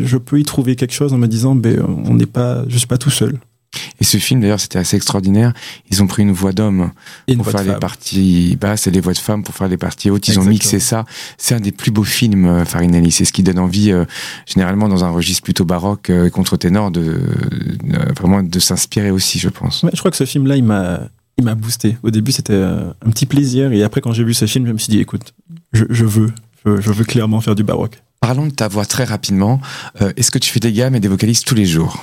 je 0.05 0.16
peux 0.16 0.41
y 0.41 0.45
trouver 0.45 0.77
quelque 0.77 0.95
chose 0.95 1.12
en 1.12 1.18
me 1.18 1.27
disant, 1.27 1.55
ben, 1.55 1.83
on 2.05 2.14
n'est 2.14 2.27
pas, 2.27 2.64
je 2.68 2.79
suis 2.79 2.87
pas 2.87 2.99
tout 2.99 3.11
seul. 3.11 3.39
Et 4.01 4.05
ce 4.05 4.18
film, 4.18 4.41
d'ailleurs, 4.41 4.61
c'était 4.61 4.79
assez 4.79 4.97
extraordinaire. 4.97 5.53
Ils 5.91 6.03
ont 6.03 6.07
pris 6.07 6.22
une 6.22 6.33
voix 6.33 6.53
d'homme 6.53 6.91
Et 7.27 7.37
pour 7.37 7.51
faire 7.51 7.64
les 7.64 7.75
parties 7.75 8.57
basses 8.61 8.87
et 8.87 8.91
les 8.91 9.01
voix 9.01 9.12
de 9.12 9.18
femmes 9.18 9.43
pour 9.43 9.55
faire 9.55 9.66
les 9.66 9.77
parties 9.77 10.11
hautes. 10.11 10.29
Ils 10.29 10.39
ont 10.39 10.45
mixé 10.45 10.79
ça. 10.79 11.05
C'est 11.39 11.55
un 11.55 11.61
des 11.61 11.72
plus 11.72 11.91
beaux 11.91 12.05
films, 12.05 12.47
euh, 12.47 12.64
Farinelli. 12.64 13.11
C'est 13.11 13.25
ce 13.25 13.33
qui 13.33 13.43
donne 13.43 13.59
envie, 13.59 13.91
euh, 13.91 14.05
généralement 14.47 14.89
dans 14.89 15.05
un 15.05 15.11
registre 15.11 15.43
plutôt 15.43 15.64
baroque 15.64 16.11
euh, 16.11 16.31
contre-ténor, 16.31 16.93
de, 16.93 17.01
euh, 17.01 18.12
vraiment 18.16 18.43
de 18.43 18.59
s'inspirer 18.61 19.11
aussi, 19.11 19.39
je 19.39 19.49
pense. 19.49 19.83
Ouais, 19.83 19.91
je 19.93 19.99
crois 19.99 20.12
que 20.12 20.16
ce 20.16 20.25
film-là, 20.25 20.57
il 20.57 20.64
m'a, 20.64 21.01
il 21.37 21.45
m'a 21.45 21.55
boosté. 21.55 21.97
Au 22.03 22.11
début, 22.11 22.31
c'était 22.33 22.55
un 22.55 23.11
petit 23.11 23.27
plaisir, 23.27 23.72
et 23.72 23.83
après, 23.83 24.01
quand 24.01 24.12
j'ai 24.12 24.25
vu 24.25 24.35
ce 24.35 24.47
film, 24.47 24.66
je 24.66 24.72
me 24.72 24.79
suis 24.79 24.91
dit, 24.91 25.01
écoute, 25.01 25.35
je, 25.72 25.85
je 25.91 26.05
veux, 26.05 26.33
je, 26.64 26.80
je 26.80 26.92
veux 26.92 27.04
clairement 27.04 27.40
faire 27.40 27.54
du 27.54 27.64
baroque. 27.64 28.02
Parlons 28.20 28.46
de 28.46 28.52
ta 28.52 28.68
voix 28.68 28.86
très 28.86 29.04
rapidement. 29.04 29.60
Euh, 30.00 30.12
Est-ce 30.16 30.30
que 30.30 30.38
tu 30.38 30.50
fais 30.50 30.60
des 30.60 30.72
gammes 30.72 30.94
et 30.94 31.00
des 31.00 31.08
vocalises 31.08 31.42
tous 31.42 31.54
les 31.54 31.66
jours? 31.66 32.02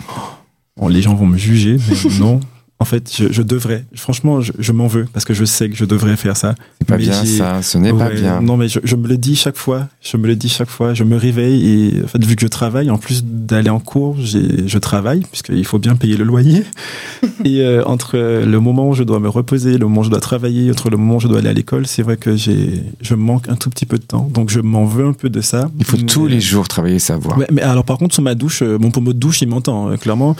Bon, 0.78 0.88
les 0.88 1.02
gens 1.02 1.16
vont 1.16 1.26
me 1.26 1.38
juger, 1.38 1.78
mais 1.90 2.10
non. 2.20 2.40
En 2.82 2.86
fait, 2.86 3.14
je, 3.16 3.32
je 3.32 3.44
devrais. 3.44 3.86
Franchement, 3.94 4.42
je, 4.42 4.52
je 4.58 4.72
m'en 4.72 4.88
veux 4.88 5.06
parce 5.14 5.24
que 5.24 5.36
je 5.36 5.46
sais 5.46 5.70
que 5.70 5.76
je 5.76 5.86
devrais 5.86 6.18
faire 6.18 6.36
ça. 6.36 6.56
C'est 6.80 6.88
pas 6.88 6.98
Mais 6.98 7.04
bien 7.04 7.24
ça, 7.26 7.62
ce 7.62 7.78
n'est 7.78 7.94
pas 7.94 8.10
bien. 8.10 8.42
Non, 8.42 8.58
mais 8.58 8.68
je, 8.68 8.80
je 8.84 8.96
me 8.96 9.08
le 9.08 9.18
dis 9.18 9.36
chaque 9.36 9.56
fois. 9.56 9.88
Je 10.02 10.18
me 10.18 10.26
le 10.26 10.36
dis 10.36 10.50
chaque 10.50 10.70
fois. 10.70 10.96
Je 10.96 11.04
me 11.04 11.16
réveille 11.16 11.70
et 11.70 12.04
en 12.04 12.08
fait, 12.08 12.26
vu 12.26 12.36
que 12.36 12.42
je 12.42 12.48
travaille, 12.48 12.90
en 12.90 12.98
plus 12.98 13.24
d'aller 13.24 13.70
en 13.70 13.80
cours, 13.80 14.16
je 14.20 14.78
travaille 14.80 15.22
puisqu'il 15.32 15.64
faut 15.64 15.78
bien 15.78 15.96
payer 15.96 16.18
le 16.18 16.24
loyer. 16.24 16.64
et 17.46 17.62
euh, 17.62 17.84
entre 17.86 18.18
le 18.18 18.60
moment 18.60 18.90
où 18.90 18.94
je 18.96 19.04
dois 19.04 19.20
me 19.20 19.30
reposer, 19.30 19.78
le 19.78 19.86
moment 19.86 20.02
où 20.02 20.06
je 20.06 20.10
dois 20.10 20.20
travailler, 20.20 20.72
entre 20.72 20.90
le 20.90 20.98
moment 20.98 21.18
où 21.18 21.20
je 21.20 21.28
dois 21.28 21.38
aller 21.38 21.50
à 21.50 21.54
l'école, 21.54 21.86
c'est 21.86 22.02
vrai 22.02 22.18
que 22.18 22.36
j'ai, 22.36 22.82
je 23.02 23.14
manque 23.14 23.48
un 23.48 23.56
tout 23.56 23.70
petit 23.70 23.86
peu 23.86 24.00
de 24.00 24.04
temps. 24.04 24.28
Donc, 24.34 24.50
je 24.50 24.60
m'en 24.60 24.86
veux 24.86 25.06
un 25.06 25.14
peu 25.14 25.30
de 25.30 25.42
ça. 25.42 25.70
Il 25.78 25.86
faut 25.86 25.98
Mais- 25.98 26.06
tous 26.06 26.26
les 26.26 26.42
jours 26.42 26.68
travailler 26.68 26.98
sa 26.98 27.18
voix. 27.18 27.38
Ouais, 27.38 27.48
mais 27.52 27.62
alors 27.62 27.84
par 27.86 28.00
contre 28.00 28.16
sur 28.16 28.24
ma 28.24 28.34
douche, 28.34 28.64
euh, 28.64 28.80
mon 28.80 28.90
pommeau 28.90 29.14
de 29.14 29.20
douche 29.20 29.44
il 29.44 29.50
m'entend 29.50 29.92
euh, 29.92 29.98
clairement. 29.98 30.36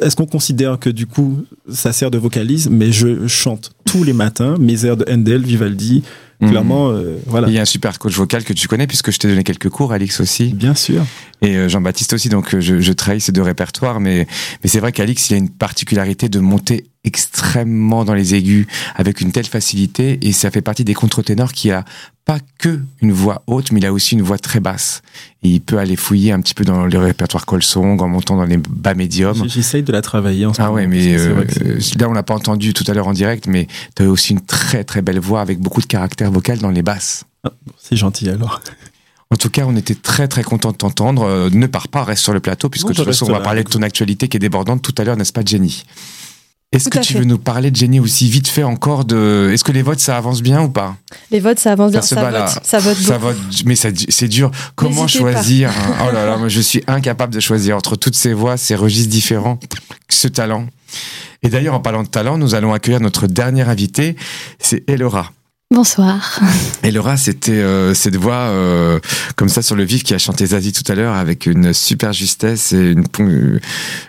Est-ce 0.00 0.14
qu'on 0.14 0.26
considère 0.26 0.78
que 0.78 0.90
du 0.90 1.06
coup 1.06 1.44
ça 1.72 1.92
sert 1.92 2.10
de 2.10 2.18
vocalise 2.18 2.68
Mais 2.70 2.92
je 2.92 3.26
chante 3.26 3.72
tous 3.84 4.04
les 4.04 4.12
matins 4.12 4.56
mes 4.58 4.84
airs 4.84 4.96
de 4.96 5.04
Handel, 5.10 5.42
Vivaldi. 5.42 6.02
Mhm. 6.40 6.50
Clairement, 6.50 6.90
euh, 6.90 7.18
voilà. 7.26 7.48
Il 7.48 7.54
y 7.54 7.58
a 7.58 7.62
un 7.62 7.66
super 7.66 7.98
coach 7.98 8.14
vocal 8.14 8.42
que 8.42 8.52
tu 8.52 8.66
connais 8.66 8.88
puisque 8.88 9.12
je 9.12 9.18
t'ai 9.18 9.28
donné 9.28 9.44
quelques 9.44 9.68
cours, 9.68 9.92
Alix 9.92 10.20
aussi. 10.20 10.52
Bien 10.52 10.74
sûr. 10.74 11.04
Et 11.40 11.56
euh, 11.56 11.68
Jean-Baptiste 11.68 12.12
aussi, 12.14 12.28
donc 12.28 12.54
euh, 12.54 12.60
je, 12.60 12.80
je 12.80 12.92
trahis 12.92 13.20
ces 13.20 13.30
deux 13.30 13.42
répertoires, 13.42 14.00
mais, 14.00 14.26
mais 14.62 14.68
c'est 14.68 14.80
vrai 14.80 14.90
qu'Alix, 14.90 15.30
il 15.30 15.34
a 15.34 15.36
une 15.36 15.50
particularité 15.50 16.28
de 16.28 16.40
monter 16.40 16.86
extrêmement 17.04 18.04
dans 18.04 18.14
les 18.14 18.34
aigus 18.34 18.66
avec 18.94 19.20
une 19.20 19.32
telle 19.32 19.46
facilité, 19.46 20.18
et 20.22 20.32
ça 20.32 20.50
fait 20.50 20.62
partie 20.62 20.84
des 20.84 20.94
contre-ténors 20.94 21.52
qui 21.52 21.70
a 21.70 21.84
pas 22.24 22.38
que 22.58 22.80
une 23.00 23.10
voix 23.10 23.42
haute, 23.48 23.72
mais 23.72 23.80
il 23.80 23.86
a 23.86 23.92
aussi 23.92 24.14
une 24.14 24.22
voix 24.22 24.38
très 24.38 24.60
basse. 24.60 25.02
Et 25.42 25.48
il 25.48 25.60
peut 25.60 25.78
aller 25.78 25.96
fouiller 25.96 26.30
un 26.30 26.40
petit 26.40 26.54
peu 26.54 26.64
dans 26.64 26.86
le 26.86 26.98
répertoire 26.98 27.44
Colsong 27.46 28.00
en 28.00 28.06
montant 28.08 28.36
dans 28.36 28.44
les 28.44 28.56
bas 28.58 28.94
médiums. 28.94 29.48
J'essaye 29.48 29.82
de 29.82 29.90
la 29.90 30.02
travailler 30.02 30.46
en 30.46 30.54
ce 30.54 30.60
Ah 30.62 30.66
moment. 30.66 30.76
ouais, 30.76 30.86
mais 30.86 31.16
euh, 31.18 31.44
là 31.98 32.08
on 32.08 32.12
l'a 32.12 32.22
pas 32.22 32.34
entendu 32.34 32.72
tout 32.74 32.84
à 32.86 32.94
l'heure 32.94 33.08
en 33.08 33.12
direct, 33.12 33.48
mais 33.48 33.66
tu 33.96 34.04
as 34.04 34.08
aussi 34.08 34.32
une 34.34 34.40
très 34.40 34.84
très 34.84 35.02
belle 35.02 35.18
voix 35.18 35.40
avec 35.40 35.58
beaucoup 35.58 35.80
de 35.80 35.86
caractère 35.86 36.30
vocal 36.30 36.58
dans 36.58 36.70
les 36.70 36.82
basses. 36.82 37.24
c'est 37.76 37.96
gentil 37.96 38.28
alors. 38.28 38.60
En 39.32 39.36
tout 39.36 39.48
cas, 39.48 39.64
on 39.66 39.74
était 39.76 39.94
très 39.94 40.28
très 40.28 40.42
content 40.44 40.72
de 40.72 40.76
t'entendre. 40.76 41.22
Euh, 41.22 41.48
ne 41.50 41.66
pars 41.66 41.88
pas, 41.88 42.04
reste 42.04 42.22
sur 42.22 42.34
le 42.34 42.40
plateau, 42.40 42.68
puisque 42.68 42.84
Non, 42.88 42.90
de 42.90 42.96
toute 42.96 43.06
façon, 43.06 43.24
on 43.24 43.32
va 43.32 43.38
là, 43.38 43.44
parler 43.44 43.64
de 43.64 43.68
ton 43.70 43.80
actualité 43.80 44.28
qui 44.28 44.36
est 44.36 44.40
débordante 44.40 44.82
tout 44.82 44.94
à 44.98 45.04
l'heure, 45.04 45.16
n'est-ce 45.16 45.32
pas, 45.32 45.40
Jenny? 45.42 45.84
Est-ce 46.72 46.88
que 46.88 46.98
tu 47.00 47.12
fait. 47.12 47.18
veux 47.18 47.24
nous 47.26 47.38
parler 47.38 47.70
de 47.70 47.76
Jenny 47.76 48.00
aussi 48.00 48.28
vite 48.30 48.48
fait 48.48 48.62
encore 48.62 49.04
de 49.04 49.50
Est-ce 49.52 49.62
que 49.62 49.72
les 49.72 49.82
votes 49.82 50.00
ça 50.00 50.16
avance 50.16 50.40
bien 50.40 50.62
ou 50.62 50.70
pas? 50.70 50.96
Les 51.30 51.38
votes, 51.38 51.58
ça 51.58 51.72
avance 51.72 51.92
bien. 51.92 52.00
Ça, 52.00 52.30
là. 52.30 52.46
vote, 52.46 52.64
ça 52.64 52.78
vote 52.78 52.96
Ça 52.96 53.18
vote, 53.18 53.36
mais 53.66 53.76
ça- 53.76 53.90
c'est 54.08 54.28
dur. 54.28 54.50
Comment 54.74 55.02
pas. 55.02 55.06
choisir 55.08 55.70
Oh 56.02 56.10
là 56.12 56.24
là, 56.24 56.36
moi 56.38 56.48
je 56.48 56.60
suis 56.60 56.82
incapable 56.86 57.34
de 57.34 57.40
choisir 57.40 57.76
entre 57.76 57.96
toutes 57.96 58.16
ces 58.16 58.32
voix, 58.32 58.56
ces 58.56 58.74
registres 58.74 59.10
différents, 59.10 59.58
ce 60.08 60.28
talent. 60.28 60.66
Et 61.42 61.48
d'ailleurs, 61.48 61.74
en 61.74 61.80
parlant 61.80 62.04
de 62.04 62.08
talent, 62.08 62.38
nous 62.38 62.54
allons 62.54 62.72
accueillir 62.72 63.00
notre 63.00 63.26
dernière 63.26 63.68
invitée, 63.68 64.16
c'est 64.58 64.88
Elora. 64.88 65.30
Bonsoir. 65.72 66.38
Et 66.82 66.90
Laura, 66.90 67.16
c'était 67.16 67.52
euh, 67.52 67.94
cette 67.94 68.16
voix 68.16 68.34
euh, 68.34 69.00
comme 69.36 69.48
ça 69.48 69.62
sur 69.62 69.74
le 69.74 69.84
vif 69.84 70.04
qui 70.04 70.12
a 70.12 70.18
chanté 70.18 70.44
Zazie 70.44 70.72
tout 70.72 70.84
à 70.92 70.94
l'heure 70.94 71.14
avec 71.14 71.46
une 71.46 71.72
super 71.72 72.12
justesse 72.12 72.74
et 72.74 72.90
une 72.90 73.04
euh, 73.20 73.58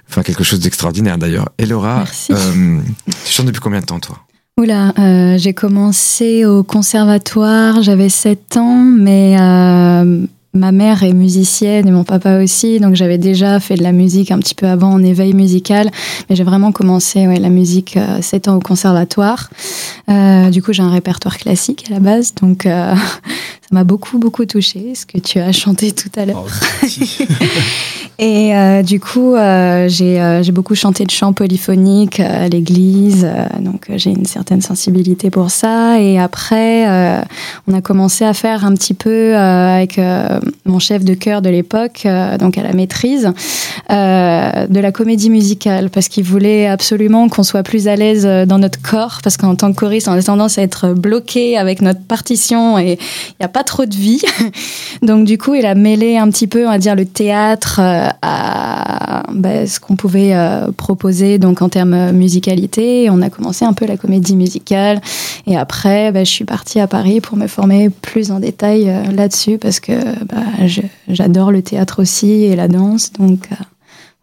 enfin 0.09 0.23
quelque 0.23 0.43
chose 0.43 0.59
d'extraordinaire 0.59 1.17
d'ailleurs. 1.17 1.47
Et 1.57 1.65
Laura, 1.65 2.03
tu 2.27 2.33
chantes 3.25 3.45
depuis 3.45 3.61
combien 3.61 3.79
de 3.79 3.85
temps 3.85 4.01
toi? 4.01 4.19
Oula, 4.57 4.93
j'ai 5.37 5.53
commencé 5.53 6.45
au 6.45 6.63
conservatoire, 6.63 7.81
j'avais 7.81 8.09
7 8.09 8.57
ans, 8.57 8.83
mais 8.83 9.37
ma 10.53 10.71
mère 10.71 11.01
est 11.03 11.13
musicienne 11.13 11.87
et 11.87 11.91
mon 11.91 12.03
papa 12.03 12.41
aussi, 12.41 12.79
donc 12.79 12.95
j'avais 12.95 13.17
déjà 13.17 13.59
fait 13.59 13.75
de 13.75 13.81
la 13.81 13.91
musique 13.91 14.29
un 14.29 14.37
petit 14.37 14.53
peu 14.53 14.67
avant 14.67 14.91
en 14.91 15.03
éveil 15.03 15.33
musical, 15.33 15.89
mais 16.29 16.35
j'ai 16.35 16.43
vraiment 16.43 16.71
commencé 16.71 17.25
ouais, 17.27 17.39
la 17.39 17.49
musique 17.49 17.97
euh, 17.97 18.21
7 18.21 18.47
ans 18.49 18.55
au 18.57 18.59
conservatoire. 18.59 19.49
Euh, 20.09 20.51
du 20.51 20.61
coup, 20.61 20.71
j'ai 20.71 20.83
un 20.83 20.91
répertoire 20.91 21.37
classique 21.37 21.85
à 21.89 21.93
la 21.95 21.99
base, 21.99 22.35
donc 22.35 22.67
euh, 22.67 22.93
ça 23.63 23.69
m'a 23.71 23.83
beaucoup, 23.85 24.19
beaucoup 24.19 24.45
touché, 24.45 24.93
ce 24.93 25.05
que 25.05 25.17
tu 25.17 25.39
as 25.39 25.51
chanté 25.53 25.93
tout 25.93 26.11
à 26.15 26.25
l'heure. 26.25 26.45
Et 28.19 28.55
euh, 28.55 28.83
du 28.83 28.99
coup, 28.99 29.33
euh, 29.33 29.87
j'ai 29.89 30.21
euh, 30.21 30.43
j'ai 30.43 30.51
beaucoup 30.51 30.75
chanté 30.75 31.03
de 31.03 31.09
chants 31.09 31.33
polyphoniques 31.33 32.19
euh, 32.19 32.45
à 32.45 32.47
l'église, 32.47 33.27
donc 33.59 33.87
j'ai 33.95 34.11
une 34.11 34.25
certaine 34.25 34.61
sensibilité 34.61 35.31
pour 35.31 35.49
ça. 35.49 35.99
Et 35.99 36.19
après, 36.19 36.87
on 37.67 37.73
a 37.73 37.81
commencé 37.81 38.23
à 38.23 38.33
faire 38.33 38.65
un 38.65 38.73
petit 38.73 38.93
peu 38.93 39.35
avec 39.35 39.99
mon 40.65 40.79
chef 40.79 41.03
de 41.03 41.13
chœur 41.13 41.41
de 41.41 41.49
l'époque, 41.49 42.07
donc 42.39 42.57
à 42.57 42.63
la 42.63 42.73
maîtrise, 42.73 43.31
de 43.89 44.79
la 44.79 44.91
comédie 44.91 45.29
musicale, 45.29 45.89
parce 45.89 46.07
qu'il 46.07 46.23
voulait 46.23 46.67
absolument 46.67 47.29
qu'on 47.29 47.43
soit 47.43 47.63
plus 47.63 47.87
à 47.87 47.95
l'aise 47.95 48.25
dans 48.47 48.59
notre 48.59 48.81
corps, 48.81 49.19
parce 49.23 49.37
qu'en 49.37 49.55
tant 49.55 49.71
que 49.71 49.77
choriste, 49.77 50.07
on 50.07 50.13
a 50.13 50.21
tendance 50.21 50.57
à 50.57 50.61
être 50.61 50.93
bloqué 50.93 51.57
avec 51.57 51.81
notre 51.81 52.01
partition 52.01 52.77
et 52.77 52.97
il 53.29 53.35
n'y 53.39 53.45
a 53.45 53.49
pas 53.49 53.62
trop 53.63 53.85
de 53.85 53.95
vie. 53.95 54.21
Donc 55.01 55.25
du 55.25 55.37
coup, 55.37 55.55
il 55.55 55.65
a 55.65 55.75
mêlé 55.75 56.17
un 56.17 56.29
petit 56.29 56.47
peu, 56.47 56.65
on 56.65 56.69
va 56.69 56.77
dire, 56.77 56.95
le 56.95 57.05
théâtre 57.05 57.79
euh, 57.81 58.07
à 58.21 59.23
bah, 59.33 59.65
ce 59.67 59.79
qu'on 59.79 59.95
pouvait 59.95 60.35
euh, 60.35 60.71
proposer 60.71 61.37
donc 61.39 61.61
en 61.61 61.69
termes 61.69 62.11
musicalité. 62.11 63.03
Et 63.03 63.09
on 63.09 63.21
a 63.21 63.29
commencé 63.29 63.65
un 63.65 63.73
peu 63.73 63.85
la 63.85 63.97
comédie 63.97 64.35
musicale. 64.35 65.01
Et 65.47 65.57
après, 65.57 66.11
bah, 66.11 66.23
je 66.23 66.29
suis 66.29 66.45
partie 66.45 66.79
à 66.79 66.87
Paris 66.87 67.21
pour 67.21 67.37
me 67.37 67.47
former 67.47 67.89
plus 67.89 68.31
en 68.31 68.39
détail 68.39 68.89
euh, 68.89 69.03
là-dessus 69.11 69.57
parce 69.57 69.79
que 69.79 69.93
bah, 70.25 70.43
j'adore 71.07 71.51
le 71.51 71.61
théâtre 71.61 72.01
aussi 72.01 72.43
et 72.43 72.55
la 72.55 72.67
danse. 72.67 73.11
Donc 73.13 73.47
euh, 73.51 73.55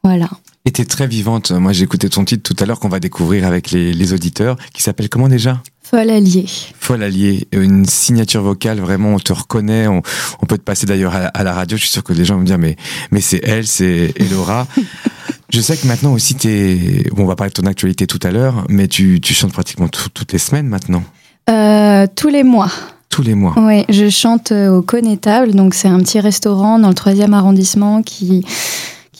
voilà. 0.03 0.29
T'es 0.73 0.85
très 0.85 1.09
vivante. 1.09 1.51
Moi, 1.51 1.73
j'ai 1.73 1.83
écouté 1.83 2.09
ton 2.09 2.25
titre 2.25 2.43
tout 2.45 2.63
à 2.63 2.67
l'heure 2.67 2.79
qu'on 2.79 2.89
va 2.89 3.01
découvrir 3.01 3.45
avec 3.45 3.73
les, 3.73 3.93
les 3.93 4.13
auditeurs, 4.13 4.57
qui 4.73 4.85
s'appelle 4.85 5.09
comment 5.09 5.27
déjà? 5.27 5.61
Folle 5.91 6.11
alliée. 6.11 6.47
Folle 6.79 7.03
alliée, 7.03 7.49
une 7.53 7.85
signature 7.85 8.43
vocale, 8.43 8.79
vraiment, 8.79 9.15
on 9.15 9.19
te 9.19 9.33
reconnaît. 9.33 9.89
On, 9.89 10.03
on 10.41 10.47
peut 10.47 10.57
te 10.57 10.63
passer 10.63 10.87
d'ailleurs 10.87 11.15
à, 11.15 11.27
à 11.27 11.43
la 11.43 11.53
radio. 11.53 11.77
Je 11.77 11.83
suis 11.83 11.91
sûr 11.93 12.05
que 12.05 12.13
les 12.13 12.25
gens 12.25 12.35
vont 12.37 12.43
me 12.43 12.47
dire, 12.47 12.59
mais, 12.59 12.77
mais 13.11 13.21
c'est 13.21 13.41
elle, 13.43 13.67
c'est 13.67 14.13
Elora. 14.17 14.67
Je 15.53 15.61
sais 15.61 15.77
que 15.77 15.85
maintenant 15.89 16.13
aussi, 16.13 16.37
t'es, 16.37 17.03
bon, 17.13 17.25
on 17.25 17.27
va 17.27 17.35
parler 17.35 17.51
de 17.51 17.61
ton 17.61 17.67
actualité 17.67 18.07
tout 18.07 18.21
à 18.23 18.31
l'heure, 18.31 18.65
mais 18.69 18.87
tu, 18.87 19.21
tu 19.21 19.35
chantes 19.35 19.53
pratiquement 19.53 19.89
tout- 19.89 20.09
toutes 20.15 20.33
les 20.33 20.39
semaines 20.39 20.69
maintenant, 20.69 21.03
Euh, 21.51 22.07
tous 22.15 22.29
les 22.29 22.45
mois. 22.45 22.71
tous 23.09 23.23
les 23.23 23.35
mois. 23.35 23.55
Oui, 23.57 23.85
je 23.89 24.09
chante 24.11 24.53
euh, 24.53 24.69
au 24.71 24.83
Connétable, 24.83 25.53
donc 25.57 25.75
c'est 25.75 25.89
un 25.89 25.99
petit 25.99 26.21
restaurant 26.21 26.79
dans 26.79 26.87
le 26.89 26.95
troisième 26.95 27.35
arrondissement 27.35 28.03
qui 28.05 28.45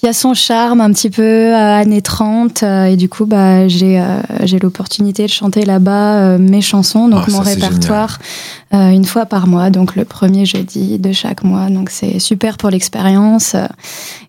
qui 0.01 0.09
a 0.09 0.15
son 0.15 0.33
charme 0.33 0.81
un 0.81 0.91
petit 0.93 1.11
peu 1.11 1.23
euh, 1.23 1.55
années 1.79 2.01
30 2.01 2.63
euh, 2.63 2.85
et 2.87 2.97
du 2.97 3.11
coup 3.11 3.27
bah 3.27 3.69
j'ai 3.69 4.01
euh, 4.01 4.21
j'ai 4.45 4.59
l'opportunité 4.59 5.25
de 5.27 5.31
chanter 5.31 5.67
là-bas 5.67 6.39
mes 6.39 6.63
chansons 6.63 7.09
donc 7.09 7.25
Ah, 7.29 7.31
mon 7.33 7.41
répertoire 7.41 8.19
une 8.73 9.05
fois 9.05 9.27
par 9.27 9.47
mois 9.49 9.69
donc 9.69 9.97
le 9.97 10.05
premier 10.05 10.47
jeudi 10.47 10.99
de 10.99 11.13
chaque 11.13 11.43
mois 11.43 11.69
donc 11.71 11.91
c'est 11.91 12.19
super 12.21 12.57
pour 12.57 12.71
l'expérience 12.71 13.57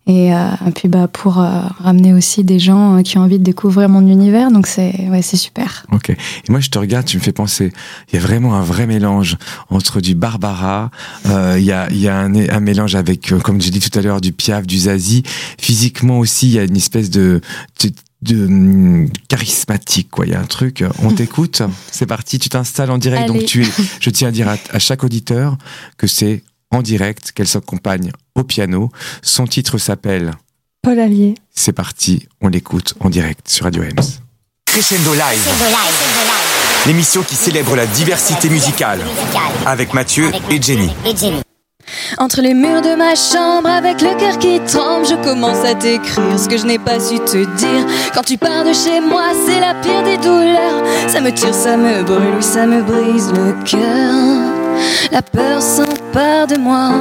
et, 0.08 0.30
et 0.30 0.72
puis 0.74 0.88
bah 0.90 1.08
pour 1.08 1.36
ramener 1.36 2.12
aussi 2.14 2.44
des 2.44 2.58
gens 2.58 3.04
qui 3.04 3.20
ont 3.20 3.22
envie 3.22 3.38
de 3.38 3.44
découvrir 3.44 3.88
mon 3.88 4.02
univers 4.08 4.50
donc 4.52 4.66
c'est 4.66 5.08
ouais 5.12 5.22
c'est 5.22 5.38
super 5.38 5.86
Ok. 5.92 6.10
Et 6.10 6.16
moi, 6.50 6.60
je 6.60 6.70
te 6.70 6.80
regarde, 6.80 7.06
tu 7.06 7.18
me 7.18 7.22
fais 7.22 7.34
penser. 7.34 7.72
Il 8.12 8.16
y 8.16 8.18
a 8.18 8.22
vraiment 8.22 8.56
un 8.56 8.62
vrai 8.64 8.88
mélange 8.88 9.38
entre 9.70 10.00
du 10.02 10.16
Barbara. 10.16 10.90
euh, 11.28 11.56
Il 11.60 11.64
y 11.66 11.72
a, 11.74 11.88
il 11.92 12.00
y 12.00 12.08
a 12.08 12.18
un, 12.18 12.34
un 12.34 12.60
mélange 12.62 12.96
avec, 12.96 13.34
comme 13.44 13.62
j'ai 13.62 13.70
dit 13.72 13.80
tout 13.82 13.98
à 14.00 14.02
l'heure, 14.02 14.22
du 14.22 14.32
Piaf, 14.32 14.66
du 14.66 14.80
Zazie. 14.80 15.24
Physiquement 15.62 16.18
aussi, 16.18 16.48
il 16.48 16.54
y 16.54 16.60
a 16.60 16.64
une 16.64 16.76
espèce 16.76 17.12
de, 17.12 17.40
de, 17.84 17.92
de, 18.24 18.46
hum, 18.46 19.10
charismatique, 19.28 20.10
quoi. 20.10 20.26
Il 20.26 20.32
y 20.32 20.36
a 20.36 20.40
un 20.40 20.46
truc. 20.46 20.84
On 21.04 21.12
t'écoute. 21.12 21.62
C'est 21.92 22.08
parti. 22.08 22.40
Tu 22.40 22.50
t'installes 22.50 22.90
en 22.90 22.98
direct. 22.98 23.30
Allez. 23.30 23.40
Donc 23.40 23.46
tu 23.46 23.64
es. 23.64 23.68
Je 24.00 24.10
tiens 24.10 24.30
à 24.30 24.32
dire 24.32 24.50
à, 24.50 24.56
à 24.72 24.80
chaque 24.80 25.04
auditeur 25.04 25.58
que 25.98 26.08
c'est 26.08 26.44
en 26.72 26.82
direct, 26.82 27.32
qu'elle 27.32 27.48
s'accompagne 27.48 28.12
au 28.34 28.44
piano. 28.44 28.90
Son 29.22 29.46
titre 29.46 29.78
s'appelle. 29.78 30.32
Paul 30.82 31.00
Allier. 31.00 31.36
C'est 31.54 31.74
parti. 31.74 32.28
On 32.42 32.48
l'écoute 32.48 32.96
en 33.00 33.12
direct 33.12 33.48
sur 33.48 33.66
Radio 33.66 33.84
Ems. 33.84 34.20
Crescendo 34.66 35.14
Live. 35.14 35.48
L'émission 36.88 37.22
qui 37.22 37.36
célèbre 37.36 37.76
la 37.76 37.86
diversité 37.86 38.50
musicale. 38.50 39.00
Avec 39.68 39.94
Mathieu 39.94 40.32
et 40.50 40.60
Jenny. 40.60 40.90
Entre 42.18 42.42
les 42.42 42.54
murs 42.54 42.82
de 42.82 42.96
ma 42.96 43.16
chambre, 43.16 43.70
avec 43.70 44.02
le 44.02 44.16
cœur 44.20 44.38
qui 44.38 44.60
tremble, 44.62 45.06
je 45.06 45.16
commence 45.16 45.64
à 45.66 45.76
t'écrire 45.76 46.38
ce 46.38 46.48
que 46.48 46.58
je 46.58 46.66
n'ai 46.66 46.80
pas 46.80 47.00
su 47.00 47.20
te 47.20 47.38
dire. 47.56 47.86
Quand 48.14 48.24
tu 48.24 48.38
pars 48.38 48.64
de 48.64 48.74
chez 48.74 49.00
moi, 49.00 49.30
c'est 49.46 49.60
la 49.60 49.74
pire 49.76 50.04
des 50.04 50.18
douleurs. 50.18 50.84
Ça 51.08 51.22
me 51.22 51.32
tire, 51.32 51.54
ça 51.54 51.78
me 51.78 52.04
brûle, 52.04 52.42
ça 52.42 52.66
me 52.66 52.82
brise 52.82 53.32
le 53.32 53.54
cœur. 53.64 54.52
La 55.12 55.22
peur 55.22 55.62
s'empare 55.62 56.48
de 56.48 56.58
moi. 56.58 56.92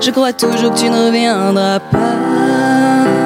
Je 0.00 0.10
crois 0.10 0.32
toujours 0.32 0.72
que 0.74 0.78
tu 0.78 0.90
ne 0.90 1.06
reviendras 1.06 1.80
pas. 1.80 3.16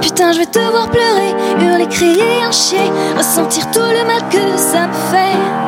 Putain, 0.00 0.32
je 0.32 0.38
vais 0.38 0.46
te 0.46 0.58
voir 0.58 0.88
pleurer, 0.90 1.34
hurler, 1.60 1.86
crier, 1.88 2.52
chier, 2.52 2.90
ressentir 3.16 3.70
tout 3.70 3.80
le 3.80 4.06
mal 4.06 4.22
que 4.30 4.56
ça 4.56 4.86
me 4.86 4.92
fait. 5.10 5.65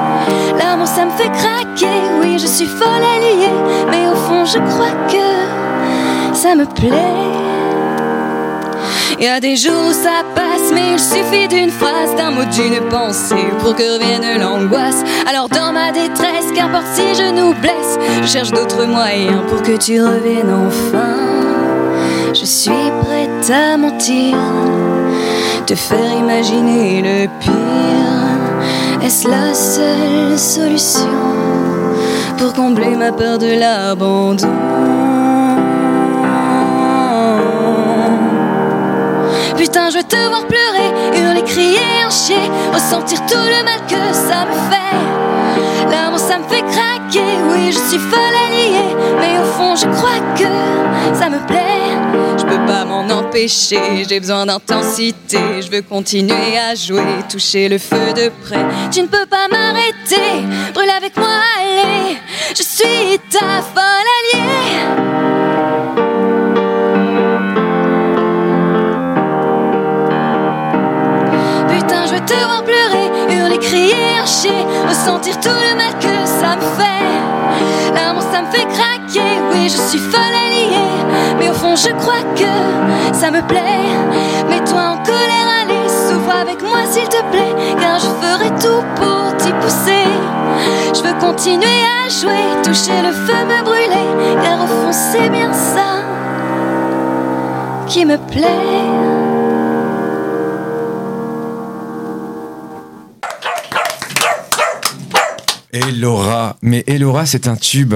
L'amour, 0.59 0.87
ça 0.87 1.05
me 1.05 1.11
fait 1.13 1.31
craquer, 1.31 2.01
oui, 2.21 2.39
je 2.39 2.47
suis 2.47 2.67
folle 2.67 2.89
alliée, 3.17 3.53
mais 3.91 4.09
au 4.09 4.15
fond, 4.15 4.45
je 4.45 4.59
crois 4.59 4.95
que 5.09 6.37
ça 6.37 6.55
me 6.55 6.65
plaît. 6.65 7.49
Y 9.21 9.27
a 9.27 9.41
des 9.41 9.57
jours 9.57 9.87
où 9.89 9.93
ça 9.93 10.23
passe, 10.37 10.71
mais 10.73 10.93
il 10.93 10.99
suffit 11.01 11.49
d'une 11.49 11.71
phrase, 11.71 12.15
d'un 12.17 12.31
mot, 12.31 12.45
d'une 12.45 12.81
pensée 12.89 13.49
pour 13.59 13.75
que 13.75 13.95
revienne 13.95 14.41
l'angoisse. 14.41 15.03
Alors 15.29 15.49
dans 15.49 15.73
ma 15.73 15.91
détresse, 15.91 16.53
qu'importe 16.55 16.87
si 16.95 17.03
je 17.17 17.33
nous 17.33 17.53
blesse, 17.55 17.99
je 18.23 18.29
cherche 18.29 18.53
d'autres 18.53 18.87
moyens 18.87 19.43
pour 19.49 19.61
que 19.63 19.77
tu 19.77 20.01
reviennes 20.01 20.55
enfin. 20.69 21.17
Je 22.33 22.45
suis 22.45 22.71
prête 22.71 23.51
à 23.51 23.77
mentir, 23.77 24.37
te 25.67 25.75
faire 25.75 26.13
imaginer 26.17 27.03
le 27.03 27.29
pire. 27.41 28.28
Est-ce 29.03 29.29
la 29.29 29.55
seule 29.55 30.39
solution 30.39 31.09
pour 32.37 32.53
combler 32.53 32.97
ma 32.97 33.13
peur 33.13 33.39
de 33.39 33.59
l'abandon? 33.59 34.49
Putain, 39.57 39.91
je 39.91 39.99
veux 39.99 40.05
te 40.05 40.17
voir 40.29 40.47
pleurer, 40.47 40.91
hurler, 41.17 41.43
crier, 41.43 41.79
chier, 42.11 42.51
ressentir 42.73 43.25
tout 43.27 43.37
le 43.37 43.65
mal 43.65 43.81
que 43.89 44.15
ça 44.15 44.45
me 44.47 44.53
fait. 44.71 45.18
L'amour, 45.91 46.19
ça 46.19 46.39
me 46.39 46.45
fait 46.45 46.63
craquer, 46.63 47.39
oui, 47.51 47.73
je 47.73 47.79
suis 47.79 47.99
folle 47.99 48.37
alliée, 48.47 48.95
mais 49.21 49.39
au 49.39 49.45
fond, 49.45 49.75
je 49.77 49.87
crois 49.87 50.21
que 50.37 51.17
ça 51.19 51.29
me 51.29 51.39
plaît. 51.47 51.65
Je 52.39 52.45
peux 52.45 52.67
pas 52.67 52.85
m'en 52.85 53.09
empêcher, 53.11 54.05
j'ai 54.09 54.21
besoin 54.21 54.47
d'intensité, 54.47 55.39
je 55.61 55.71
veux 55.71 55.83
continuer 55.83 56.59
à 56.59 56.75
jouer, 56.75 57.03
toucher 57.29 57.69
le 57.69 57.79
feu 57.79 58.13
de 58.15 58.31
près. 58.45 58.65
Tu 58.91 59.03
ne 59.03 59.07
peux 59.07 59.27
pas 59.27 59.49
m'arrêter, 59.51 60.47
brûle 60.73 60.91
avec 60.91 61.17
moi, 61.17 61.27
allez, 61.59 62.17
je 62.51 62.63
suis 62.63 63.19
ta 63.31 63.61
folle 63.75 64.09
alliée. 64.19 64.79
Putain, 71.69 72.07
je 72.07 72.15
veux 72.15 72.25
te 72.25 72.35
voir 72.35 72.63
pleurer, 72.65 73.08
chier, 74.27 74.67
ressentir 74.89 75.39
tout 75.41 75.49
le 75.49 75.77
mal 75.77 75.93
que 76.01 76.27
ça 76.27 76.57
me 76.57 76.63
fait. 76.79 77.95
L'amour, 77.95 78.23
ça 78.33 78.43
me 78.43 78.51
fait 78.51 78.67
craquer, 78.67 79.41
oui, 79.51 79.69
je 79.69 79.77
suis 79.77 79.99
folle 79.99 80.21
alliée, 80.21 80.77
mais 81.39 81.49
au 81.49 81.55
fond, 81.55 81.75
je 81.77 81.91
crois 82.01 82.23
que 82.35 83.15
ça 83.15 83.31
me 83.31 83.41
plaît. 83.43 83.89
Mets-toi 84.51 84.81
en 84.81 84.97
colère, 84.99 85.49
allez, 85.63 85.89
souffre 85.89 86.35
avec 86.41 86.63
moi, 86.63 86.81
s'il 86.91 87.09
te 87.09 87.23
plaît, 87.31 87.55
car 87.81 87.99
je 87.99 88.09
ferai 88.21 88.51
tout 88.61 88.85
pour 88.97 89.37
t'y 89.39 89.53
pousser. 89.53 90.09
Je 90.95 91.03
veux 91.03 91.19
continuer 91.21 91.81
à 92.05 92.09
jouer, 92.09 92.63
toucher 92.63 93.01
le 93.03 93.13
feu, 93.13 93.45
me 93.47 93.63
brûler, 93.65 94.43
car 94.43 94.65
au 94.65 94.67
fond, 94.67 94.93
c'est 94.93 95.29
bien 95.31 95.53
ça 95.53 96.03
qui 97.87 98.05
me 98.05 98.17
plaît. 98.19 98.98
Et 105.79 105.93
Laura, 105.93 106.57
mais 106.63 106.83
Elora, 106.87 107.25
c'est 107.27 107.47
un 107.47 107.55
tube. 107.57 107.95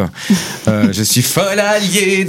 Euh, 0.68 0.88
je 0.92 1.02
suis 1.02 1.22
folle 1.22 1.58
alliée, 1.58 2.26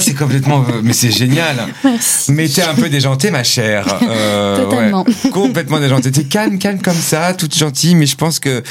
c'est 0.00 0.14
complètement, 0.14 0.64
mais 0.82 0.92
c'est 0.92 1.10
génial. 1.10 1.56
Merci. 1.84 2.32
Mais 2.32 2.48
t'es 2.48 2.62
un 2.62 2.74
peu 2.74 2.88
déjantée, 2.88 3.30
ma 3.30 3.44
chère. 3.44 3.86
Euh, 4.02 4.56
Totalement. 4.64 5.04
ouais, 5.04 5.30
complètement 5.30 5.80
déjantée. 5.80 6.10
T'es 6.10 6.24
calme, 6.24 6.58
calme 6.58 6.80
comme 6.80 6.94
ça, 6.94 7.32
toute 7.34 7.56
gentille, 7.56 7.94
mais 7.94 8.06
je 8.06 8.16
pense 8.16 8.38
que 8.38 8.62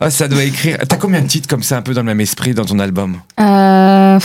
ah, 0.00 0.10
ça 0.10 0.28
doit 0.28 0.42
écrire. 0.44 0.78
T'as 0.88 0.96
combien 0.96 1.20
de 1.20 1.28
titres 1.28 1.48
comme 1.48 1.62
ça, 1.62 1.76
un 1.76 1.82
peu 1.82 1.94
dans 1.94 2.00
le 2.02 2.06
même 2.06 2.20
esprit, 2.20 2.54
dans 2.54 2.64
ton 2.64 2.78
album? 2.78 3.16
Euh, 3.38 4.18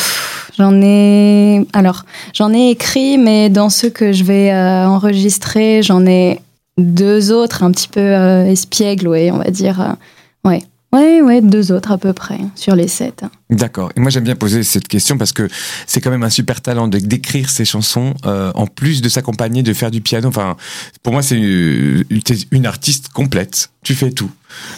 j'en 0.57 0.82
ai. 0.82 1.65
Alors, 1.73 2.05
j'en 2.34 2.53
ai 2.53 2.69
écrit, 2.71 3.17
mais 3.17 3.49
dans 3.49 3.69
ceux 3.69 3.89
que 3.89 4.11
je 4.13 4.23
vais 4.23 4.51
euh, 4.51 4.88
enregistrer, 4.88 5.84
j'en 5.84 6.05
ai 6.05 6.39
deux 6.77 7.32
autres, 7.32 7.63
un 7.63 7.71
petit 7.71 7.88
peu 7.88 7.99
euh, 7.99 8.45
espiègles, 8.45 9.07
ouais, 9.07 9.29
on 9.32 9.38
va 9.38 9.51
dire. 9.51 9.82
euh, 9.82 10.49
ouais. 10.49 10.63
Ouais, 10.93 11.21
ouais, 11.21 11.41
deux 11.41 11.71
autres 11.71 11.91
à 11.91 11.97
peu 11.97 12.11
près 12.11 12.39
sur 12.55 12.75
les 12.75 12.89
sept. 12.89 13.23
D'accord. 13.49 13.91
Et 13.95 14.01
moi, 14.01 14.09
j'aime 14.09 14.25
bien 14.25 14.35
poser 14.35 14.63
cette 14.63 14.87
question 14.89 15.17
parce 15.17 15.31
que 15.31 15.47
c'est 15.87 16.01
quand 16.01 16.09
même 16.09 16.23
un 16.23 16.29
super 16.29 16.61
talent 16.61 16.89
de 16.89 16.99
d'écrire 16.99 17.49
ces 17.49 17.63
chansons, 17.63 18.13
euh, 18.25 18.51
en 18.55 18.67
plus 18.67 19.01
de 19.01 19.07
s'accompagner, 19.07 19.63
de 19.63 19.73
faire 19.73 19.89
du 19.89 20.01
piano. 20.01 20.27
Enfin, 20.27 20.57
pour 21.01 21.13
moi, 21.13 21.21
c'est 21.21 21.35
t'es 22.25 22.35
une 22.51 22.65
artiste 22.65 23.09
complète. 23.09 23.69
Tu 23.83 23.95
fais 23.95 24.11
tout. 24.11 24.31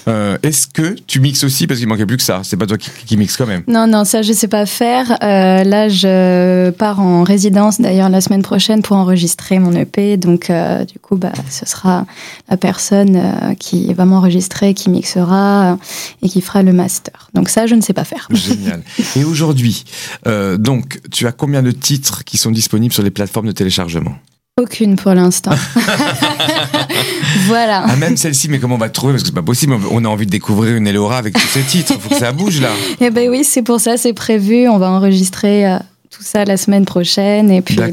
Euh, 0.07 0.38
Est-ce 0.43 0.67
que 0.67 0.95
tu 1.07 1.19
mixes 1.19 1.43
aussi 1.43 1.67
parce 1.67 1.80
qu'il 1.80 1.88
manquait 1.88 2.05
plus 2.05 2.17
que 2.17 2.24
ça 2.24 2.41
C'est 2.43 2.57
pas 2.57 2.65
toi 2.65 2.78
qui, 2.78 2.89
qui 3.05 3.17
mixe 3.17 3.38
quand 3.38 3.45
même. 3.45 3.63
Non, 3.67 3.88
non, 3.88 4.03
ça 4.03 4.21
je 4.21 4.34
sais 4.34 4.47
pas 4.47 4.65
faire. 4.65 5.11
Euh, 5.24 5.63
là, 5.63 5.89
je 5.89 6.69
pars 6.71 6.99
en 6.99 7.24
résidence 7.24 7.80
d'ailleurs 7.80 8.09
la 8.09 8.21
semaine 8.21 8.41
prochaine 8.41 8.82
pour 8.82 8.97
enregistrer 8.97 9.59
mon 9.59 9.74
EP. 9.74 10.17
Donc, 10.17 10.49
euh, 10.49 10.86
du 10.86 10.99
coup, 10.99 11.15
bah, 11.15 11.32
ce 11.49 11.65
sera 11.65 12.05
la 12.49 12.57
personne 12.57 13.55
qui 13.59 13.93
va 13.93 14.05
m'enregistrer, 14.05 14.74
qui 14.74 14.89
mixera 14.89 15.78
et 16.21 16.30
qui 16.30 16.41
fera 16.41 16.63
le 16.63 16.74
master. 16.74 17.30
Donc 17.34 17.49
ça, 17.49 17.67
je 17.67 17.76
ne 17.76 17.82
sais 17.82 17.93
pas 17.93 18.03
faire. 18.03 18.28
Génial. 18.32 18.84
Et 19.15 19.24
aujourd'hui, 19.24 19.84
donc, 20.26 20.99
tu 21.11 21.28
as 21.28 21.32
combien 21.32 21.61
de 21.63 21.71
titres 21.71 22.24
qui 22.24 22.38
sont 22.38 22.51
disponibles 22.51 22.93
sur 22.93 23.03
les 23.03 23.11
plateformes 23.11 23.47
de 23.47 23.51
téléchargement? 23.51 24.15
Aucune 24.62 24.97
pour 24.97 25.16
l'instant. 25.16 25.56
voilà. 27.47 27.86
Ah, 27.88 27.95
même 27.95 28.18
celle-ci, 28.18 28.49
mais 28.49 28.60
comment 28.60 28.76
on 28.76 28.78
va 28.78 28.88
te 28.88 28.93
trouver? 28.93 29.14
Parce 29.14 29.24
que 29.24 29.30
c'est 29.30 29.36
pas 29.36 29.41
possible. 29.41 29.76
On 29.89 30.06
a 30.06 30.08
envie 30.08 30.28
de 30.28 30.32
découvrir 30.32 30.76
une 30.76 30.86
Elora 30.86 31.18
avec 31.18 31.34
tous 31.34 31.47
ces 31.47 31.64
titres. 31.64 31.99
Faut 31.99 32.10
que 32.10 32.20
ça 32.20 32.32
bouge 32.32 32.62
là. 32.62 32.70
Eh 33.01 33.10
ben 33.10 33.32
oui, 33.32 33.43
c'est 33.43 33.64
pour 33.64 33.80
ça, 33.80 33.97
c'est 33.97 34.14
prévu. 34.14 34.70
On 34.70 34.78
va 34.78 34.91
enregistrer 34.91 35.66
euh, 35.66 35.80
tout 36.16 36.24
ça 36.24 36.45
la 36.45 36.57
semaine 36.57 36.86
prochaine. 36.86 37.49
Et 37.49 37.61
puis, 37.61 37.76
ben, 37.76 37.91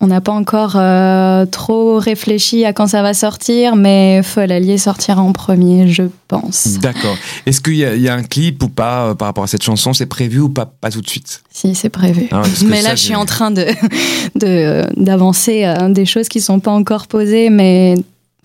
on 0.00 0.06
n'a 0.06 0.20
pas 0.20 0.30
encore 0.32 0.74
euh, 0.76 1.44
trop 1.46 1.98
réfléchi 1.98 2.64
à 2.64 2.72
quand 2.72 2.86
ça 2.86 3.02
va 3.02 3.14
sortir, 3.14 3.74
mais 3.74 4.22
Folle 4.22 4.52
Allié 4.52 4.78
sortira 4.78 5.20
en 5.20 5.32
premier, 5.32 5.88
je 5.88 6.04
pense. 6.28 6.78
D'accord. 6.80 7.16
Est-ce 7.46 7.60
qu'il 7.60 7.74
y, 7.74 7.84
a- 7.84 7.96
il 7.96 8.02
y 8.02 8.08
a 8.08 8.14
un 8.14 8.22
clip 8.22 8.62
ou 8.62 8.68
pas 8.68 9.06
euh, 9.08 9.14
par 9.14 9.26
rapport 9.26 9.42
à 9.42 9.48
cette 9.48 9.64
chanson? 9.64 9.92
C'est 9.92 10.06
prévu 10.06 10.38
ou 10.38 10.48
pas? 10.48 10.66
Pas 10.66 10.90
tout 10.92 11.00
de 11.00 11.08
suite. 11.08 11.42
Si, 11.50 11.74
c'est 11.74 11.88
prévu. 11.88 12.28
Ah, 12.30 12.42
mais 12.66 12.80
là, 12.82 12.94
je 12.94 13.02
suis 13.02 13.16
en 13.16 13.26
train 13.26 13.50
de 13.50 13.66
de- 14.36 14.86
d'avancer 14.96 15.64
euh, 15.64 15.88
des 15.88 16.06
choses 16.06 16.28
qui 16.28 16.40
sont 16.40 16.60
pas 16.60 16.70
encore 16.70 17.08
posées, 17.08 17.50
mais 17.50 17.96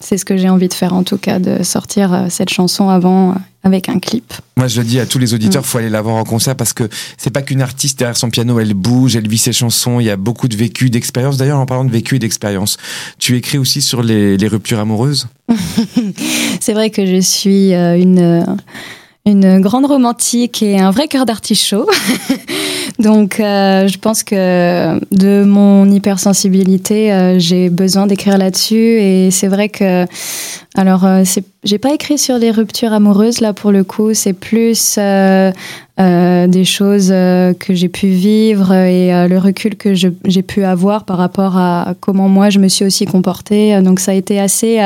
c'est 0.03 0.17
ce 0.17 0.25
que 0.25 0.37
j'ai 0.37 0.49
envie 0.49 0.67
de 0.67 0.73
faire 0.73 0.93
en 0.93 1.03
tout 1.03 1.17
cas, 1.17 1.39
de 1.39 1.63
sortir 1.63 2.13
euh, 2.13 2.25
cette 2.29 2.49
chanson 2.49 2.89
avant 2.89 3.31
euh, 3.31 3.33
avec 3.63 3.87
un 3.87 3.99
clip. 3.99 4.33
Moi, 4.57 4.67
je 4.67 4.81
le 4.81 4.85
dis 4.85 4.99
à 4.99 5.05
tous 5.05 5.19
les 5.19 5.31
Mm. 5.31 5.35
auditeurs, 5.35 5.65
faut 5.65 5.77
aller 5.77 5.89
la 5.89 6.01
voir 6.01 6.15
en 6.15 6.23
concert 6.25 6.55
parce 6.55 6.73
que 6.73 6.89
c'est 7.17 7.29
pas 7.29 7.41
qu'une 7.41 7.61
artiste 7.61 7.97
derrière 7.97 8.17
son 8.17 8.29
piano, 8.29 8.59
elle 8.59 8.73
bouge, 8.73 9.15
elle 9.15 9.27
vit 9.27 9.37
ses 9.37 9.53
chansons. 9.53 9.99
Il 9.99 10.05
y 10.05 10.09
a 10.09 10.17
beaucoup 10.17 10.47
de 10.47 10.55
vécu, 10.57 10.89
d'expérience. 10.89 11.37
D'ailleurs, 11.37 11.59
en 11.59 11.65
parlant 11.65 11.85
de 11.85 11.91
vécu 11.91 12.17
et 12.17 12.19
d'expérience, 12.19 12.77
tu 13.17 13.37
écris 13.37 13.57
aussi 13.57 13.81
sur 13.81 14.03
les, 14.03 14.35
les 14.37 14.47
ruptures 14.47 14.79
amoureuses? 14.79 15.27
C'est 16.59 16.73
vrai 16.73 16.89
que 16.89 17.05
je 17.05 17.19
suis 17.21 17.73
euh, 17.73 17.97
une, 17.97 18.45
une 19.25 19.61
grande 19.61 19.85
romantique 19.85 20.61
et 20.61 20.77
un 20.77 20.91
vrai 20.91 21.07
cœur 21.07 21.25
d'artichaut. 21.25 21.87
Donc, 22.99 23.39
euh, 23.39 23.87
je 23.87 23.97
pense 23.97 24.21
que 24.21 24.99
de 25.15 25.45
mon 25.45 25.89
hypersensibilité, 25.89 27.13
euh, 27.13 27.39
j'ai 27.39 27.69
besoin 27.69 28.05
d'écrire 28.05 28.37
là-dessus. 28.37 28.75
Et 28.75 29.31
c'est 29.31 29.47
vrai 29.47 29.69
que, 29.69 30.05
alors, 30.75 31.05
euh, 31.05 31.23
j'ai 31.63 31.77
pas 31.77 31.93
écrit 31.93 32.17
sur 32.17 32.37
les 32.37 32.51
ruptures 32.51 32.91
amoureuses 32.91 33.39
là 33.39 33.53
pour 33.53 33.71
le 33.71 33.85
coup. 33.85 34.13
C'est 34.13 34.33
plus 34.33 34.95
euh, 34.97 35.53
euh, 36.01 36.47
des 36.47 36.65
choses 36.65 37.07
que 37.07 37.73
j'ai 37.73 37.89
pu 37.89 38.07
vivre 38.07 38.73
et 38.73 39.27
le 39.29 39.37
recul 39.37 39.77
que 39.77 39.93
j'ai 39.93 40.41
pu 40.43 40.65
avoir 40.65 41.05
par 41.05 41.17
rapport 41.17 41.57
à 41.57 41.93
comment 42.01 42.27
moi 42.27 42.49
je 42.49 42.59
me 42.59 42.67
suis 42.67 42.83
aussi 42.83 43.05
comportée. 43.05 43.81
Donc, 43.81 44.01
ça 44.01 44.11
a 44.11 44.15
été 44.15 44.37
assez 44.37 44.81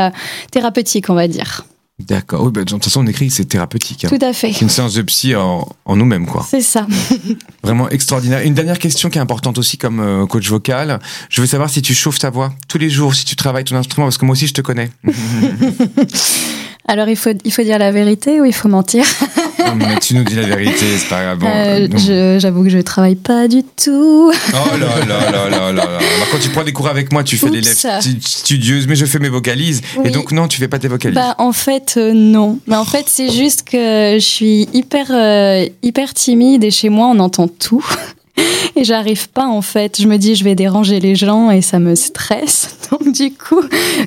thérapeutique, 0.52 1.10
on 1.10 1.16
va 1.16 1.28
dire. 1.28 1.66
D'accord. 2.00 2.44
Oui, 2.44 2.52
bah, 2.52 2.64
de 2.64 2.70
toute 2.70 2.84
façon, 2.84 3.04
on 3.04 3.08
écrit, 3.08 3.32
c'est 3.32 3.46
thérapeutique. 3.46 4.06
hein. 4.06 4.10
Tout 4.10 4.24
à 4.24 4.32
fait. 4.32 4.54
C'est 4.54 4.62
une 4.62 4.70
séance 4.70 4.94
de 4.94 5.02
psy 5.02 5.36
en, 5.36 5.68
en 5.86 5.96
nous-mêmes, 5.96 6.28
quoi. 6.28 6.46
C'est 6.48 6.62
ça. 6.62 6.86
Vraiment 7.64 7.90
extraordinaire. 7.90 8.42
Une 8.42 8.54
dernière 8.54 8.78
question 8.78 9.10
qui 9.10 9.18
est 9.18 9.22
importante 9.22 9.58
aussi 9.58 9.80
comme 9.80 10.00
euh, 10.00 10.26
coach 10.28 10.48
vocal. 10.48 11.00
Je 11.30 11.42
veux 11.42 11.48
savoir 11.48 11.72
si 11.72 11.82
tu 11.82 11.96
chauffes 11.96 12.20
ta 12.20 12.30
voix 12.30 12.54
tous 12.68 12.78
les 12.78 12.92
jours, 12.92 13.16
si 13.16 13.26
tu 13.26 13.36
travailles 13.36 13.64
ton 13.64 13.76
instrument, 13.76 14.06
parce 14.06 14.20
que 14.20 14.26
moi 14.26 14.34
aussi 14.34 14.46
je 14.46 14.54
te 14.54 14.62
connais. 14.62 14.92
Alors, 16.88 17.10
il 17.10 17.18
faut, 17.18 17.32
il 17.44 17.52
faut 17.52 17.64
dire 17.64 17.80
la 17.80 17.92
vérité 17.92 18.40
ou 18.40 18.46
il 18.46 18.54
faut 18.54 18.70
mentir? 18.70 19.04
mais 19.76 20.00
tu 20.00 20.16
nous 20.16 20.24
dis 20.24 20.36
la 20.36 20.44
vérité, 20.48 20.86
c'est 20.98 21.10
pas 21.10 21.24
grave. 21.24 21.38
Bon, 21.40 21.48
Euh, 21.48 21.88
je- 21.96 22.38
J'avoue 22.40 22.64
que 22.64 22.70
je 22.70 22.80
travaille 22.80 23.16
pas 23.16 23.48
du 23.48 23.64
tout. 23.64 24.32
Oh 24.32 24.78
là 24.78 25.06
là 25.06 25.32
là 25.32 25.50
là 25.50 25.72
là 25.72 25.72
là. 25.74 25.86
Bah, 26.20 26.26
quand 26.32 26.40
tu 26.40 26.50
prends 26.50 26.64
des 26.64 26.74
cours 26.74 26.88
avec 26.88 27.12
moi, 27.12 27.24
tu 27.24 27.38
fais 27.38 27.46
Oups. 27.48 27.56
l'élève 27.56 27.76
stu- 28.02 28.18
studieuse, 28.22 28.88
mais 28.88 28.96
je 28.96 29.06
fais 29.06 29.20
mes 29.20 29.30
vocalises. 29.30 29.82
Et 30.04 30.10
donc, 30.10 30.32
non, 30.32 30.48
tu 30.48 30.60
fais 30.60 30.68
pas 30.68 30.80
tes 30.80 30.88
vocalises. 30.88 31.16
Bah, 31.16 31.36
en 31.38 31.52
fait, 31.52 31.96
euh, 31.98 32.14
non. 32.14 32.60
Mais 32.68 32.76
en 32.76 32.86
fait, 32.86 33.06
c'est 33.08 33.30
juste 33.32 33.64
que 33.64 34.16
je 34.16 34.24
suis 34.26 34.68
hyper, 34.74 35.08
euh, 35.12 35.66
hyper 35.84 36.14
timide 36.14 36.64
et 36.64 36.72
chez 36.72 36.90
moi, 36.90 37.08
on 37.08 37.20
entend 37.20 37.48
tout. 37.48 37.86
Et 38.76 38.84
j'arrive 38.84 39.30
pas, 39.30 39.48
en 39.48 39.62
fait. 39.62 40.02
Je 40.02 40.08
me 40.08 40.18
dis, 40.18 40.36
je 40.36 40.44
vais 40.44 40.56
déranger 40.56 41.00
les 41.00 41.16
gens 41.16 41.50
et 41.50 41.62
ça 41.62 41.80
me 41.80 41.96
stresse. 41.96 42.78
Donc, 42.92 43.12
du 43.12 43.34
coup, 43.34 43.62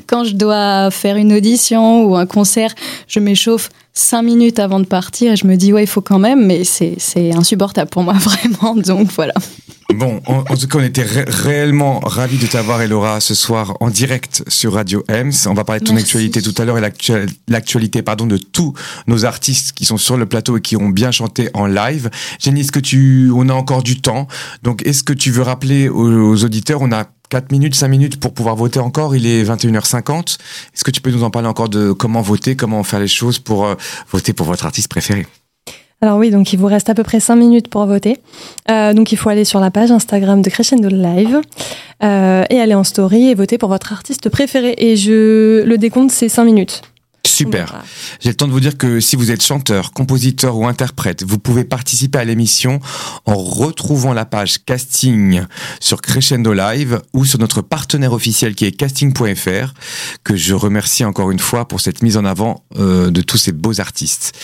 quand 0.06 0.24
je 0.24 0.34
dois 0.34 0.90
faire 0.90 1.16
une 1.16 1.32
audition 1.32 2.04
ou 2.04 2.16
un 2.16 2.26
concert, 2.26 2.74
je 3.08 3.20
m'échauffe 3.20 3.70
cinq 3.92 4.22
minutes 4.22 4.58
avant 4.58 4.80
de 4.80 4.86
partir 4.86 5.32
et 5.32 5.36
je 5.36 5.46
me 5.46 5.56
dis, 5.56 5.72
ouais, 5.72 5.84
il 5.84 5.88
faut 5.88 6.00
quand 6.00 6.18
même, 6.18 6.46
mais 6.46 6.62
c'est 6.64 7.32
insupportable 7.32 7.90
pour 7.90 8.02
moi, 8.02 8.14
vraiment. 8.18 8.74
Donc, 8.74 9.08
voilà. 9.12 9.34
Bon, 9.94 10.20
en, 10.26 10.44
en 10.48 10.56
tout 10.56 10.66
cas, 10.68 10.78
on 10.78 10.82
était 10.82 11.02
ré- 11.02 11.24
réellement 11.26 12.00
ravis 12.00 12.38
de 12.38 12.46
t'avoir, 12.46 12.80
Elora, 12.80 13.20
ce 13.20 13.34
soir 13.34 13.76
en 13.80 13.90
direct 13.90 14.42
sur 14.48 14.74
Radio 14.74 15.04
Ems. 15.10 15.32
On 15.46 15.52
va 15.52 15.64
parler 15.64 15.80
de 15.80 15.86
ton 15.86 15.92
Merci. 15.94 16.06
actualité 16.16 16.40
tout 16.42 16.54
à 16.56 16.64
l'heure 16.64 16.78
et 16.78 16.80
l'actu- 16.80 17.26
l'actualité, 17.48 18.00
pardon, 18.00 18.26
de 18.26 18.36
tous 18.38 18.72
nos 19.08 19.24
artistes 19.26 19.72
qui 19.72 19.84
sont 19.84 19.98
sur 19.98 20.16
le 20.16 20.26
plateau 20.26 20.56
et 20.56 20.60
qui 20.60 20.76
ont 20.76 20.88
bien 20.88 21.10
chanté 21.10 21.50
en 21.54 21.66
live. 21.66 22.08
Jenny, 22.38 22.60
est-ce 22.60 22.72
que 22.72 22.78
tu, 22.80 23.30
on 23.34 23.48
a 23.48 23.52
encore 23.52 23.82
du 23.82 24.00
temps? 24.00 24.26
Donc, 24.62 24.86
est-ce 24.86 25.02
que 25.02 25.12
tu 25.12 25.30
veux 25.32 25.42
rappeler 25.42 25.88
aux, 25.88 26.08
aux 26.30 26.44
auditeurs, 26.44 26.80
on 26.82 26.92
a 26.92 27.04
4 27.28 27.52
minutes, 27.52 27.74
5 27.74 27.88
minutes 27.88 28.20
pour 28.20 28.32
pouvoir 28.32 28.56
voter 28.56 28.78
encore? 28.80 29.14
Il 29.16 29.26
est 29.26 29.42
21h50. 29.44 30.38
Est-ce 30.74 30.84
que 30.84 30.90
tu 30.92 31.00
peux 31.00 31.10
nous 31.10 31.24
en 31.24 31.30
parler 31.30 31.48
encore 31.48 31.68
de 31.68 31.92
comment 31.92 32.22
voter, 32.22 32.56
comment 32.56 32.82
faire 32.84 33.00
les 33.00 33.08
choses 33.08 33.38
pour 33.38 33.66
euh, 33.66 33.74
voter 34.12 34.32
pour 34.32 34.46
votre 34.46 34.64
artiste 34.66 34.88
préféré? 34.88 35.26
Alors 36.02 36.16
oui, 36.16 36.30
donc 36.30 36.52
il 36.52 36.58
vous 36.58 36.66
reste 36.66 36.88
à 36.88 36.94
peu 36.94 37.02
près 37.02 37.20
5 37.20 37.36
minutes 37.36 37.68
pour 37.68 37.84
voter. 37.84 38.18
Euh, 38.70 38.94
donc 38.94 39.12
il 39.12 39.16
faut 39.16 39.28
aller 39.28 39.44
sur 39.44 39.60
la 39.60 39.70
page 39.70 39.90
Instagram 39.90 40.40
de 40.40 40.48
Crescendo 40.48 40.88
Live 40.88 41.40
euh, 42.02 42.44
et 42.48 42.58
aller 42.58 42.74
en 42.74 42.84
story 42.84 43.28
et 43.28 43.34
voter 43.34 43.58
pour 43.58 43.68
votre 43.68 43.92
artiste 43.92 44.30
préféré. 44.30 44.74
Et 44.78 44.96
je 44.96 45.62
le 45.62 45.76
décompte, 45.76 46.10
c'est 46.10 46.30
5 46.30 46.44
minutes. 46.44 46.82
Super. 47.44 47.82
J'ai 48.20 48.30
le 48.30 48.34
temps 48.34 48.46
de 48.46 48.52
vous 48.52 48.60
dire 48.60 48.76
que 48.76 49.00
si 49.00 49.16
vous 49.16 49.30
êtes 49.30 49.42
chanteur, 49.42 49.92
compositeur 49.92 50.56
ou 50.56 50.66
interprète, 50.66 51.22
vous 51.22 51.38
pouvez 51.38 51.64
participer 51.64 52.18
à 52.18 52.24
l'émission 52.24 52.80
en 53.24 53.34
retrouvant 53.34 54.12
la 54.12 54.24
page 54.24 54.64
casting 54.64 55.42
sur 55.80 56.02
Crescendo 56.02 56.52
Live 56.52 57.00
ou 57.12 57.24
sur 57.24 57.38
notre 57.38 57.62
partenaire 57.62 58.12
officiel 58.12 58.54
qui 58.54 58.66
est 58.66 58.72
casting.fr, 58.72 59.72
que 60.24 60.36
je 60.36 60.54
remercie 60.54 61.04
encore 61.04 61.30
une 61.30 61.38
fois 61.38 61.66
pour 61.66 61.80
cette 61.80 62.02
mise 62.02 62.16
en 62.16 62.24
avant 62.24 62.64
euh, 62.78 63.10
de 63.10 63.22
tous 63.22 63.38
ces 63.38 63.52
beaux 63.52 63.80
artistes. 63.80 64.36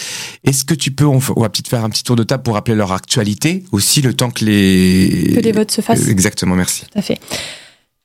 Est-ce 0.44 0.64
que 0.64 0.74
tu 0.74 0.90
peux, 0.90 1.05
on 1.05 1.18
va 1.18 1.49
peut-être 1.49 1.68
faire 1.68 1.84
un 1.84 1.90
petit 1.90 2.05
tour 2.05 2.16
de 2.16 2.22
table 2.22 2.42
pour 2.42 2.55
rappeler 2.55 2.74
leur 2.74 2.92
actualité 2.92 3.64
aussi, 3.72 4.03
le 4.03 4.14
temps 4.14 4.30
que 4.30 4.44
les... 4.44 5.32
Que 5.34 5.40
les 5.40 5.53
votes 5.53 5.70
se 5.70 5.80
fassent. 5.80 6.09
Exactement, 6.09 6.55
merci. 6.55 6.84
Tout 6.92 6.99
à 6.99 7.03
fait. 7.03 7.18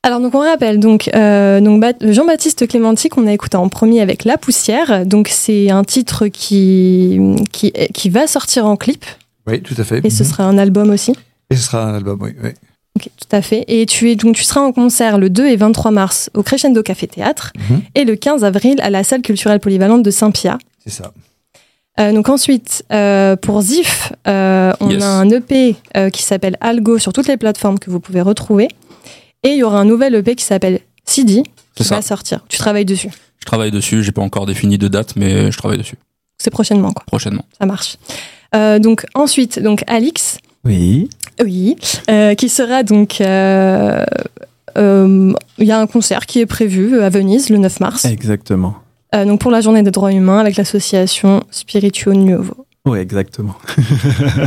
Alors 0.04 0.18
donc 0.20 0.34
on 0.34 0.40
rappelle 0.40 0.80
donc, 0.80 1.08
euh, 1.14 1.60
donc 1.60 1.84
Jean-Baptiste 2.00 2.66
Clémenti 2.66 3.08
qu'on 3.08 3.26
a 3.28 3.32
écouté 3.32 3.56
en 3.56 3.68
premier 3.68 4.00
avec 4.00 4.24
La 4.24 4.36
Poussière. 4.36 5.06
Donc 5.06 5.28
c'est 5.28 5.70
un 5.70 5.84
titre 5.84 6.26
qui, 6.26 7.20
qui 7.52 7.70
qui 7.72 8.10
va 8.10 8.26
sortir 8.26 8.66
en 8.66 8.76
clip 8.76 9.04
Oui, 9.46 9.62
tout 9.62 9.74
à 9.78 9.84
fait. 9.84 10.00
et 10.04 10.10
ce 10.10 10.24
sera 10.24 10.44
un 10.44 10.58
album 10.58 10.90
aussi. 10.90 11.12
Et 11.50 11.56
ce 11.56 11.62
sera 11.62 11.84
un 11.84 11.94
album, 11.94 12.18
oui. 12.20 12.30
oui. 12.42 12.50
Ok, 12.96 13.08
tout 13.16 13.36
à 13.36 13.42
fait. 13.42 13.64
Et 13.68 13.86
tu 13.86 14.10
es 14.10 14.16
donc 14.16 14.34
tu 14.34 14.42
seras 14.42 14.60
en 14.60 14.72
concert 14.72 15.18
le 15.18 15.30
2 15.30 15.46
et 15.46 15.56
23 15.56 15.92
mars 15.92 16.30
au 16.34 16.42
Crescendo 16.42 16.82
Café 16.82 17.06
Théâtre 17.06 17.52
Mhm. 17.70 17.82
et 17.94 18.04
le 18.04 18.16
15 18.16 18.42
avril 18.42 18.80
à 18.82 18.90
la 18.90 19.04
salle 19.04 19.22
culturelle 19.22 19.60
polyvalente 19.60 20.02
de 20.02 20.10
Saint-Pia. 20.10 20.58
C'est 20.84 20.90
ça. 20.92 21.12
Euh, 22.00 22.10
donc 22.12 22.28
ensuite, 22.28 22.84
euh, 22.90 23.36
pour 23.36 23.60
Zif, 23.62 24.12
euh, 24.26 24.72
on 24.80 24.90
Yes. 24.90 25.02
a 25.04 25.06
un 25.10 25.30
EP 25.30 25.76
euh, 25.96 26.10
qui 26.10 26.22
s'appelle 26.24 26.56
Algo 26.60 26.98
sur 26.98 27.12
toutes 27.12 27.28
les 27.28 27.36
plateformes 27.36 27.78
que 27.78 27.88
vous 27.90 28.00
pouvez 28.00 28.20
retrouver. 28.22 28.66
Et 29.42 29.50
il 29.50 29.56
y 29.56 29.62
aura 29.62 29.80
un 29.80 29.84
nouvel 29.84 30.14
EP 30.14 30.34
qui 30.36 30.44
s'appelle 30.44 30.80
CD 31.04 31.42
qui 31.74 31.84
ça. 31.84 31.96
va 31.96 32.02
sortir. 32.02 32.44
Tu 32.48 32.58
travailles 32.58 32.84
dessus. 32.84 33.10
Je 33.40 33.44
travaille 33.46 33.70
dessus, 33.72 34.02
j'ai 34.02 34.12
pas 34.12 34.22
encore 34.22 34.46
défini 34.46 34.78
de 34.78 34.86
date, 34.88 35.14
mais 35.16 35.50
je 35.50 35.58
travaille 35.58 35.78
dessus 35.78 35.96
C'est 36.38 36.50
prochainement, 36.50 36.92
quoi. 36.92 37.02
prochainement. 37.06 37.44
Ça 37.58 37.66
marche. 37.66 37.96
Euh, 38.54 38.78
donc 38.78 39.04
ensuite, 39.14 39.58
donc 39.58 39.82
Alix, 39.88 40.38
Oui. 40.64 41.08
oui, 41.42 41.76
euh, 42.10 42.34
qui 42.34 42.48
sera 42.48 42.82
donc... 42.84 43.20
euh, 43.20 44.04
euh, 44.78 45.32
Il 45.58 45.66
y 45.66 45.72
a 45.72 45.80
un 45.80 45.86
concert 45.88 46.26
qui 46.26 46.38
est 46.40 46.46
prévu 46.46 47.00
à 47.00 47.08
Venise 47.08 47.50
le 47.50 47.58
9 47.58 47.80
mars. 47.80 48.04
Exactement. 48.04 48.76
Euh, 49.14 49.24
donc 49.24 49.40
pour 49.40 49.50
la 49.50 49.60
journée 49.60 49.82
des 49.82 49.90
droits 49.90 50.12
humains 50.12 50.38
avec 50.38 50.56
l'association 50.56 51.42
Spirituo 51.50 52.12
Nuovo. 52.14 52.66
Oui, 52.86 52.98
exactement. 52.98 53.54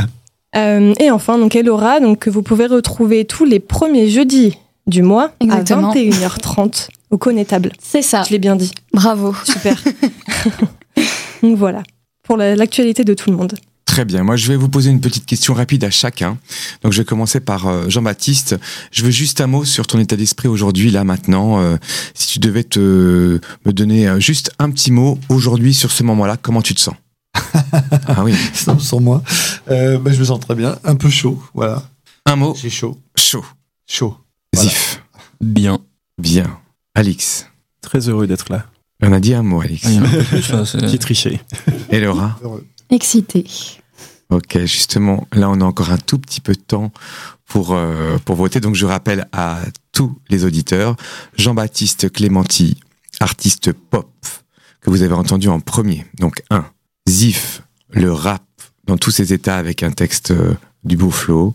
Euh, 0.56 0.94
et 0.98 1.10
enfin, 1.10 1.36
donc 1.36 1.54
Elora, 1.54 2.00
donc, 2.00 2.20
que 2.20 2.30
vous 2.30 2.42
pouvez 2.42 2.64
retrouver 2.66 3.26
tous 3.26 3.44
les 3.44 3.60
premiers 3.60 4.08
jeudis 4.08 4.56
du 4.86 5.02
mois 5.02 5.32
Exactement. 5.40 5.90
à 5.90 5.94
21h30 5.94 6.88
au 7.10 7.18
Connétable. 7.18 7.72
C'est 7.82 8.02
ça. 8.02 8.22
Je 8.24 8.30
l'ai 8.30 8.38
bien 8.38 8.56
dit. 8.56 8.72
Bravo. 8.92 9.34
Super. 9.44 9.82
donc 11.42 11.56
voilà, 11.56 11.82
pour 12.22 12.36
la- 12.36 12.56
l'actualité 12.56 13.04
de 13.04 13.14
tout 13.14 13.30
le 13.30 13.36
monde. 13.36 13.54
Très 13.84 14.04
bien. 14.04 14.24
Moi, 14.24 14.36
je 14.36 14.48
vais 14.48 14.56
vous 14.56 14.68
poser 14.68 14.90
une 14.90 15.00
petite 15.00 15.24
question 15.26 15.54
rapide 15.54 15.82
à 15.84 15.90
chacun. 15.90 16.36
Donc, 16.82 16.92
je 16.92 16.98
vais 16.98 17.04
commencer 17.04 17.40
par 17.40 17.66
euh, 17.66 17.88
Jean-Baptiste. 17.88 18.56
Je 18.90 19.04
veux 19.04 19.10
juste 19.10 19.40
un 19.40 19.46
mot 19.46 19.64
sur 19.64 19.86
ton 19.86 19.98
état 19.98 20.16
d'esprit 20.16 20.48
aujourd'hui, 20.48 20.90
là, 20.90 21.02
maintenant. 21.04 21.60
Euh, 21.60 21.76
si 22.12 22.26
tu 22.26 22.38
devais 22.40 22.64
te 22.64 23.40
me 23.64 23.72
donner 23.72 24.06
euh, 24.08 24.20
juste 24.20 24.52
un 24.58 24.70
petit 24.70 24.90
mot 24.92 25.18
aujourd'hui 25.30 25.72
sur 25.72 25.90
ce 25.92 26.02
moment-là, 26.02 26.36
comment 26.36 26.62
tu 26.62 26.74
te 26.74 26.80
sens? 26.80 26.94
Ah 28.08 28.22
oui. 28.24 28.34
Sans, 28.54 28.78
sans 28.78 29.00
moi. 29.00 29.22
Euh, 29.70 29.98
bah, 29.98 30.10
je 30.12 30.18
me 30.20 30.24
sens 30.24 30.40
très 30.40 30.54
bien. 30.54 30.76
Un 30.84 30.94
peu 30.96 31.08
chaud, 31.08 31.42
voilà. 31.54 31.82
Un 32.26 32.36
mot. 32.36 32.54
J'ai 32.60 32.70
chaud. 32.70 32.98
Chaud. 33.16 33.44
Chaud. 33.88 34.16
Voilà. 34.56 34.70
Zif. 34.70 35.02
Bien. 35.40 35.78
Bien. 36.18 36.58
Alix. 36.94 37.46
Très 37.82 38.08
heureux 38.08 38.26
d'être 38.26 38.50
là. 38.50 38.66
On 39.02 39.12
a 39.12 39.20
dit 39.20 39.34
un 39.34 39.42
mot, 39.42 39.60
Alix. 39.60 39.82
C'est- 40.64 40.78
Petit 40.78 40.98
triché. 40.98 41.40
Et 41.90 42.00
Laura? 42.00 42.38
Heureux. 42.42 42.66
Excité. 42.90 43.44
Ok, 44.30 44.58
justement, 44.64 45.26
là, 45.32 45.48
on 45.50 45.60
a 45.60 45.64
encore 45.64 45.90
un 45.90 45.98
tout 45.98 46.18
petit 46.18 46.40
peu 46.40 46.52
de 46.54 46.60
temps 46.60 46.90
pour, 47.46 47.74
euh, 47.74 48.18
pour 48.24 48.34
voter. 48.36 48.60
Donc, 48.60 48.74
je 48.74 48.86
rappelle 48.86 49.28
à 49.32 49.60
tous 49.92 50.18
les 50.30 50.44
auditeurs, 50.44 50.96
Jean-Baptiste 51.36 52.10
Clémenti, 52.10 52.76
artiste 53.20 53.72
pop, 53.72 54.10
que 54.80 54.90
vous 54.90 55.02
avez 55.02 55.14
entendu 55.14 55.48
en 55.48 55.60
premier. 55.60 56.06
Donc, 56.18 56.42
un, 56.50 56.64
Zif, 57.08 57.62
le 57.90 58.12
rap 58.12 58.42
dans 58.86 58.96
tous 58.96 59.10
ses 59.12 59.32
états 59.32 59.58
avec 59.58 59.82
un 59.84 59.90
texte 59.92 60.32
euh, 60.32 60.54
du 60.82 60.96
beau 60.96 61.10
flow, 61.10 61.54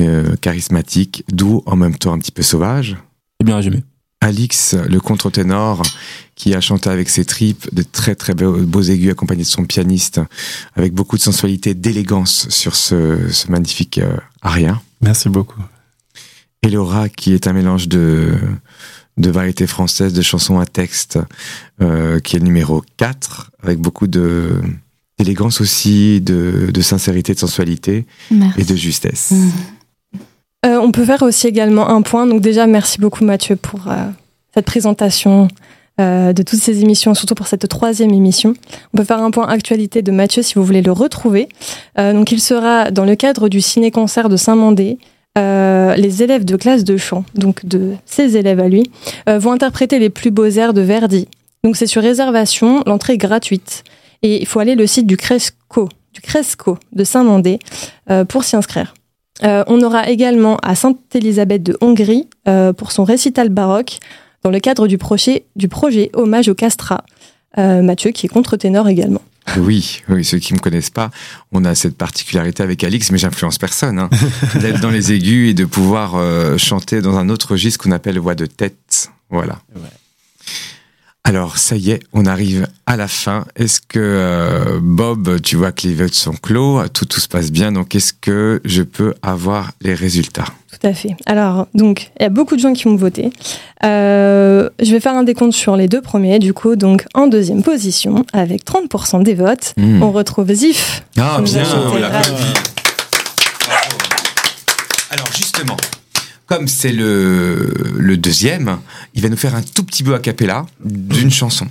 euh, 0.00 0.36
charismatique, 0.36 1.24
doux, 1.30 1.62
en 1.66 1.76
même 1.76 1.96
temps 1.96 2.12
un 2.12 2.18
petit 2.18 2.32
peu 2.32 2.42
sauvage. 2.42 2.96
c'est 3.40 3.46
bien 3.46 3.56
résumé. 3.56 3.82
Alix, 4.20 4.74
le 4.74 4.98
contre-ténor, 4.98 5.82
qui 6.34 6.54
a 6.54 6.60
chanté 6.60 6.88
avec 6.88 7.08
ses 7.08 7.24
tripes 7.24 7.72
de 7.74 7.82
très 7.82 8.14
très 8.14 8.34
beaux, 8.34 8.58
beaux 8.58 8.82
aigus 8.82 9.10
accompagné 9.10 9.42
de 9.42 9.48
son 9.48 9.64
pianiste, 9.64 10.20
avec 10.74 10.94
beaucoup 10.94 11.16
de 11.16 11.22
sensualité, 11.22 11.74
d'élégance 11.74 12.48
sur 12.48 12.76
ce, 12.76 13.28
ce 13.30 13.50
magnifique 13.50 13.98
euh, 13.98 14.16
aria. 14.42 14.80
Merci 15.00 15.28
beaucoup. 15.28 15.60
Et 16.62 16.70
Laura, 16.70 17.08
qui 17.08 17.34
est 17.34 17.46
un 17.46 17.52
mélange 17.52 17.88
de, 17.88 18.34
de 19.18 19.30
variété 19.30 19.66
française, 19.66 20.12
de 20.12 20.22
chansons 20.22 20.58
à 20.58 20.66
texte, 20.66 21.18
euh, 21.80 22.18
qui 22.18 22.36
est 22.36 22.38
le 22.38 22.44
numéro 22.44 22.82
4, 22.96 23.52
avec 23.62 23.78
beaucoup 23.78 24.06
de 24.06 24.60
d'élégance 25.18 25.62
aussi, 25.62 26.20
de, 26.20 26.70
de 26.70 26.80
sincérité, 26.82 27.32
de 27.32 27.38
sensualité 27.38 28.04
Merci. 28.30 28.60
et 28.60 28.64
de 28.64 28.76
justesse. 28.76 29.30
Mm. 29.30 29.50
Euh, 30.66 30.78
on 30.78 30.90
peut 30.90 31.04
faire 31.04 31.22
aussi 31.22 31.46
également 31.46 31.88
un 31.88 32.02
point. 32.02 32.26
Donc 32.26 32.40
déjà, 32.40 32.66
merci 32.66 33.00
beaucoup 33.00 33.24
Mathieu 33.24 33.56
pour 33.56 33.88
euh, 33.88 34.06
cette 34.52 34.66
présentation 34.66 35.48
euh, 35.98 36.34
de 36.34 36.42
toutes 36.42 36.58
ces 36.58 36.82
émissions, 36.82 37.14
surtout 37.14 37.34
pour 37.34 37.46
cette 37.46 37.66
troisième 37.68 38.12
émission. 38.12 38.52
On 38.92 38.98
peut 38.98 39.04
faire 39.04 39.22
un 39.22 39.30
point 39.30 39.48
actualité 39.48 40.02
de 40.02 40.12
Mathieu 40.12 40.42
si 40.42 40.54
vous 40.54 40.64
voulez 40.64 40.82
le 40.82 40.92
retrouver. 40.92 41.48
Euh, 41.98 42.12
donc 42.12 42.32
il 42.32 42.40
sera 42.40 42.90
dans 42.90 43.06
le 43.06 43.16
cadre 43.16 43.48
du 43.48 43.62
ciné-concert 43.62 44.28
de 44.28 44.36
Saint-Mandé. 44.36 44.98
Euh, 45.38 45.94
les 45.96 46.22
élèves 46.22 46.44
de 46.44 46.56
classe 46.56 46.84
de 46.84 46.98
chant, 46.98 47.24
donc 47.34 47.64
de 47.64 47.92
ses 48.04 48.36
élèves 48.36 48.60
à 48.60 48.68
lui, 48.68 48.90
euh, 49.28 49.38
vont 49.38 49.52
interpréter 49.52 49.98
les 49.98 50.10
plus 50.10 50.30
beaux 50.30 50.46
airs 50.46 50.74
de 50.74 50.82
Verdi. 50.82 51.28
Donc 51.64 51.76
c'est 51.76 51.86
sur 51.86 52.02
réservation, 52.02 52.82
l'entrée 52.86 53.14
est 53.14 53.18
gratuite. 53.18 53.84
Et 54.22 54.40
il 54.40 54.46
faut 54.46 54.60
aller 54.60 54.74
le 54.74 54.86
site 54.86 55.06
du 55.06 55.16
Cresco, 55.16 55.88
du 56.12 56.20
Cresco 56.20 56.78
de 56.92 57.04
Saint-Mandé 57.04 57.58
pour 58.28 58.44
s'y 58.44 58.56
inscrire. 58.56 58.94
Euh, 59.44 59.64
on 59.66 59.82
aura 59.82 60.08
également 60.08 60.56
à 60.62 60.74
Sainte-Élisabeth 60.74 61.62
de 61.62 61.76
Hongrie 61.80 62.28
euh, 62.48 62.72
pour 62.72 62.92
son 62.92 63.04
récital 63.04 63.48
baroque 63.48 63.98
dans 64.42 64.50
le 64.50 64.60
cadre 64.60 64.86
du 64.86 64.98
projet, 64.98 65.44
du 65.56 65.68
projet 65.68 66.10
Hommage 66.14 66.48
au 66.48 66.54
Castra. 66.54 67.04
Euh, 67.58 67.82
Mathieu 67.82 68.10
qui 68.10 68.26
est 68.26 68.28
contre-ténor 68.28 68.88
également. 68.88 69.22
Oui, 69.58 70.02
oui, 70.08 70.24
ceux 70.24 70.38
qui 70.38 70.54
me 70.54 70.58
connaissent 70.58 70.90
pas, 70.90 71.10
on 71.52 71.64
a 71.64 71.74
cette 71.74 71.96
particularité 71.96 72.62
avec 72.62 72.82
Alix, 72.82 73.10
mais 73.12 73.18
j'influence 73.18 73.58
personne, 73.58 73.98
hein, 73.98 74.10
d'être 74.60 74.80
dans 74.80 74.90
les 74.90 75.12
aigus 75.12 75.50
et 75.50 75.54
de 75.54 75.64
pouvoir 75.64 76.16
euh, 76.16 76.58
chanter 76.58 77.00
dans 77.00 77.16
un 77.16 77.28
autre 77.28 77.52
registre 77.52 77.82
qu'on 77.82 77.92
appelle 77.92 78.18
voix 78.18 78.34
de 78.34 78.46
tête. 78.46 79.10
Voilà. 79.30 79.58
Ouais. 79.74 79.82
Alors 81.28 81.58
ça 81.58 81.74
y 81.74 81.90
est, 81.90 82.00
on 82.12 82.24
arrive 82.24 82.68
à 82.86 82.96
la 82.96 83.08
fin. 83.08 83.46
Est-ce 83.56 83.80
que 83.80 83.98
euh, 83.98 84.78
Bob, 84.80 85.40
tu 85.42 85.56
vois 85.56 85.72
que 85.72 85.88
les 85.88 85.94
votes 85.94 86.14
sont 86.14 86.30
clos, 86.40 86.80
tout 86.94 87.04
tout 87.04 87.18
se 87.18 87.26
passe 87.26 87.50
bien, 87.50 87.72
donc 87.72 87.96
est-ce 87.96 88.12
que 88.12 88.60
je 88.64 88.82
peux 88.82 89.12
avoir 89.22 89.72
les 89.82 89.94
résultats? 89.94 90.44
Tout 90.70 90.86
à 90.86 90.92
fait. 90.92 91.16
Alors, 91.26 91.66
donc, 91.74 92.10
il 92.20 92.22
y 92.22 92.26
a 92.26 92.28
beaucoup 92.28 92.54
de 92.54 92.60
gens 92.60 92.74
qui 92.74 92.86
ont 92.86 92.94
voté. 92.94 93.30
Euh, 93.82 94.68
je 94.80 94.92
vais 94.92 95.00
faire 95.00 95.14
un 95.14 95.24
décompte 95.24 95.54
sur 95.54 95.76
les 95.76 95.88
deux 95.88 96.00
premiers. 96.02 96.38
Du 96.38 96.52
coup, 96.54 96.76
donc, 96.76 97.04
en 97.14 97.26
deuxième 97.26 97.62
position, 97.64 98.24
avec 98.32 98.64
30% 98.64 99.22
des 99.24 99.34
votes, 99.34 99.72
Hmm. 99.76 100.02
on 100.02 100.12
retrouve 100.12 100.52
Zif. 100.52 101.02
Ah 101.18 101.40
bien, 101.42 101.62
on. 101.74 101.96
Alors 105.10 105.32
justement, 105.34 105.76
comme 106.46 106.68
c'est 106.68 106.92
le, 106.92 107.72
le 107.96 108.16
deuxième, 108.16 108.78
il 109.14 109.22
va 109.22 109.28
nous 109.28 109.36
faire 109.36 109.54
un 109.54 109.62
tout 109.62 109.84
petit 109.84 110.02
bout 110.02 110.14
a 110.14 110.18
cappella 110.18 110.66
d'une 110.84 111.30
chanson, 111.30 111.66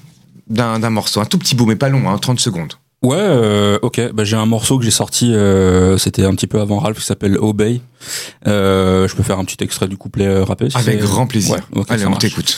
d'un 0.49 0.89
morceau, 0.89 1.21
un 1.21 1.25
tout 1.25 1.37
petit 1.37 1.55
bout, 1.55 1.65
mais 1.65 1.75
pas 1.75 1.89
long, 1.89 2.09
hein, 2.09 2.17
30 2.17 2.39
secondes. 2.39 2.73
Ouais, 3.05 3.17
euh, 3.17 3.77
ok. 3.83 4.13
Bah, 4.13 4.23
j'ai 4.23 4.35
un 4.35 4.45
morceau 4.47 4.79
que 4.79 4.83
j'ai 4.85 4.91
sorti, 4.91 5.31
euh, 5.31 5.97
c'était 5.97 6.25
un 6.25 6.33
petit 6.33 6.47
peu 6.47 6.59
avant 6.59 6.79
Ralph, 6.79 6.97
qui 6.99 7.05
s'appelle 7.05 7.37
Obey. 7.37 7.81
Euh, 8.47 9.07
je 9.07 9.15
peux 9.15 9.23
faire 9.23 9.37
un 9.37 9.45
petit 9.45 9.63
extrait 9.63 9.87
du 9.87 9.95
couplet 9.95 10.25
euh, 10.25 10.43
rappé. 10.43 10.69
si 10.69 10.77
Avec 10.77 10.99
grand 10.99 11.27
plaisir. 11.27 11.57
Ouais, 11.73 11.83
Allez, 11.89 12.05
on 12.05 12.15
t'écoute. 12.15 12.57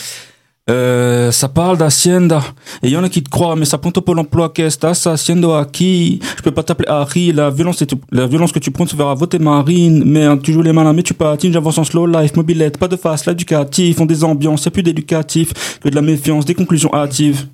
Euh, 0.70 1.32
ça 1.32 1.48
parle 1.48 1.78
d'Hacienda. 1.78 2.42
Et 2.84 2.88
il 2.88 2.94
y 2.94 2.98
en 2.98 3.04
a 3.04 3.10
qui 3.10 3.24
te 3.24 3.30
croient, 3.30 3.56
mais 3.56 3.64
ça 3.66 3.78
pointe 3.78 4.00
pour 4.02 4.16
l'emploi. 4.16 4.50
Qu'est-ce 4.54 4.78
que 4.78 4.94
ça 4.94 5.14
haciendo 5.14 5.54
aquí? 5.54 6.20
Je 6.38 6.42
peux 6.42 6.52
pas 6.52 6.64
t'appeler 6.64 6.90
Harry. 6.90 7.32
La 7.32 7.50
violence, 7.50 7.78
c'est- 7.78 7.90
la 8.12 8.28
violence 8.28 8.52
que 8.52 8.60
tu 8.60 8.72
prends, 8.72 8.86
tu 8.86 8.96
verras 8.98 9.14
voter 9.16 9.40
Marine. 9.40 10.04
Mais 10.06 10.26
tu 10.40 10.52
joues 10.52 10.62
les 10.62 10.74
malins, 10.74 10.94
mais 10.94 11.04
tu 11.04 11.14
patines. 11.14 11.54
J'avance 11.54 11.78
en 11.78 11.86
slow 11.86 12.06
life, 12.06 12.36
mobilette, 12.36 12.78
pas 12.78 12.90
de 12.90 12.98
face, 12.98 13.26
l'éducatif. 13.26 14.00
On 14.02 14.06
des 14.06 14.24
ambiances, 14.24 14.68
a 14.68 14.72
plus 14.72 14.84
d'éducatif 14.84 15.54
que 15.80 15.88
de 15.90 15.96
la 15.96 16.02
méfiance, 16.02 16.44
des 16.46 16.54
conclusions 16.56 16.94
hâtives. 16.94 17.48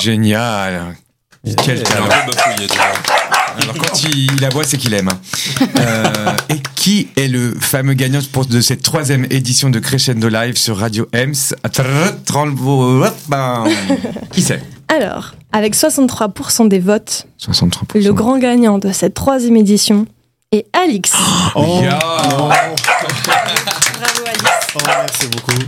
Génial. 0.00 0.94
Quel 1.64 1.82
talent. 1.82 2.04
Alors 3.62 3.74
quand 3.78 4.02
il, 4.04 4.32
il 4.34 4.44
aboie, 4.44 4.62
c'est 4.64 4.76
qu'il 4.76 4.92
aime. 4.94 5.08
hein. 5.08 5.18
Euh, 5.78 6.32
et 6.50 6.60
qui 6.76 7.08
est 7.16 7.28
le 7.28 7.54
fameux 7.58 7.94
gagnant 7.94 8.20
pour 8.32 8.46
de 8.46 8.60
cette 8.60 8.82
troisième 8.82 9.26
édition 9.30 9.70
de 9.70 9.78
Crescendo 9.78 10.28
Live 10.28 10.56
sur 10.56 10.76
Radio 10.78 11.08
Ems? 11.14 11.54
Qui 14.32 14.42
c'est? 14.42 14.62
Alors, 14.88 15.32
avec 15.52 15.74
63% 15.74 16.68
des 16.68 16.78
votes, 16.78 17.26
63%. 17.40 18.02
le 18.04 18.12
grand 18.12 18.38
gagnant 18.38 18.78
de 18.78 18.92
cette 18.92 19.14
troisième 19.14 19.56
édition 19.56 20.06
est 20.52 20.66
Alix. 20.76 21.12
Oh, 21.54 21.80
Ya. 21.82 21.98
Alix. 24.74 24.76
oh, 24.76 24.80
merci 24.86 25.26
beaucoup. 25.28 25.62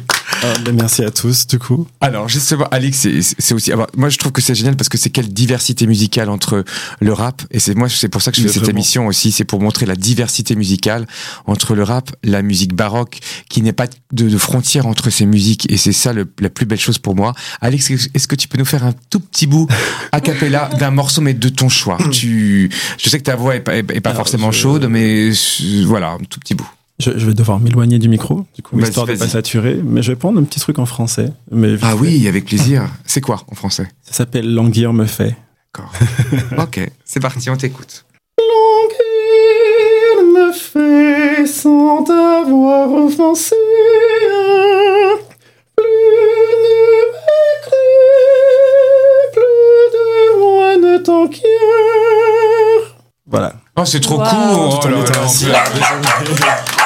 Ah, 0.45 0.55
ben, 0.65 0.75
merci 0.75 1.05
à 1.05 1.11
tous, 1.11 1.47
du 1.47 1.59
coup. 1.59 1.87
Alors 2.01 2.29
justement, 2.29 2.67
Alix, 2.73 3.07
c'est- 3.39 3.53
aussi. 3.55 3.71
alors, 3.73 3.87
moi, 3.97 4.09
je 4.09 4.19
trouve 4.19 4.33
que 4.33 4.41
c'est 4.43 4.55
génial 4.57 4.77
parce 4.77 4.89
que 4.89 4.99
c'est 4.99 5.11
quelle 5.11 5.33
diversité 5.33 5.87
musicale 5.87 6.29
entre 6.29 6.65
le 7.01 7.13
rap 7.13 7.43
et 7.53 7.61
c'est 7.61 7.75
moi, 7.77 7.89
c'est 7.89 8.09
pour 8.09 8.23
ça 8.23 8.33
que 8.33 8.37
je 8.39 8.43
fais 8.43 8.49
Mais 8.49 8.53
cette 8.53 8.63
vraiment. 8.65 8.77
émission 8.79 9.07
aussi. 9.07 9.31
C'est 9.31 9.45
pour 9.45 9.61
montrer 9.61 9.87
la 9.87 9.95
diversité 9.95 10.57
musicale 10.57 11.07
entre 11.47 11.75
le 11.75 11.85
rap, 11.85 12.11
la 12.25 12.43
musique 12.43 12.75
baroque, 12.75 13.21
qui 13.49 13.63
n'est 13.63 13.73
pas 13.73 13.87
de, 14.13 14.29
de 14.29 14.39
frontière 14.39 14.87
entre 14.87 15.11
ces 15.11 15.27
musiques 15.27 15.71
et 15.71 15.77
c'est 15.77 15.93
ça 15.93 16.13
le- 16.13 16.29
la 16.41 16.51
plus 16.51 16.67
belle 16.67 16.81
chose 16.81 16.99
pour 16.99 17.15
moi. 17.15 17.35
Alex, 17.61 17.91
est-ce 18.15 18.27
que 18.27 18.35
tu 18.35 18.49
peux 18.49 18.59
nous 18.59 18.65
faire 18.65 18.85
un 18.85 18.95
tout 19.11 19.21
petit 19.21 19.47
bout 19.47 19.69
a 20.11 20.21
cappella 20.21 20.71
d'un 20.79 20.91
morceau 20.91 21.21
mais 21.21 21.35
de 21.35 21.49
ton 21.51 21.69
choix? 21.69 21.99
Tu, 22.11 22.69
je 22.99 23.09
sais 23.09 23.19
que 23.19 23.25
ta 23.25 23.37
voix 23.37 23.55
est 23.55 23.61
pas, 23.61 23.77
est- 23.77 23.91
est 23.93 24.01
pas 24.01 24.11
Alors, 24.11 24.23
forcément 24.23 24.51
je- 24.51 24.59
chaude, 24.59 24.87
mais 24.89 25.31
euh, 25.31 25.85
voilà, 25.87 26.13
un 26.13 26.19
tout 26.29 26.41
petit 26.41 26.55
bout. 26.55 26.69
Je, 27.03 27.19
je 27.19 27.27
vais 27.27 27.35
devoir 27.35 27.59
m'éloigner 27.59 27.99
du 27.99 28.09
micro, 28.09 28.47
du 28.55 28.63
coup, 28.63 28.77
Vas-y, 28.77 28.89
histoire 28.89 29.07
de 29.07 29.13
vas-y. 29.13 29.19
pas 29.21 29.29
saturer. 29.29 29.81
Mais 29.83 30.03
je 30.03 30.13
vais 30.13 30.17
prendre 30.17 30.39
un 30.41 30.45
petit 30.45 30.61
truc 30.61 30.79
en 30.79 30.87
français. 30.87 31.33
Mais 31.51 31.75
Ah 31.83 31.97
oui, 31.97 32.29
avec 32.29 32.45
plaisir. 32.45 32.85
C'est 33.05 33.21
quoi 33.21 33.43
en 33.51 33.55
français? 33.57 33.89
Ça 34.03 34.13
s'appelle 34.13 34.53
Languir 34.55 34.93
me 34.93 35.07
fait. 35.07 35.37
D'accord. 35.75 35.93
ok, 36.59 36.81
c'est 37.05 37.21
parti, 37.21 37.51
on 37.51 37.57
t'écoute. 37.57 38.05
Il 38.39 40.33
me 40.35 40.53
fait 40.53 41.47
sans 41.47 42.03
t'avoir 42.05 42.93
offensé. 42.93 43.57
Plus 45.77 45.85
ne 45.85 47.03
m'écris, 47.13 47.99
plus 49.33 49.85
de 49.93 50.39
moi 50.41 50.77
ne 50.77 50.99
t'enquiert. 50.99 51.43
Voilà. 53.27 53.55
Oh, 53.77 53.85
c'est 53.87 54.01
trop 54.01 54.19
Wow. 54.19 54.25
court. 54.29 54.81
Tout 54.81 54.89
en 54.89 55.01
Oh 55.01 55.03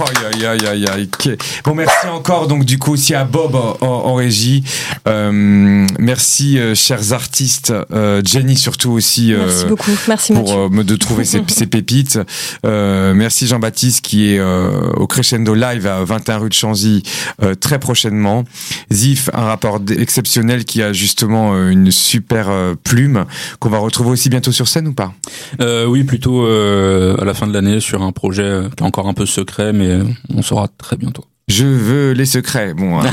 Oh, 0.00 0.04
aïe, 0.32 0.44
aïe, 0.46 0.66
aïe, 0.66 0.86
aïe. 0.88 1.08
Que- 1.08 1.36
Bon, 1.64 1.74
merci 1.74 2.06
encore, 2.08 2.48
donc, 2.48 2.64
du 2.64 2.78
coup, 2.78 2.92
aussi 2.92 3.14
à 3.14 3.24
Bob 3.24 3.54
en, 3.54 3.76
en 3.86 4.14
régie. 4.14 4.64
Euh, 5.06 5.86
merci, 5.98 6.58
euh, 6.58 6.74
chers 6.74 7.12
artistes. 7.12 7.72
Euh, 7.92 8.20
Jenny, 8.24 8.56
surtout 8.56 8.90
aussi. 8.92 9.32
euh, 9.32 9.46
Merci 9.46 9.64
beaucoup. 9.66 9.90
Merci 10.08 10.32
pour 10.32 10.52
euh, 10.52 10.68
me 10.68 10.82
de 10.84 10.96
trouver 10.96 11.24
ces, 11.24 11.42
ces 11.48 11.66
pépites. 11.66 12.18
Euh, 12.66 13.14
merci 13.14 13.46
Jean-Baptiste 13.46 14.04
qui 14.04 14.30
est 14.32 14.38
euh, 14.38 14.90
au 14.96 15.06
Crescendo 15.06 15.54
Live 15.54 15.86
à 15.86 16.04
21 16.04 16.38
rue 16.38 16.48
de 16.48 16.54
Chanzy 16.54 17.02
euh, 17.42 17.54
très 17.54 17.78
prochainement. 17.78 18.44
Zif, 18.92 19.30
un 19.32 19.44
rapport 19.44 19.80
exceptionnel 19.96 20.64
qui 20.64 20.82
a 20.82 20.92
justement 20.92 21.54
euh, 21.54 21.70
une 21.70 21.90
super 21.90 22.48
euh, 22.50 22.74
plume 22.82 23.24
qu'on 23.60 23.68
va 23.70 23.78
retrouver 23.78 24.10
aussi 24.10 24.28
bientôt 24.28 24.52
sur 24.52 24.68
scène 24.68 24.88
ou 24.88 24.92
pas? 24.94 25.12
Euh, 25.60 25.86
oui, 25.86 26.04
plutôt 26.04 26.46
euh, 26.46 27.16
à 27.20 27.24
la 27.24 27.34
fin 27.34 27.46
de 27.46 27.52
l'année 27.52 27.80
sur 27.80 28.02
un 28.02 28.12
projet 28.12 28.60
qui 28.76 28.82
est 28.82 28.86
encore 28.86 29.08
un 29.08 29.14
peu 29.14 29.26
secret, 29.26 29.72
mais 29.72 29.83
euh, 29.86 30.04
on 30.34 30.42
saura 30.42 30.68
très 30.78 30.96
bientôt. 30.96 31.24
Je 31.48 31.66
veux 31.66 32.12
les 32.12 32.24
secrets. 32.24 32.72
Bon, 32.72 33.00
hein. 33.00 33.04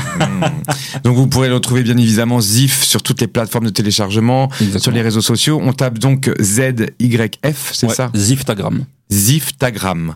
Donc 1.04 1.16
vous 1.16 1.26
pourrez 1.26 1.48
le 1.48 1.54
retrouver 1.54 1.82
bien 1.82 1.96
évidemment 1.98 2.40
Zif 2.40 2.82
sur 2.82 3.02
toutes 3.02 3.20
les 3.20 3.26
plateformes 3.26 3.66
de 3.66 3.70
téléchargement, 3.70 4.48
sur 4.78 4.90
les 4.90 5.02
réseaux 5.02 5.20
sociaux. 5.20 5.60
On 5.62 5.72
tape 5.74 5.98
donc 5.98 6.30
ZYF, 6.40 7.70
c'est 7.74 7.88
Ouais, 7.88 7.94
ça? 7.94 8.10
Ziftagram. 8.14 8.84
Ziftagram. 9.10 10.14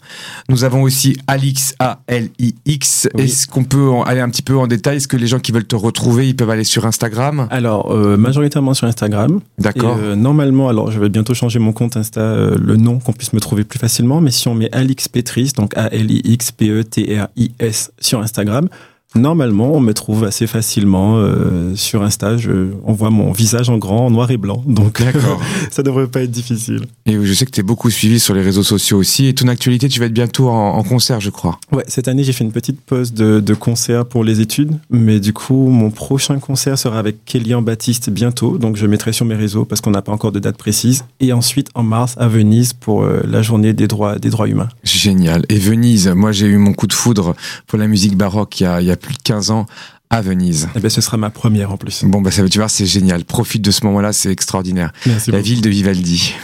Nous 0.49 0.65
avons 0.65 0.83
aussi 0.83 1.17
Alix 1.27 1.75
A 1.79 2.01
L 2.07 2.31
I 2.39 2.55
X. 2.65 3.09
Oui. 3.15 3.25
Est-ce 3.25 3.47
qu'on 3.47 3.65
peut 3.65 3.89
en- 3.89 4.03
aller 4.03 4.21
un 4.21 4.29
petit 4.31 4.43
peu 4.43 4.57
en 4.57 4.67
détail? 4.67 4.97
Est-ce 4.99 5.09
que 5.09 5.17
les 5.17 5.27
gens 5.27 5.39
qui 5.39 5.53
veulent 5.53 5.67
te 5.67 5.77
retrouver, 5.77 6.29
ils 6.29 6.37
peuvent 6.37 6.51
aller 6.51 6.65
sur 6.65 6.87
Instagram? 6.87 7.47
Alors, 7.51 7.93
euh, 7.93 8.17
majoritairement 8.17 8.75
sur 8.75 8.87
Instagram. 8.87 9.41
D'accord. 9.59 9.97
Euh, 10.01 10.15
normalement, 10.15 10.69
alors 10.69 10.91
je 10.91 10.99
vais 10.99 11.09
bientôt 11.09 11.35
changer 11.35 11.59
mon 11.59 11.73
compte 11.73 11.97
Insta, 11.97 12.21
euh, 12.21 12.57
le 12.61 12.77
nom, 12.77 12.99
qu'on 12.99 13.13
puisse 13.13 13.33
me 13.33 13.41
trouver 13.41 13.65
plus 13.65 13.79
facilement. 13.79 14.21
Mais 14.21 14.31
si 14.31 14.49
on 14.49 14.55
met 14.55 14.75
Alix 14.75 15.09
Petris, 15.09 15.53
donc 15.57 15.77
A-L-I-X-P-E-T-R-I-S 15.77 17.93
sur 18.01 18.21
Instagram, 18.21 18.69
normalement, 19.15 19.73
on 19.73 19.81
me 19.81 19.93
trouve 19.95 20.25
assez 20.25 20.47
facilement 20.47 21.17
euh, 21.17 21.75
sur 21.75 22.03
Insta. 22.03 22.37
Je, 22.37 22.71
on 22.85 22.93
voit 22.93 23.11
mon 23.11 23.33
visage 23.33 23.71
en 23.71 23.79
grand, 23.79 24.07
en 24.07 24.11
noir 24.11 24.31
et 24.31 24.37
blanc. 24.37 24.63
Donc, 24.67 25.03
ça 25.71 25.83
devrait 25.83 26.07
pas 26.07 26.23
être 26.23 26.31
difficile. 26.31 26.83
Et 27.07 27.17
je 27.21 27.33
sais 27.33 27.47
que 27.47 27.51
tu 27.51 27.61
es 27.61 27.63
beaucoup 27.63 27.91
suivi 27.91 28.21
sur 28.21 28.35
les 28.35 28.43
réseaux 28.43 28.63
sociaux 28.63 28.99
aussi. 28.99 29.27
Et 29.27 29.35
ton 29.35 29.49
actualité, 29.49 29.89
tu 29.89 30.01
vas 30.01 30.07
être 30.07 30.13
bientôt 30.13 30.49
en, 30.49 30.77
en 30.77 30.83
concert, 30.83 31.21
je 31.21 31.31
crois. 31.31 31.59
Ouais, 31.73 31.85
cette 31.89 32.09
année, 32.09 32.25
j'ai 32.25 32.33
fait 32.33 32.45
une 32.45 32.53
petite 32.53 32.81
pause 32.81 33.13
de, 33.13 33.41
de 33.41 33.55
concert 33.55 34.07
pour 34.07 34.25
les 34.25 34.41
études. 34.41 34.73
Mais 34.91 35.21
du 35.21 35.33
coup, 35.33 35.69
mon 35.69 35.91
prochain 35.91 36.39
concert 36.39 36.79
sera 36.79 36.99
avec 36.99 37.25
Kélian 37.25 37.63
Baptiste 37.63 38.11
bientôt. 38.11 38.59
Donc, 38.59 38.77
je 38.77 38.87
mettrai 38.87 39.13
sur 39.13 39.25
mes 39.25 39.35
réseaux 39.35 39.65
parce 39.65 39.81
qu'on 39.81 39.91
n'a 39.91 40.03
pas 40.03 40.13
encore 40.13 40.33
de 40.33 40.39
date 40.39 40.57
précise. 40.57 41.05
Et 41.21 41.33
ensuite, 41.33 41.69
en 41.75 41.83
mars, 41.83 42.15
à 42.19 42.29
Venise 42.29 42.73
pour 42.73 43.03
euh, 43.03 43.23
la 43.27 43.43
journée 43.43 43.73
des 43.73 43.89
droits, 43.89 44.19
des 44.19 44.31
droits 44.31 44.49
humains. 44.49 44.69
Génial. 45.07 45.45
Et 45.49 45.59
Venise, 45.61 46.09
moi 46.09 46.33
j'ai 46.33 46.47
eu 46.47 46.57
mon 46.57 46.73
coup 46.73 46.89
de 46.89 46.93
foudre 46.93 47.37
pour 47.69 47.79
la 47.79 47.87
musique 47.87 48.17
baroque 48.17 48.59
il 48.61 48.65
y 48.65 48.67
a, 48.67 48.81
il 48.81 48.89
y 48.89 48.91
a 48.91 48.97
plus 48.97 49.15
de 49.15 49.23
15 49.23 49.53
ans 49.53 49.67
à 50.11 50.21
Venise. 50.21 50.69
Eh 50.75 50.81
ben, 50.81 50.89
ce 50.91 51.01
sera 51.01 51.17
ma 51.17 51.31
première 51.31 51.71
en 51.71 51.77
plus. 51.77 52.03
Bon, 52.05 52.21
bah 52.21 52.33
ça 52.33 52.43
veut 52.43 52.49
tu 52.49 52.59
voir, 52.59 52.71
c'est 52.71 52.87
génial. 52.87 53.25
Profite 53.25 53.63
de 53.63 53.71
ce 53.71 53.85
moment-là, 53.87 54.13
c'est 54.13 54.33
extraordinaire. 54.33 54.93
Merci 55.07 55.31
la 55.31 55.39
beaucoup. 55.39 55.49
ville 55.49 55.61
de 55.61 55.69
Vivaldi. 55.71 56.35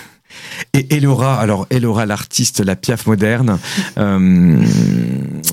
Et 0.74 0.97
Elora, 0.97 1.39
alors 1.39 1.66
Elora, 1.70 2.07
l'artiste, 2.07 2.61
la 2.64 2.76
piaf 2.76 3.07
moderne, 3.07 3.59
euh, 3.99 4.62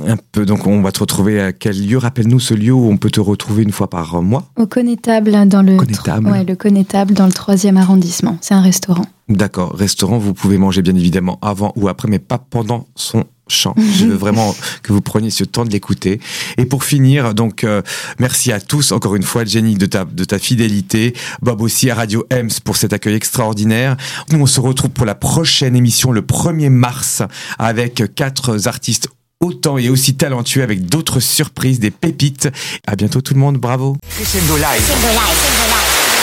un 0.08 0.18
peu. 0.32 0.46
Donc, 0.46 0.68
on 0.68 0.82
va 0.82 0.92
te 0.92 1.00
retrouver 1.00 1.42
à 1.42 1.54
quel 1.54 1.86
lieu? 1.86 1.98
Rappelle-nous 1.98 2.40
ce 2.40 2.54
lieu 2.54 2.74
où 2.74 2.90
on 2.90 2.98
peut 2.98 3.12
te 3.12 3.20
retrouver 3.20 3.64
une 3.64 3.72
fois 3.72 3.90
par 3.90 4.22
mois. 4.22 4.46
Au 4.58 4.68
Connétable, 4.68 5.32
dans 5.48 5.62
le, 5.62 5.78
Connétable. 5.78 6.30
ouais, 6.30 6.44
le 6.44 6.56
Connétable 6.56 7.14
dans 7.14 7.26
le 7.26 7.34
troisième 7.34 7.78
arrondissement. 7.78 8.38
C'est 8.42 8.54
un 8.54 8.62
restaurant. 8.62 9.06
D'accord, 9.30 9.76
restaurant, 9.76 10.18
vous 10.18 10.34
pouvez 10.34 10.58
manger 10.58 10.82
bien 10.82 10.96
évidemment 10.96 11.38
avant 11.44 11.72
ou 11.76 11.88
après, 11.88 12.08
mais 12.08 12.18
pas 12.18 12.40
pendant 12.40 12.88
son 12.96 13.26
chant. 13.52 13.76
Je 13.78 14.06
veux 14.06 14.16
vraiment 14.16 14.56
que 14.84 14.94
vous 14.94 15.02
preniez 15.02 15.30
ce 15.30 15.44
temps 15.44 15.66
de 15.66 15.72
l'écouter. 15.72 16.20
Et 16.58 16.66
pour 16.66 16.84
finir, 16.84 17.34
donc 17.34 17.64
euh, 17.64 17.82
merci 18.20 18.52
à 18.52 18.60
tous 18.60 18.92
encore 18.92 19.16
une 19.16 19.24
fois, 19.24 19.46
Jenny, 19.46 19.76
de 19.76 19.86
ta 19.86 20.06
de 20.06 20.24
ta 20.24 20.40
fidélité, 20.40 21.14
Bob 21.42 21.62
aussi 21.62 21.90
à 21.90 21.96
Radio 21.96 22.26
Ems 22.32 22.50
pour 22.64 22.78
cet 22.78 22.94
accueil 22.94 23.16
extraordinaire. 23.16 23.98
Nous 24.32 24.40
on 24.40 24.46
se 24.46 24.60
retrouve 24.60 24.92
pour 24.92 25.06
la 25.06 25.16
prochaine 25.16 25.76
émission 25.76 26.12
le 26.12 26.22
1er 26.22 26.70
mars 26.70 27.22
avec 27.58 28.04
quatre 28.16 28.68
artistes 28.68 29.10
autant 29.42 29.78
et 29.78 29.90
aussi 29.90 30.16
talentueux 30.16 30.64
avec 30.64 30.86
d'autres 30.86 31.20
surprises, 31.20 31.80
des 31.80 31.92
pépites. 31.92 32.50
À 32.88 32.96
bientôt 32.96 33.22
tout 33.22 33.34
le 33.34 33.40
monde, 33.40 33.58
bravo. 33.58 33.98
Crescendo 34.10 34.58
Live. 34.58 34.92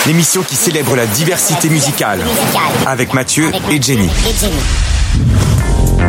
L'émission 0.06 0.42
qui 0.42 0.54
célèbre 0.54 0.94
la 0.94 1.06
diversité 1.06 1.68
musicale 1.68 2.20
avec 2.86 3.12
Mathieu 3.14 3.50
et 3.70 3.80
Jenny. 3.82 4.08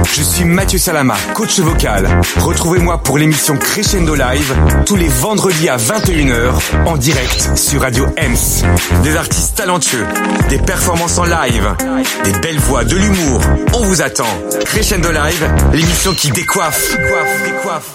Je 0.05 0.21
suis 0.21 0.45
Mathieu 0.45 0.79
Salama, 0.79 1.15
coach 1.33 1.59
vocal. 1.59 2.07
Retrouvez-moi 2.39 2.97
pour 2.99 3.17
l'émission 3.17 3.57
Crescendo 3.57 4.15
Live 4.15 4.55
tous 4.85 4.95
les 4.95 5.07
vendredis 5.07 5.69
à 5.69 5.77
21h 5.77 6.53
en 6.85 6.97
direct 6.97 7.51
sur 7.55 7.81
Radio 7.81 8.05
Ems. 8.17 8.63
Des 9.03 9.15
artistes 9.15 9.55
talentueux, 9.55 10.05
des 10.49 10.59
performances 10.59 11.17
en 11.17 11.25
live, 11.25 11.75
des 12.23 12.31
belles 12.39 12.59
voix, 12.59 12.83
de 12.83 12.95
l'humour. 12.95 13.41
On 13.73 13.83
vous 13.83 14.01
attend. 14.01 14.25
Crescendo 14.65 15.11
Live, 15.11 15.49
l'émission 15.73 16.13
qui 16.13 16.31
décoiffe. 16.31 16.91
décoiffe, 16.97 17.43
décoiffe. 17.43 17.85